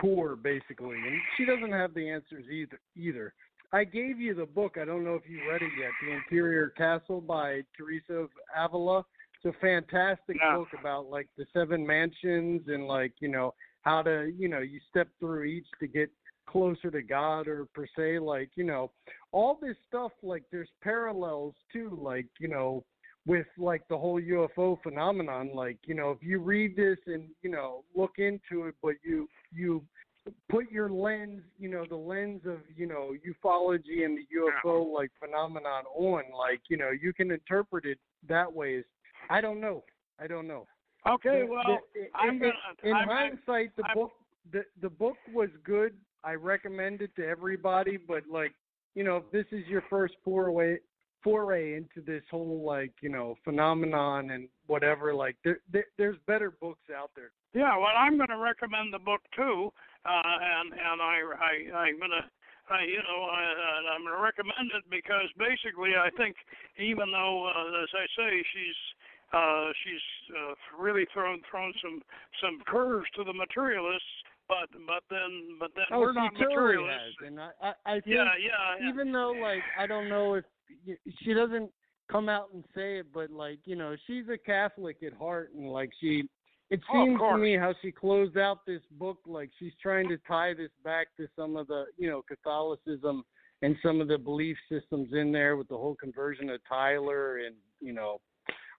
core 0.00 0.36
basically. 0.36 0.96
And 0.96 1.20
she 1.36 1.44
doesn't 1.44 1.72
have 1.72 1.94
the 1.94 2.10
answers 2.10 2.44
either. 2.50 2.80
Either. 2.96 3.34
I 3.72 3.84
gave 3.84 4.20
you 4.20 4.34
the 4.34 4.46
book. 4.46 4.76
I 4.80 4.84
don't 4.84 5.04
know 5.04 5.14
if 5.14 5.28
you 5.28 5.40
read 5.50 5.62
it 5.62 5.72
yet. 5.78 5.90
The 6.02 6.14
Interior 6.14 6.70
Castle 6.70 7.20
by 7.20 7.62
Teresa 7.76 8.14
of 8.14 8.30
Avila. 8.56 9.04
It's 9.42 9.56
a 9.56 9.60
fantastic 9.60 10.36
yeah. 10.40 10.56
book 10.56 10.68
about 10.78 11.06
like 11.06 11.28
the 11.36 11.46
seven 11.52 11.86
mansions 11.86 12.62
and 12.68 12.86
like 12.86 13.12
you 13.20 13.28
know 13.28 13.54
how 13.82 14.02
to 14.02 14.32
you 14.36 14.48
know 14.48 14.60
you 14.60 14.80
step 14.88 15.08
through 15.20 15.44
each 15.44 15.66
to 15.80 15.86
get 15.86 16.10
closer 16.46 16.90
to 16.90 17.02
God 17.02 17.48
or 17.48 17.66
per 17.74 17.86
se 17.96 18.18
like 18.20 18.50
you 18.54 18.64
know 18.64 18.90
all 19.32 19.58
this 19.60 19.76
stuff 19.88 20.12
like 20.22 20.44
there's 20.50 20.70
parallels 20.82 21.54
too 21.72 21.98
like 22.00 22.26
you 22.38 22.48
know 22.48 22.84
with 23.26 23.46
like 23.58 23.82
the 23.88 23.98
whole 23.98 24.20
UFO 24.20 24.80
phenomenon 24.82 25.50
like 25.54 25.78
you 25.84 25.94
know 25.94 26.10
if 26.10 26.18
you 26.22 26.38
read 26.38 26.76
this 26.76 26.98
and 27.06 27.28
you 27.42 27.50
know 27.50 27.84
look 27.94 28.14
into 28.18 28.66
it 28.66 28.74
but 28.82 28.94
you 29.04 29.28
you 29.52 29.82
put 30.48 30.70
your 30.70 30.90
lens, 30.90 31.42
you 31.58 31.68
know, 31.68 31.84
the 31.88 31.96
lens 31.96 32.42
of, 32.46 32.58
you 32.76 32.86
know, 32.86 33.12
ufology 33.26 34.04
and 34.04 34.18
the 34.18 34.26
UFO 34.36 34.92
like 34.92 35.10
phenomenon 35.20 35.84
on, 35.94 36.24
like, 36.36 36.60
you 36.68 36.76
know, 36.76 36.90
you 36.90 37.12
can 37.12 37.30
interpret 37.30 37.84
it 37.84 37.98
that 38.28 38.52
way. 38.52 38.82
I 39.30 39.40
don't 39.40 39.60
know. 39.60 39.84
I 40.18 40.26
don't 40.26 40.48
know. 40.48 40.66
Okay, 41.08 41.42
well, 41.48 41.62
the, 41.94 42.08
I'm 42.14 42.38
gonna, 42.38 42.52
in 42.82 42.92
I'm, 42.92 43.08
hindsight, 43.08 43.76
the 43.76 43.84
I'm, 43.84 43.94
book 43.94 44.12
the 44.52 44.64
the 44.82 44.90
book 44.90 45.16
was 45.32 45.50
good. 45.62 45.94
I 46.24 46.34
recommend 46.34 47.00
it 47.00 47.14
to 47.16 47.26
everybody, 47.26 47.96
but 47.96 48.24
like, 48.28 48.52
you 48.94 49.04
know, 49.04 49.18
if 49.18 49.30
this 49.30 49.46
is 49.52 49.64
your 49.68 49.84
first 49.88 50.14
foray 50.24 50.78
foray 51.22 51.74
into 51.74 52.00
this 52.04 52.22
whole 52.30 52.64
like, 52.64 52.92
you 53.02 53.08
know, 53.08 53.36
phenomenon 53.44 54.30
and 54.30 54.48
whatever, 54.66 55.14
like, 55.14 55.36
there, 55.44 55.58
there 55.72 55.86
there's 55.98 56.16
better 56.26 56.50
books 56.50 56.88
out 56.96 57.10
there. 57.14 57.30
Yeah, 57.54 57.76
well, 57.76 57.92
I'm 57.96 58.16
going 58.16 58.28
to 58.28 58.36
recommend 58.36 58.92
the 58.92 58.98
book 58.98 59.22
too 59.34 59.72
uh, 60.06 60.36
and 60.38 60.72
and 60.72 60.98
I 61.02 61.16
I 61.34 61.52
I'm 61.90 61.98
gonna. 62.00 62.24
I, 62.66 62.82
you 62.82 62.98
know, 62.98 63.30
I, 63.30 63.94
I'm 63.94 64.02
going 64.02 64.10
to 64.10 64.18
recommend 64.18 64.74
it 64.74 64.82
because 64.90 65.30
basically, 65.38 65.94
I 65.94 66.10
think 66.18 66.34
even 66.82 67.14
though, 67.14 67.46
uh, 67.46 67.82
as 67.86 67.90
I 67.94 68.06
say, 68.18 68.42
she's 68.42 68.80
uh, 69.32 69.70
she's 69.84 70.34
uh, 70.34 70.54
really 70.82 71.06
thrown 71.12 71.40
thrown 71.50 71.72
some 71.82 72.02
some 72.42 72.58
curves 72.66 73.06
to 73.16 73.24
the 73.24 73.32
materialists, 73.32 74.02
but 74.48 74.66
but 74.86 75.02
then 75.10 75.58
but 75.58 75.70
then 75.74 75.86
oh, 75.92 76.00
we're 76.00 76.12
not 76.12 76.32
totally 76.34 76.90
has, 76.90 77.14
materialists. 77.14 77.22
and 77.26 77.40
I 77.40 77.50
I, 77.62 77.72
I 77.84 77.94
think 78.00 78.16
yeah, 78.16 78.34
yeah, 78.38 78.90
even 78.90 79.12
though 79.12 79.32
like 79.40 79.62
I 79.78 79.86
don't 79.86 80.08
know 80.08 80.34
if 80.34 80.44
she 81.22 81.34
doesn't 81.34 81.70
come 82.10 82.28
out 82.28 82.48
and 82.54 82.64
say 82.74 82.98
it, 82.98 83.06
but 83.12 83.30
like 83.30 83.58
you 83.64 83.76
know 83.76 83.96
she's 84.06 84.24
a 84.32 84.38
Catholic 84.38 85.02
at 85.04 85.12
heart, 85.12 85.50
and 85.54 85.70
like 85.70 85.90
she 86.00 86.28
it 86.70 86.80
Oh, 86.92 87.04
seems 87.04 87.20
to 87.20 87.38
me 87.38 87.56
how 87.56 87.74
she 87.80 87.92
closed 87.92 88.36
out 88.36 88.66
this 88.66 88.82
book 88.92 89.18
like 89.26 89.50
she's 89.58 89.72
trying 89.80 90.08
to 90.08 90.18
tie 90.26 90.54
this 90.54 90.70
back 90.84 91.08
to 91.16 91.28
some 91.36 91.56
of 91.56 91.68
the 91.68 91.86
you 91.96 92.08
know 92.08 92.22
Catholicism 92.22 93.24
and 93.62 93.76
some 93.82 94.00
of 94.00 94.08
the 94.08 94.18
belief 94.18 94.56
systems 94.68 95.08
in 95.12 95.32
there 95.32 95.56
with 95.56 95.68
the 95.68 95.76
whole 95.76 95.94
conversion 95.94 96.50
of 96.50 96.60
Tyler 96.68 97.38
and 97.38 97.54
you 97.80 97.92
know 97.92 98.20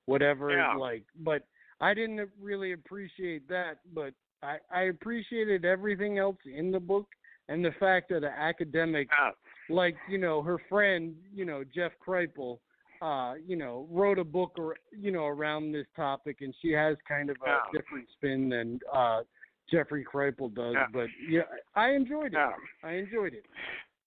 whatever 0.05 0.51
yeah. 0.51 0.75
like 0.75 1.03
but 1.19 1.43
I 1.79 1.93
didn't 1.93 2.29
really 2.41 2.73
appreciate 2.73 3.47
that 3.49 3.79
but 3.93 4.13
I 4.43 4.57
I 4.71 4.81
appreciated 4.83 5.65
everything 5.65 6.17
else 6.17 6.37
in 6.45 6.71
the 6.71 6.79
book 6.79 7.07
and 7.49 7.63
the 7.63 7.73
fact 7.79 8.09
that 8.09 8.17
an 8.17 8.33
academic 8.37 9.07
yeah. 9.17 9.31
like 9.73 9.95
you 10.09 10.17
know 10.17 10.41
her 10.41 10.59
friend 10.69 11.15
you 11.33 11.45
know 11.45 11.63
Jeff 11.73 11.93
Kripal 12.05 12.59
uh 13.01 13.33
you 13.45 13.55
know 13.55 13.87
wrote 13.91 14.19
a 14.19 14.23
book 14.23 14.51
or 14.57 14.75
you 14.91 15.11
know 15.11 15.25
around 15.25 15.71
this 15.71 15.85
topic 15.95 16.37
and 16.41 16.53
she 16.61 16.71
has 16.71 16.95
kind 17.07 17.29
of 17.29 17.37
a 17.45 17.49
yeah. 17.49 17.57
different 17.73 18.07
spin 18.17 18.49
than 18.49 18.79
uh 18.93 19.21
Jeffrey 19.71 20.05
Kripal 20.05 20.53
does 20.53 20.73
yeah. 20.73 20.85
but 20.93 21.07
yeah 21.29 21.41
I 21.75 21.91
enjoyed 21.91 22.27
it 22.27 22.33
yeah. 22.33 22.51
I 22.83 22.93
enjoyed 22.93 23.33
it 23.33 23.45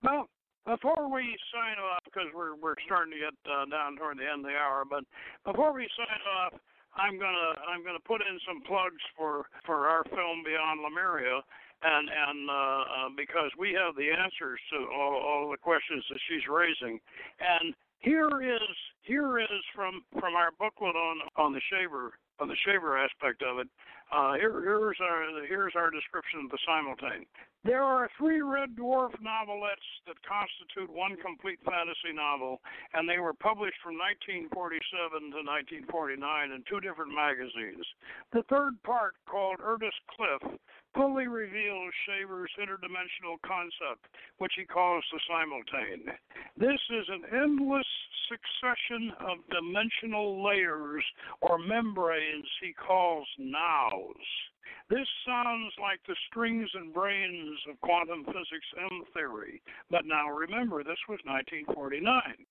well 0.03 0.28
before 0.66 1.09
we 1.12 1.36
sign 1.53 1.78
off 1.82 2.01
because 2.05 2.28
we're 2.34 2.57
we're 2.57 2.76
starting 2.86 3.12
to 3.12 3.18
get 3.18 3.34
uh, 3.51 3.64
down 3.66 3.97
toward 3.97 4.18
the 4.18 4.28
end 4.28 4.45
of 4.45 4.51
the 4.51 4.57
hour 4.57 4.84
but 4.88 5.05
before 5.45 5.72
we 5.72 5.88
sign 5.97 6.20
off 6.38 6.55
I'm 6.97 7.18
gonna 7.18 7.55
I'm 7.70 7.84
gonna 7.84 8.03
put 8.03 8.20
in 8.20 8.38
some 8.47 8.62
plugs 8.66 9.03
for 9.16 9.47
for 9.64 9.86
our 9.86 10.03
film 10.05 10.43
Beyond 10.45 10.82
Lemuria 10.82 11.43
and 11.82 12.09
and 12.09 12.51
uh, 12.51 12.53
uh, 12.53 13.09
because 13.16 13.51
we 13.59 13.72
have 13.72 13.97
the 13.97 14.11
answers 14.11 14.61
to 14.72 14.78
all, 14.93 15.16
all 15.16 15.51
the 15.51 15.57
questions 15.57 16.05
that 16.11 16.20
she's 16.28 16.45
raising 16.49 17.01
and 17.41 17.74
here 18.01 18.28
is 18.42 18.76
here 19.03 19.38
is 19.38 19.64
from 19.74 20.03
from 20.18 20.34
our 20.34 20.51
booklet 20.59 20.96
on 20.96 21.20
on 21.36 21.53
the 21.53 21.61
Shaver 21.70 22.12
on 22.40 22.48
the 22.48 22.57
Shaver 22.64 22.96
aspect 22.98 23.42
of 23.42 23.59
it. 23.59 23.68
Uh, 24.11 24.34
here 24.34 24.61
here's 24.61 24.98
our 25.01 25.46
here's 25.46 25.74
our 25.76 25.90
description 25.90 26.40
of 26.44 26.51
the 26.51 26.59
simultane. 26.66 27.28
There 27.62 27.82
are 27.82 28.09
three 28.16 28.40
Red 28.40 28.74
Dwarf 28.74 29.12
novelettes 29.20 29.84
that 30.09 30.16
constitute 30.24 30.88
one 30.88 31.16
complete 31.20 31.61
fantasy 31.61 32.16
novel, 32.16 32.61
and 32.94 33.07
they 33.07 33.18
were 33.18 33.34
published 33.36 33.76
from 33.84 34.01
1947 34.01 35.36
to 35.36 35.44
1949 35.84 36.16
in 36.57 36.64
two 36.64 36.80
different 36.80 37.12
magazines. 37.12 37.84
The 38.32 38.48
third 38.48 38.80
part, 38.82 39.12
called 39.28 39.61
Erdest 39.61 40.01
Cliff, 40.16 40.57
fully 40.95 41.26
reveals 41.26 41.93
Shaver's 42.07 42.51
interdimensional 42.61 43.41
concept, 43.47 44.07
which 44.38 44.53
he 44.57 44.64
calls 44.64 45.05
the 45.12 45.20
simultane. 45.30 46.14
This 46.57 46.80
is 46.91 47.07
an 47.09 47.22
endless 47.32 47.86
succession 48.28 49.12
of 49.20 49.38
dimensional 49.51 50.45
layers 50.45 51.05
or 51.41 51.59
membranes 51.59 52.49
he 52.61 52.72
calls 52.72 53.26
nows. 53.38 54.49
This 54.88 55.06
sounds 55.26 55.72
like 55.80 56.00
the 56.06 56.16
strings 56.28 56.68
and 56.74 56.94
branes 56.94 57.58
of 57.70 57.80
quantum 57.80 58.24
physics 58.24 58.68
M 58.76 59.02
theory. 59.14 59.62
But 59.90 60.04
now 60.04 60.28
remember, 60.30 60.82
this 60.82 61.00
was 61.08 61.20
1949. 61.24 62.02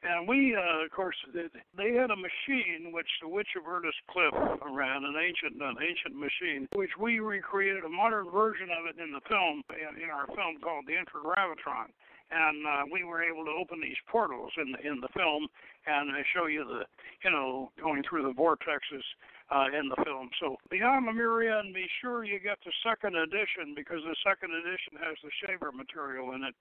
And 0.03 0.28
we, 0.28 0.55
uh, 0.55 0.86
of 0.86 0.91
course, 0.91 1.18
they 1.34 1.91
had 1.93 2.12
a 2.12 2.16
machine 2.16 2.91
which 2.91 3.10
the 3.22 3.28
Witch 3.28 3.55
of 3.57 3.68
Erdest 3.68 3.99
Cliff 4.10 4.34
ran, 4.72 5.03
an 5.03 5.16
ancient, 5.20 5.62
an 5.62 5.78
ancient 5.84 6.16
machine, 6.16 6.68
which 6.74 6.95
we 6.99 7.20
recreated 7.20 7.84
a 7.84 7.89
modern 7.89 8.32
version 8.32 8.70
of 8.72 8.88
it 8.88 9.01
in 9.01 9.12
the 9.12 9.22
film, 9.28 9.64
in 9.76 10.10
our 10.10 10.28
film 10.28 10.57
called 10.64 10.86
the 10.88 10.95
Intergravitron 10.95 11.91
and 12.32 12.66
uh, 12.66 12.84
we 12.91 13.03
were 13.03 13.24
able 13.24 13.43
to 13.45 13.51
open 13.51 13.82
these 13.82 13.97
portals 14.07 14.51
in 14.57 14.72
the 14.72 14.80
in 14.88 15.01
the 15.01 15.10
film 15.16 15.47
and 15.88 16.12
show 16.36 16.45
you 16.45 16.64
the 16.64 16.86
you 17.24 17.32
know 17.32 17.72
going 17.82 18.03
through 18.07 18.24
the 18.24 18.34
vortexes 18.34 19.05
uh, 19.52 19.66
in 19.78 19.89
the 19.89 19.97
film. 20.04 20.30
So 20.39 20.58
Beyond 20.70 21.06
Lemuria, 21.06 21.60
and 21.60 21.74
be 21.74 21.86
sure 22.02 22.24
you 22.24 22.39
get 22.39 22.58
the 22.66 22.72
second 22.84 23.16
edition 23.16 23.74
because 23.76 24.00
the 24.06 24.16
second 24.26 24.52
edition 24.54 24.97
has 25.02 25.18
the 25.24 25.32
Shaver 25.41 25.72
material 25.72 26.34
in 26.34 26.43
it. 26.43 26.56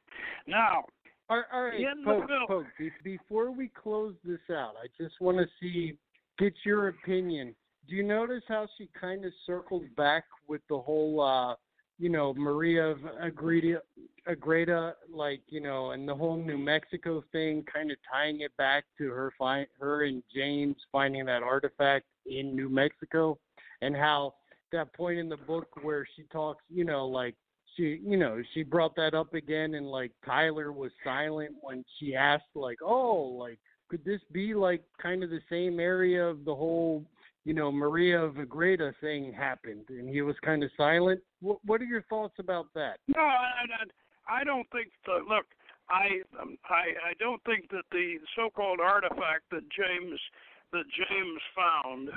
Now. 0.46 0.84
All 1.30 1.42
right, 1.52 1.78
Poke, 2.06 2.22
the 2.22 2.26
film, 2.26 2.46
Poke, 2.48 2.66
before 3.04 3.50
we 3.50 3.68
close 3.68 4.14
this 4.24 4.40
out, 4.50 4.72
I 4.82 4.86
just 4.98 5.20
want 5.20 5.36
to 5.36 5.44
see, 5.60 5.92
get 6.38 6.54
your 6.64 6.88
opinion. 6.88 7.54
Do 7.86 7.96
you 7.96 8.02
notice 8.02 8.42
how 8.48 8.66
she 8.78 8.88
kind 8.98 9.26
of 9.26 9.32
circled 9.44 9.84
back 9.94 10.24
with 10.46 10.62
the 10.70 10.78
whole 10.78 11.20
uh, 11.20 11.54
you 11.98 12.08
know 12.08 12.34
Maria 12.34 12.94
Agreda, 14.26 14.94
like 15.12 15.40
you 15.48 15.60
know, 15.60 15.92
and 15.92 16.08
the 16.08 16.14
whole 16.14 16.36
New 16.36 16.58
Mexico 16.58 17.24
thing, 17.32 17.64
kind 17.72 17.90
of 17.90 17.96
tying 18.10 18.40
it 18.40 18.56
back 18.56 18.84
to 18.98 19.08
her 19.08 19.32
find 19.38 19.66
her 19.80 20.04
and 20.04 20.22
James 20.34 20.76
finding 20.92 21.24
that 21.26 21.42
artifact 21.42 22.06
in 22.26 22.54
New 22.54 22.68
Mexico, 22.68 23.38
and 23.80 23.96
how 23.96 24.34
that 24.72 24.92
point 24.94 25.18
in 25.18 25.28
the 25.28 25.36
book 25.36 25.68
where 25.82 26.06
she 26.14 26.24
talks, 26.24 26.62
you 26.68 26.84
know, 26.84 27.06
like 27.06 27.34
she, 27.74 28.00
you 28.04 28.18
know, 28.18 28.42
she 28.52 28.62
brought 28.62 28.94
that 28.96 29.14
up 29.14 29.34
again, 29.34 29.74
and 29.74 29.90
like 29.90 30.12
Tyler 30.24 30.72
was 30.72 30.90
silent 31.02 31.54
when 31.62 31.84
she 31.98 32.14
asked, 32.14 32.44
like, 32.54 32.78
oh, 32.82 33.36
like 33.38 33.58
could 33.88 34.04
this 34.04 34.20
be 34.32 34.54
like 34.54 34.82
kind 35.00 35.24
of 35.24 35.30
the 35.30 35.40
same 35.50 35.80
area 35.80 36.22
of 36.22 36.44
the 36.44 36.54
whole 36.54 37.02
you 37.44 37.54
know, 37.54 37.72
Maria 37.72 38.20
of 38.20 38.38
Agreda 38.38 38.92
thing 39.00 39.32
happened, 39.32 39.86
and 39.88 40.08
he 40.08 40.22
was 40.22 40.36
kind 40.44 40.62
of 40.62 40.70
silent. 40.76 41.20
What, 41.40 41.58
what 41.64 41.80
are 41.80 41.86
your 41.86 42.02
thoughts 42.02 42.34
about 42.38 42.66
that? 42.74 42.98
No, 43.08 43.22
I, 43.22 43.64
I, 44.28 44.40
I 44.40 44.44
don't 44.44 44.68
think. 44.70 44.88
The, 45.06 45.24
look, 45.26 45.46
I, 45.88 46.20
um, 46.40 46.58
I, 46.68 46.92
I 47.10 47.12
don't 47.18 47.42
think 47.44 47.70
that 47.70 47.84
the 47.90 48.16
so-called 48.36 48.80
artifact 48.80 49.48
that 49.50 49.64
James, 49.72 50.20
that 50.72 50.84
James 50.92 51.40
found, 51.56 52.10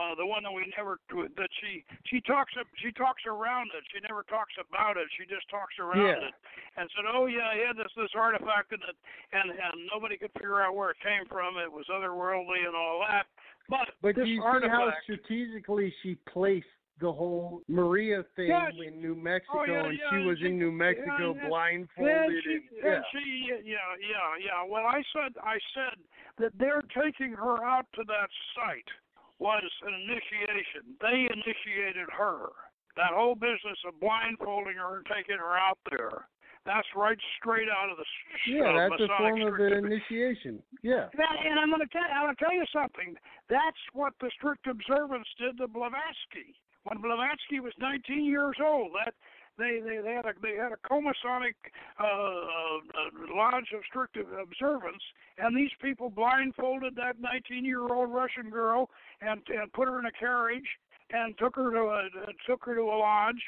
uh, 0.00 0.14
the 0.16 0.24
one 0.24 0.40
that 0.44 0.54
we 0.54 0.64
never, 0.78 0.96
that 1.12 1.52
she, 1.60 1.84
she 2.08 2.22
talks, 2.22 2.54
she 2.80 2.88
talks 2.92 3.28
around 3.28 3.68
it. 3.76 3.84
She 3.92 4.00
never 4.00 4.24
talks 4.24 4.56
about 4.56 4.96
it. 4.96 5.04
She 5.20 5.28
just 5.28 5.44
talks 5.50 5.76
around 5.76 6.00
yeah. 6.00 6.30
it, 6.30 6.34
and 6.78 6.88
said, 6.96 7.04
"Oh 7.04 7.26
yeah, 7.26 7.52
had 7.52 7.76
this 7.76 7.92
this 7.98 8.16
artifact, 8.16 8.72
and 8.72 8.80
it, 8.88 8.96
and 9.36 9.50
and 9.50 9.76
nobody 9.92 10.16
could 10.16 10.32
figure 10.32 10.62
out 10.62 10.72
where 10.72 10.96
it 10.96 11.04
came 11.04 11.28
from. 11.28 11.60
It 11.60 11.68
was 11.68 11.84
otherworldly 11.92 12.64
and 12.64 12.72
all 12.72 13.04
that." 13.04 13.28
But, 13.70 13.94
but 14.02 14.16
do 14.16 14.24
you 14.24 14.42
see 14.42 14.68
how 14.68 14.90
strategically 15.04 15.94
she 16.02 16.16
placed 16.28 16.66
the 17.00 17.10
whole 17.10 17.62
Maria 17.68 18.24
thing 18.36 18.52
in 18.84 19.00
New 19.00 19.16
oh, 19.16 19.22
Mexico, 19.22 19.60
oh, 19.60 19.64
yeah, 19.64 19.84
and 19.86 19.98
yeah, 19.98 20.10
she 20.10 20.16
was 20.26 20.38
she, 20.38 20.46
in 20.46 20.58
New 20.58 20.72
Mexico 20.72 21.34
yeah, 21.34 21.48
blindfolded? 21.48 22.12
Yeah, 22.12 22.26
she, 22.42 22.52
and, 22.52 22.62
yeah. 22.74 22.90
yeah. 22.90 23.00
she, 23.12 23.46
yeah, 23.48 23.92
yeah, 24.02 24.30
yeah. 24.42 24.60
Well, 24.68 24.84
I 24.84 25.00
said, 25.14 25.32
I 25.40 25.56
said 25.72 25.96
that 26.38 26.52
they're 26.58 26.82
taking 26.92 27.32
her 27.32 27.64
out 27.64 27.86
to 27.94 28.02
that 28.04 28.28
site 28.58 28.90
was 29.38 29.64
an 29.86 29.94
initiation. 29.94 30.98
They 31.00 31.24
initiated 31.32 32.10
her. 32.12 32.52
That 32.96 33.16
whole 33.16 33.34
business 33.34 33.80
of 33.88 33.98
blindfolding 34.00 34.76
her 34.76 34.98
and 34.98 35.06
taking 35.06 35.38
her 35.38 35.56
out 35.56 35.78
there. 35.88 36.28
That's 36.66 36.86
right 36.94 37.16
straight 37.40 37.68
out 37.68 37.90
of 37.90 37.96
the 37.96 38.04
yeah. 38.46 38.68
Uh, 38.68 38.88
that's 38.90 39.02
a 39.02 39.08
form 39.16 39.40
of 39.42 39.54
an 39.54 39.84
initiation. 39.84 40.62
Yeah. 40.82 41.08
That, 41.16 41.36
and 41.44 41.58
I'm 41.58 41.70
going 41.70 41.80
to 41.80 41.88
tell 41.88 42.04
I'm 42.04 42.26
going 42.26 42.36
to 42.36 42.44
tell 42.44 42.52
you 42.52 42.64
something. 42.72 43.16
That's 43.48 43.80
what 43.92 44.12
the 44.20 44.30
strict 44.36 44.66
observance 44.66 45.26
did 45.38 45.56
to 45.58 45.68
Blavatsky. 45.68 46.52
When 46.84 47.00
Blavatsky 47.00 47.60
was 47.60 47.72
19 47.80 48.24
years 48.24 48.56
old, 48.62 48.92
that 49.04 49.14
they 49.56 49.80
they, 49.80 50.00
they 50.04 50.12
had 50.12 50.26
a 50.26 50.32
they 50.42 50.56
had 50.56 50.72
a 50.72 50.80
co-Masonic 50.88 51.56
uh, 51.98 52.04
uh, 52.04 53.34
lodge 53.34 53.72
of 53.74 53.80
strict 53.88 54.16
observance, 54.16 55.02
and 55.38 55.56
these 55.56 55.72
people 55.80 56.10
blindfolded 56.10 56.94
that 56.96 57.20
19 57.20 57.64
year 57.64 57.88
old 57.88 58.12
Russian 58.12 58.50
girl 58.50 58.90
and 59.20 59.40
and 59.48 59.72
put 59.72 59.88
her 59.88 59.98
in 59.98 60.06
a 60.06 60.12
carriage 60.12 60.68
and 61.12 61.36
took 61.38 61.56
her 61.56 61.70
to 61.70 61.80
a 61.80 62.08
took 62.46 62.64
her 62.64 62.74
to 62.74 62.82
a 62.82 62.96
lodge 63.00 63.42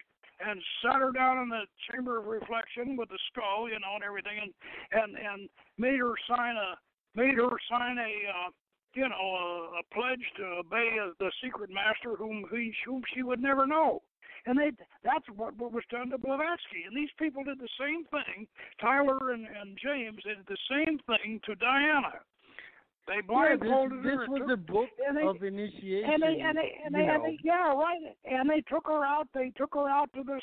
and 0.47 0.61
sat 0.83 1.01
her 1.01 1.13
down 1.13 1.39
in 1.39 1.49
the 1.49 1.65
chamber 1.91 2.19
of 2.19 2.27
reflection 2.27 2.97
with 2.97 3.09
the 3.09 3.19
skull, 3.31 3.69
you 3.69 3.79
know, 3.81 3.95
and 3.95 4.05
everything, 4.05 4.39
and 4.41 4.53
and 4.93 5.17
and 5.17 5.49
made 5.79 5.99
her 5.99 6.15
sign 6.29 6.57
a 6.57 6.77
made 7.15 7.37
her 7.37 7.57
sign 7.71 7.99
a 7.99 8.13
uh, 8.31 8.51
you 8.95 9.09
know 9.09 9.15
a, 9.15 9.81
a 9.81 9.83
pledge 9.95 10.25
to 10.37 10.45
obey 10.67 10.97
the 11.19 11.31
secret 11.43 11.71
master 11.71 12.17
whom 12.17 12.45
he 12.51 12.73
whom 12.85 13.03
she 13.15 13.23
would 13.23 13.41
never 13.41 13.67
know. 13.67 14.03
And 14.45 14.59
they 14.59 14.73
that's 15.05 15.27
what, 15.37 15.57
what 15.57 15.73
was 15.73 15.85
done 15.91 16.11
to 16.11 16.19
Blavatsky. 16.19 16.85
And 16.87 16.97
these 16.97 17.13
people 17.19 17.45
did 17.45 17.59
the 17.59 17.69
same 17.79 18.05
thing. 18.07 18.47
Tyler 18.81 19.31
and, 19.31 19.47
and 19.47 19.79
James 19.83 20.23
did 20.25 20.39
the 20.49 20.59
same 20.69 20.99
thing 21.07 21.41
to 21.47 21.55
Diana. 21.55 22.21
They 23.09 23.21
blindfolded 23.27 23.99
yeah, 24.05 24.11
this, 24.11 24.15
her. 24.15 24.21
This 24.21 24.29
was 24.29 24.41
took, 24.47 24.51
a 24.51 24.57
book 24.57 24.89
they, 24.99 25.27
of 25.27 25.43
initiation. 25.43 26.11
And 26.11 26.23
they 26.23 26.41
and 26.41 26.57
they 26.57 26.79
and 26.85 26.95
they, 26.95 27.07
and 27.07 27.25
they 27.25 27.39
yeah 27.43 27.75
right. 27.75 27.99
And 28.25 28.49
they 28.49 28.63
took 28.63 28.87
her 28.87 29.05
out. 29.05 29.29
They 29.35 29.53
took 29.57 29.75
her 29.75 29.89
out 29.89 30.11
to 30.15 30.23
this 30.23 30.43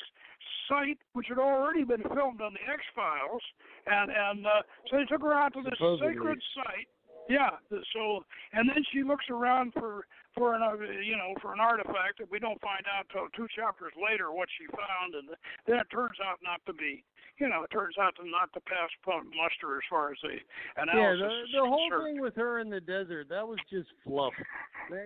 site 0.68 0.98
which 1.14 1.26
had 1.28 1.38
already 1.38 1.84
been 1.84 2.02
filmed 2.14 2.40
on 2.40 2.52
the 2.52 2.64
X 2.70 2.82
Files, 2.94 3.42
and 3.86 4.10
and 4.10 4.46
uh, 4.46 4.62
so 4.90 4.98
they 4.98 5.04
took 5.04 5.22
her 5.22 5.32
out 5.32 5.54
to 5.54 5.62
this 5.62 5.72
Supposedly. 5.78 6.14
sacred 6.14 6.38
site. 6.54 6.88
Yeah. 7.28 7.50
So 7.70 8.24
and 8.52 8.68
then 8.68 8.84
she 8.92 9.02
looks 9.02 9.24
around 9.30 9.72
for 9.72 10.04
for 10.34 10.54
an 10.54 10.62
uh, 10.62 10.76
you 11.02 11.16
know 11.16 11.34
for 11.40 11.52
an 11.52 11.60
artifact 11.60 12.18
that 12.18 12.30
we 12.30 12.38
don't 12.38 12.60
find 12.60 12.84
out 12.86 13.06
till 13.12 13.28
two 13.36 13.48
chapters 13.54 13.92
later 13.98 14.32
what 14.32 14.48
she 14.58 14.66
found, 14.70 15.14
and 15.14 15.28
then 15.66 15.76
it 15.78 15.88
turns 15.90 16.16
out 16.22 16.38
not 16.42 16.60
to 16.66 16.72
be 16.72 17.04
you 17.40 17.48
know, 17.48 17.64
it 17.64 17.72
turns 17.72 17.96
out 17.98 18.14
to 18.16 18.28
not 18.28 18.52
to 18.52 18.60
pass 18.60 18.90
muster 19.08 19.76
as 19.76 19.82
far 19.88 20.12
as 20.12 20.18
the 20.22 20.36
analysis. 20.76 21.48
Yeah, 21.48 21.60
the, 21.60 21.64
the 21.64 21.68
whole 21.68 21.88
concerned. 21.88 22.04
thing 22.04 22.20
with 22.20 22.36
her 22.36 22.60
in 22.60 22.68
the 22.68 22.80
desert, 22.80 23.28
that 23.30 23.48
was 23.48 23.58
just 23.72 23.88
fluff. 24.04 24.34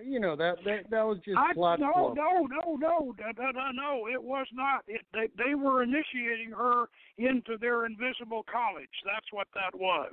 You 0.05 0.19
know 0.19 0.35
that 0.35 0.57
that 0.65 0.89
that 0.91 1.05
was 1.05 1.17
just 1.23 1.37
I, 1.37 1.53
plot 1.53 1.79
no, 1.79 1.93
fluff. 1.93 2.17
no, 2.17 2.45
no, 2.45 2.75
no, 2.75 3.13
no, 3.15 3.31
no, 3.37 3.51
no, 3.51 3.71
no, 3.71 4.07
it 4.11 4.21
was 4.21 4.47
not. 4.53 4.83
It, 4.87 5.01
they 5.13 5.29
they 5.37 5.55
were 5.55 5.81
initiating 5.81 6.51
her 6.51 6.87
into 7.17 7.57
their 7.59 7.85
invisible 7.85 8.43
college. 8.51 8.91
That's 9.05 9.31
what 9.31 9.47
that 9.55 9.77
was. 9.77 10.11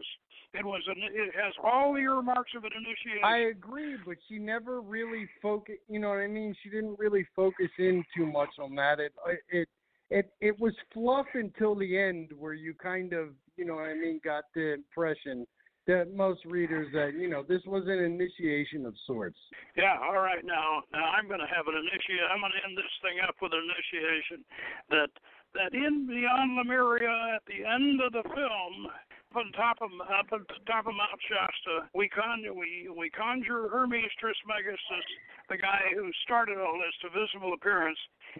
It 0.55 0.65
was 0.65 0.83
an, 0.87 0.97
it 0.99 1.35
has 1.35 1.55
all 1.65 1.95
the 1.95 2.01
earmarks 2.01 2.53
of 2.57 2.65
an 2.65 2.73
initiation. 2.77 3.25
I 3.25 3.51
agree, 3.51 3.97
but 4.05 4.17
she 4.29 4.39
never 4.39 4.81
really 4.81 5.27
focus. 5.41 5.77
You 5.89 5.99
know 5.99 6.11
what 6.11 6.19
I 6.19 6.27
mean? 6.27 6.55
She 6.63 6.69
didn't 6.69 6.99
really 6.99 7.27
focus 7.35 7.71
in 7.79 8.05
too 8.15 8.27
much 8.27 8.51
on 8.61 8.75
that. 8.77 9.01
It 9.01 9.13
it 9.51 9.69
it 10.11 10.33
it 10.41 10.61
was 10.61 10.75
fluff 10.93 11.27
until 11.35 11.75
the 11.75 11.99
end, 11.99 12.33
where 12.39 12.53
you 12.53 12.75
kind 12.75 13.15
of 13.15 13.29
you 13.57 13.65
know 13.65 13.77
what 13.77 13.89
I 13.89 13.95
mean 13.95 14.21
got 14.23 14.45
the 14.55 14.75
impression 14.75 15.47
that 15.87 16.15
most 16.15 16.45
readers 16.45 16.87
that 16.93 17.15
you 17.19 17.29
know 17.29 17.43
this 17.43 17.63
was 17.67 17.85
an 17.87 17.99
initiation 17.99 18.87
of 18.87 18.95
sorts. 19.07 19.39
Yeah, 19.77 19.99
all 19.99 20.21
right. 20.21 20.45
Now, 20.45 20.83
now 20.93 21.11
I'm 21.17 21.27
going 21.27 21.41
to 21.41 21.51
have 21.51 21.67
an 21.67 21.75
initiation. 21.75 22.29
I'm 22.31 22.41
going 22.41 22.53
to 22.55 22.63
end 22.69 22.79
this 22.79 22.95
thing 23.03 23.19
up 23.27 23.35
with 23.43 23.53
an 23.53 23.65
initiation 23.65 24.45
that 24.91 25.11
that 25.55 25.75
in 25.75 26.07
Beyond 26.07 26.57
Lemuria 26.57 27.37
at 27.37 27.43
the 27.49 27.67
end 27.67 28.01
of 28.01 28.13
the 28.13 28.23
film, 28.31 28.93
on 29.37 29.53
top 29.53 29.79
of 29.81 29.91
up 30.01 30.33
on 30.33 30.45
top 30.67 30.87
of 30.87 30.95
Mount 30.95 31.21
Shasta, 31.29 31.89
we 31.95 32.09
con 32.09 32.43
we 32.55 32.89
we 32.89 33.11
conjure 33.11 33.69
Hermes 33.69 34.13
Trismegistus, 34.21 35.07
the 35.49 35.59
guy 35.59 35.93
who 35.95 36.11
started 36.25 36.59
all 36.59 36.79
this, 36.79 36.95
to 37.03 37.09
visible 37.11 37.53
appearance, 37.53 37.99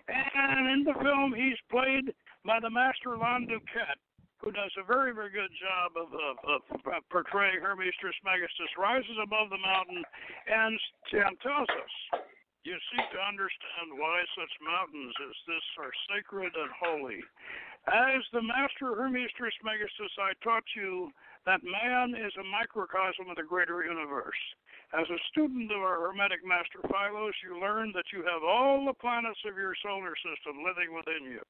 and 0.09 0.69
in 0.71 0.85
the 0.85 0.97
film 1.01 1.35
he's 1.35 1.59
played 1.71 2.15
by 2.45 2.59
the 2.61 2.71
master 2.71 3.17
Lon 3.17 3.47
DuQuette 3.47 4.01
who 4.43 4.51
does 4.51 4.75
a 4.75 4.83
very, 4.83 5.15
very 5.15 5.31
good 5.31 5.55
job 5.55 5.95
of, 5.95 6.11
of, 6.11 6.59
of 6.67 7.03
portraying 7.15 7.63
Hermes 7.63 7.95
Trismegistus, 8.03 8.75
rises 8.75 9.15
above 9.23 9.55
the 9.55 9.63
mountain 9.63 10.03
and, 10.51 10.75
and 11.15 11.35
tells 11.39 11.71
us, 11.71 11.95
You 12.67 12.75
seek 12.91 13.07
to 13.15 13.23
understand 13.23 13.95
why 13.95 14.19
such 14.35 14.51
mountains 14.59 15.15
as 15.31 15.37
this 15.47 15.67
are 15.79 15.95
sacred 16.11 16.51
and 16.59 16.75
holy. 16.75 17.23
As 17.91 18.23
the 18.33 18.43
master 18.43 18.95
Hermes 18.95 19.31
Trismegistus, 19.35 20.15
I 20.19 20.39
taught 20.45 20.63
you 20.77 21.11
that 21.47 21.67
man 21.67 22.15
is 22.15 22.33
a 22.39 22.47
microcosm 22.47 23.27
of 23.29 23.35
the 23.35 23.43
greater 23.43 23.83
universe. 23.83 24.39
As 24.95 25.09
a 25.11 25.19
student 25.33 25.73
of 25.73 25.83
our 25.83 26.07
Hermetic 26.07 26.47
Master 26.47 26.79
Philos, 26.87 27.35
you 27.43 27.59
learn 27.59 27.91
that 27.97 28.13
you 28.13 28.23
have 28.23 28.45
all 28.47 28.85
the 28.87 28.95
planets 28.95 29.41
of 29.49 29.57
your 29.57 29.75
solar 29.83 30.15
system 30.15 30.63
living 30.63 30.95
within 30.95 31.27
you, 31.27 31.41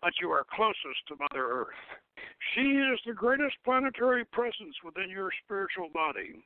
but 0.00 0.12
you 0.20 0.30
are 0.30 0.46
closest 0.54 1.02
to 1.08 1.16
Mother 1.18 1.66
Earth. 1.66 1.82
She 2.54 2.78
is 2.78 3.00
the 3.02 3.14
greatest 3.16 3.56
planetary 3.64 4.24
presence 4.24 4.76
within 4.84 5.10
your 5.10 5.30
spiritual 5.42 5.88
body. 5.92 6.44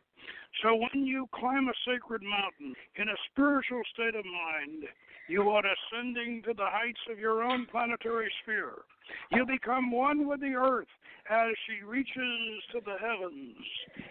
So 0.62 0.74
when 0.74 1.06
you 1.06 1.28
climb 1.34 1.68
a 1.68 1.74
sacred 1.86 2.22
mountain 2.22 2.74
in 2.96 3.08
a 3.08 3.16
spiritual 3.30 3.82
state 3.92 4.14
of 4.14 4.24
mind, 4.24 4.84
you 5.28 5.42
are 5.50 5.62
ascending 5.64 6.42
to 6.46 6.54
the 6.54 6.66
heights 6.66 7.00
of 7.10 7.18
your 7.18 7.42
own 7.42 7.66
planetary 7.70 8.30
sphere. 8.42 8.84
You 9.32 9.46
become 9.46 9.90
one 9.90 10.28
with 10.28 10.40
the 10.40 10.54
earth 10.54 10.88
as 11.30 11.52
she 11.66 11.84
reaches 11.84 12.62
to 12.72 12.80
the 12.84 12.96
heavens. 13.00 13.56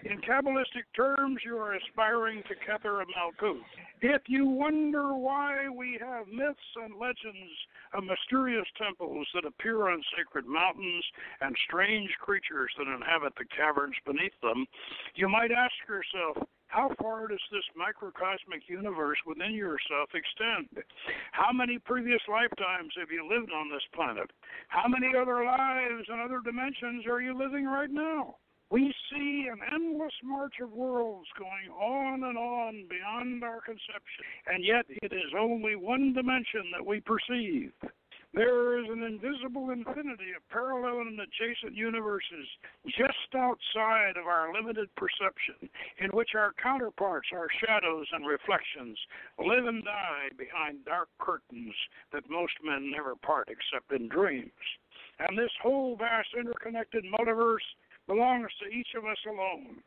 In 0.05 0.21
Kabbalistic 0.21 0.89
terms, 0.95 1.37
you 1.45 1.57
are 1.57 1.75
aspiring 1.75 2.43
to 2.47 2.55
Kether 2.55 3.03
Malkuth. 3.05 3.61
If 4.01 4.23
you 4.27 4.45
wonder 4.45 5.13
why 5.15 5.69
we 5.69 5.99
have 6.01 6.27
myths 6.27 6.59
and 6.83 6.99
legends 6.99 7.53
mysterious 8.01 8.67
temples 8.77 9.27
that 9.33 9.45
appear 9.45 9.89
on 9.89 10.01
sacred 10.17 10.45
mountains 10.45 11.03
and 11.41 11.55
strange 11.67 12.09
creatures 12.19 12.71
that 12.77 12.87
inhabit 12.87 13.33
the 13.37 13.45
caverns 13.55 13.95
beneath 14.05 14.39
them, 14.41 14.65
you 15.15 15.29
might 15.29 15.51
ask 15.51 15.73
yourself, 15.87 16.47
how 16.67 16.89
far 16.99 17.27
does 17.27 17.43
this 17.51 17.63
microcosmic 17.77 18.67
universe 18.67 19.19
within 19.27 19.53
yourself 19.53 20.09
extend? 20.15 20.83
How 21.31 21.53
many 21.53 21.77
previous 21.77 22.21
lifetimes 22.27 22.93
have 22.97 23.11
you 23.11 23.29
lived 23.29 23.51
on 23.53 23.69
this 23.69 23.85
planet? 23.93 24.31
How 24.69 24.87
many 24.87 25.13
other 25.15 25.45
lives 25.45 26.09
and 26.09 26.19
other 26.19 26.41
dimensions 26.43 27.05
are 27.05 27.21
you 27.21 27.37
living 27.37 27.65
right 27.65 27.91
now? 27.91 28.37
We 28.69 28.93
see 29.11 29.47
an 29.51 29.59
endless 29.73 30.13
march 30.23 30.55
of 30.61 30.71
worlds 30.71 31.27
going 31.37 31.69
on 31.79 32.23
and 32.23 32.37
on 32.37 32.85
beyond 32.89 33.43
our 33.43 33.61
conception, 33.61 34.25
and 34.47 34.63
yet 34.65 34.85
it 34.89 35.13
is 35.13 35.33
only 35.37 35.75
one 35.75 36.13
dimension 36.13 36.71
that 36.75 36.85
we 36.85 36.99
perceive. 37.01 37.71
There 38.33 38.79
is 38.79 38.89
an 38.89 39.03
invisible 39.03 39.69
infinity 39.69 40.33
of 40.35 40.49
parallel 40.49 41.01
and 41.01 41.19
adjacent 41.19 41.75
universes 41.75 42.47
just 42.87 43.29
outside 43.35 44.17
of 44.17 44.25
our 44.25 44.51
limited 44.51 44.89
perception, 44.95 45.69
in 45.99 46.09
which 46.09 46.33
our 46.33 46.51
counterparts, 46.61 47.27
our 47.31 47.47
shadows 47.63 48.07
and 48.11 48.25
reflections, 48.25 48.97
live 49.37 49.67
and 49.67 49.83
die 49.83 50.29
behind 50.35 50.83
dark 50.83 51.09
curtains 51.19 51.75
that 52.11 52.27
most 52.27 52.53
men 52.63 52.89
never 52.89 53.15
part 53.15 53.49
except 53.49 53.91
in 53.91 54.09
dreams. 54.09 54.49
And 55.19 55.37
this 55.37 55.53
whole 55.61 55.95
vast 55.95 56.29
interconnected 56.35 57.05
multiverse 57.05 57.69
belongs 58.07 58.51
to 58.61 58.69
each 58.69 58.89
of 58.97 59.05
us 59.05 59.17
alone. 59.27 59.81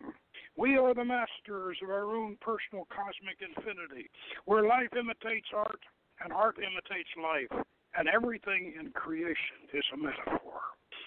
We 0.56 0.76
are 0.76 0.94
the 0.94 1.04
masters 1.04 1.78
of 1.82 1.90
our 1.90 2.16
own 2.16 2.36
personal 2.40 2.86
cosmic 2.88 3.38
infinity, 3.40 4.08
where 4.46 4.66
life 4.66 4.92
imitates 4.98 5.48
art 5.54 5.80
and 6.24 6.32
art 6.32 6.56
imitates 6.56 7.10
life 7.20 7.64
and 7.98 8.08
everything 8.08 8.74
in 8.78 8.90
creation 8.92 9.68
is 9.72 9.84
a 9.92 9.96
metaphor. 9.96 10.60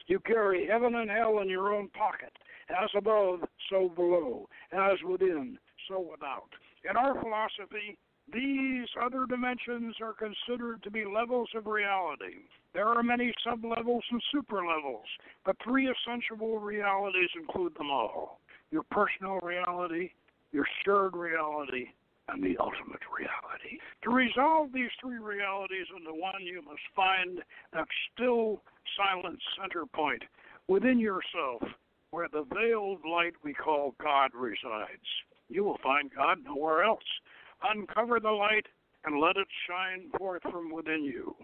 You 0.07 0.19
carry 0.19 0.67
heaven 0.67 0.95
and 0.95 1.09
hell 1.09 1.39
in 1.39 1.49
your 1.49 1.73
own 1.73 1.89
pocket, 1.89 2.33
as 2.69 2.89
above, 2.97 3.41
so 3.69 3.89
below, 3.89 4.47
as 4.71 4.97
within, 5.07 5.57
so 5.87 5.99
without. 5.99 6.49
In 6.89 6.97
our 6.97 7.13
philosophy, 7.21 7.97
these 8.33 8.87
other 9.01 9.25
dimensions 9.27 9.95
are 10.01 10.13
considered 10.13 10.83
to 10.83 10.91
be 10.91 11.05
levels 11.05 11.49
of 11.55 11.65
reality. 11.65 12.45
There 12.73 12.87
are 12.87 13.03
many 13.03 13.33
sublevels 13.45 14.01
and 14.11 14.21
superlevels, 14.33 15.07
but 15.45 15.55
three 15.63 15.89
essential 15.89 16.59
realities 16.59 17.29
include 17.35 17.75
them 17.75 17.89
all 17.89 18.39
your 18.71 18.83
personal 18.91 19.39
reality, 19.39 20.11
your 20.51 20.65
shared 20.85 21.15
reality, 21.15 21.87
and 22.27 22.43
the 22.43 22.55
ultimate 22.59 23.01
reality. 23.09 23.79
To 24.03 24.11
resolve 24.11 24.71
these 24.71 24.91
three 25.01 25.17
realities 25.17 25.87
into 25.95 26.11
one, 26.11 26.43
you 26.43 26.61
must 26.61 26.81
find 26.95 27.39
that 27.73 27.87
still 28.13 28.61
silent 28.95 29.39
center 29.59 29.85
point 29.85 30.23
within 30.67 30.99
yourself 30.99 31.63
where 32.11 32.27
the 32.31 32.45
veiled 32.53 32.99
light 33.09 33.33
we 33.43 33.53
call 33.53 33.95
God 34.01 34.31
resides. 34.33 35.07
You 35.49 35.63
will 35.63 35.79
find 35.81 36.11
God 36.15 36.39
nowhere 36.45 36.83
else. 36.83 37.03
Uncover 37.63 38.19
the 38.19 38.31
light 38.31 38.65
and 39.05 39.19
let 39.19 39.37
it 39.37 39.47
shine 39.67 40.09
forth 40.17 40.41
from 40.43 40.71
within 40.71 41.03
you. 41.03 41.35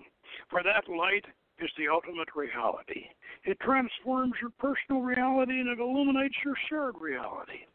For 0.49 0.63
that 0.63 0.89
light 0.89 1.25
is 1.59 1.69
the 1.77 1.87
ultimate 1.87 2.29
reality. 2.35 3.05
It 3.43 3.59
transforms 3.59 4.33
your 4.41 4.51
personal 4.59 5.01
reality 5.01 5.59
and 5.59 5.69
it 5.69 5.79
illuminates 5.79 6.35
your 6.43 6.55
shared 6.69 6.95
reality. 6.99 7.65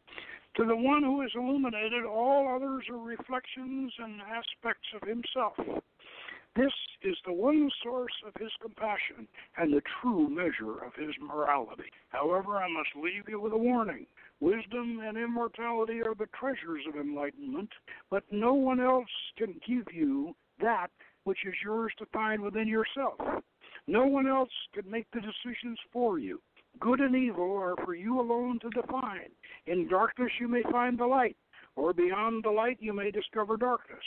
To 0.57 0.65
the 0.65 0.77
one 0.77 1.03
who 1.03 1.23
is 1.23 1.31
illuminated, 1.35 2.05
all 2.05 2.55
others 2.55 2.85
are 2.91 2.99
reflections 2.99 3.93
and 3.99 4.21
aspects 4.21 4.89
of 5.01 5.09
himself. 5.09 5.55
This 6.57 6.73
is 7.03 7.17
the 7.25 7.33
one 7.33 7.71
source 7.83 8.13
of 8.27 8.35
his 8.41 8.51
compassion 8.61 9.29
and 9.57 9.73
the 9.73 9.83
true 10.03 10.29
measure 10.29 10.83
of 10.85 10.93
his 10.95 11.15
morality. 11.21 11.91
However, 12.09 12.57
I 12.57 12.69
must 12.69 12.91
leave 12.97 13.29
you 13.29 13.41
with 13.41 13.53
a 13.53 13.59
warning. 13.59 14.07
Wisdom 14.41 15.01
and 15.05 15.19
immortality 15.19 16.01
are 16.01 16.15
the 16.15 16.29
treasures 16.39 16.83
of 16.89 16.97
enlightenment, 16.97 17.69
but 18.11 18.25
no 18.31 18.55
one 18.55 18.81
else 18.81 19.09
can 19.37 19.61
give 19.67 19.87
you 19.93 20.35
that 20.61 20.91
which 21.25 21.45
is 21.47 21.55
yours 21.63 21.93
to 21.99 22.07
find 22.07 22.41
within 22.41 22.67
yourself. 22.67 23.19
No 23.87 24.07
one 24.07 24.27
else 24.27 24.51
can 24.73 24.91
make 24.91 25.07
the 25.13 25.21
decisions 25.21 25.79
for 25.93 26.19
you. 26.19 26.41
Good 26.79 27.01
and 27.01 27.15
evil 27.15 27.57
are 27.57 27.75
for 27.85 27.95
you 27.95 28.21
alone 28.21 28.59
to 28.61 28.71
define. 28.71 29.31
In 29.67 29.89
darkness 29.89 30.31
you 30.41 30.49
may 30.49 30.63
find 30.71 30.99
the 30.99 31.07
light, 31.07 31.37
or 31.77 31.93
beyond 31.93 32.45
the 32.45 32.51
light 32.51 32.79
you 32.81 32.93
may 32.93 33.11
discover 33.11 33.57
darkness. 33.57 34.05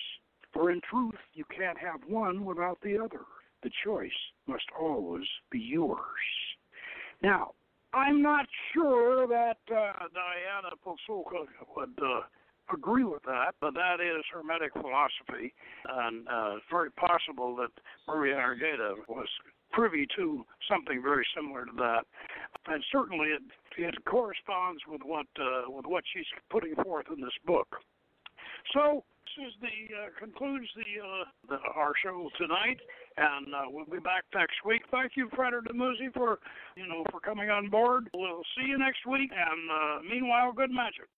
For 0.51 0.71
in 0.71 0.81
truth 0.89 1.19
you 1.33 1.45
can't 1.55 1.77
have 1.77 2.01
one 2.07 2.45
without 2.45 2.79
the 2.81 2.97
other. 2.97 3.21
The 3.61 3.71
choice 3.83 4.11
must 4.47 4.65
always 4.79 5.27
be 5.51 5.59
yours. 5.59 5.99
Now, 7.21 7.53
I'm 7.93 8.21
not 8.21 8.45
sure 8.73 9.27
that 9.27 9.57
uh, 9.69 9.93
Diana 10.13 10.73
Pasulka 10.83 11.45
would 11.75 11.97
uh, 12.01 12.21
agree 12.73 13.03
with 13.03 13.21
that, 13.23 13.53
but 13.61 13.73
that 13.75 13.97
is 14.01 14.23
Hermetic 14.33 14.73
philosophy, 14.73 15.53
and 15.87 16.27
uh, 16.27 16.55
it's 16.57 16.65
very 16.71 16.91
possible 16.91 17.55
that 17.57 17.69
Maria 18.07 18.35
Agreda 18.37 18.95
was 19.07 19.27
privy 19.71 20.07
to 20.15 20.45
something 20.69 21.01
very 21.01 21.25
similar 21.35 21.65
to 21.65 21.71
that, 21.77 22.03
and 22.67 22.83
certainly 22.91 23.27
it 23.27 23.43
it 23.77 23.95
corresponds 24.05 24.81
with 24.87 25.01
what 25.03 25.27
uh, 25.39 25.69
with 25.69 25.85
what 25.85 26.03
she's 26.13 26.25
putting 26.49 26.75
forth 26.75 27.05
in 27.15 27.21
this 27.21 27.37
book. 27.45 27.67
So 28.73 29.03
is 29.37 29.53
the 29.61 29.95
uh, 29.95 30.09
concludes 30.19 30.67
the, 30.75 31.01
uh, 31.01 31.23
the 31.49 31.57
our 31.75 31.93
show 32.03 32.29
tonight, 32.37 32.79
and 33.17 33.53
uh, 33.53 33.63
we'll 33.67 33.85
be 33.85 33.99
back 33.99 34.23
next 34.33 34.63
week. 34.65 34.81
Thank 34.91 35.13
you, 35.15 35.29
Frater 35.35 35.61
de 35.61 35.73
for 36.13 36.39
you 36.75 36.87
know 36.87 37.03
for 37.11 37.19
coming 37.19 37.49
on 37.49 37.69
board. 37.69 38.09
We'll 38.13 38.43
see 38.55 38.67
you 38.67 38.77
next 38.77 39.05
week, 39.05 39.31
and 39.31 39.61
uh, 39.71 39.99
meanwhile, 40.09 40.51
good 40.51 40.71
magic. 40.71 41.09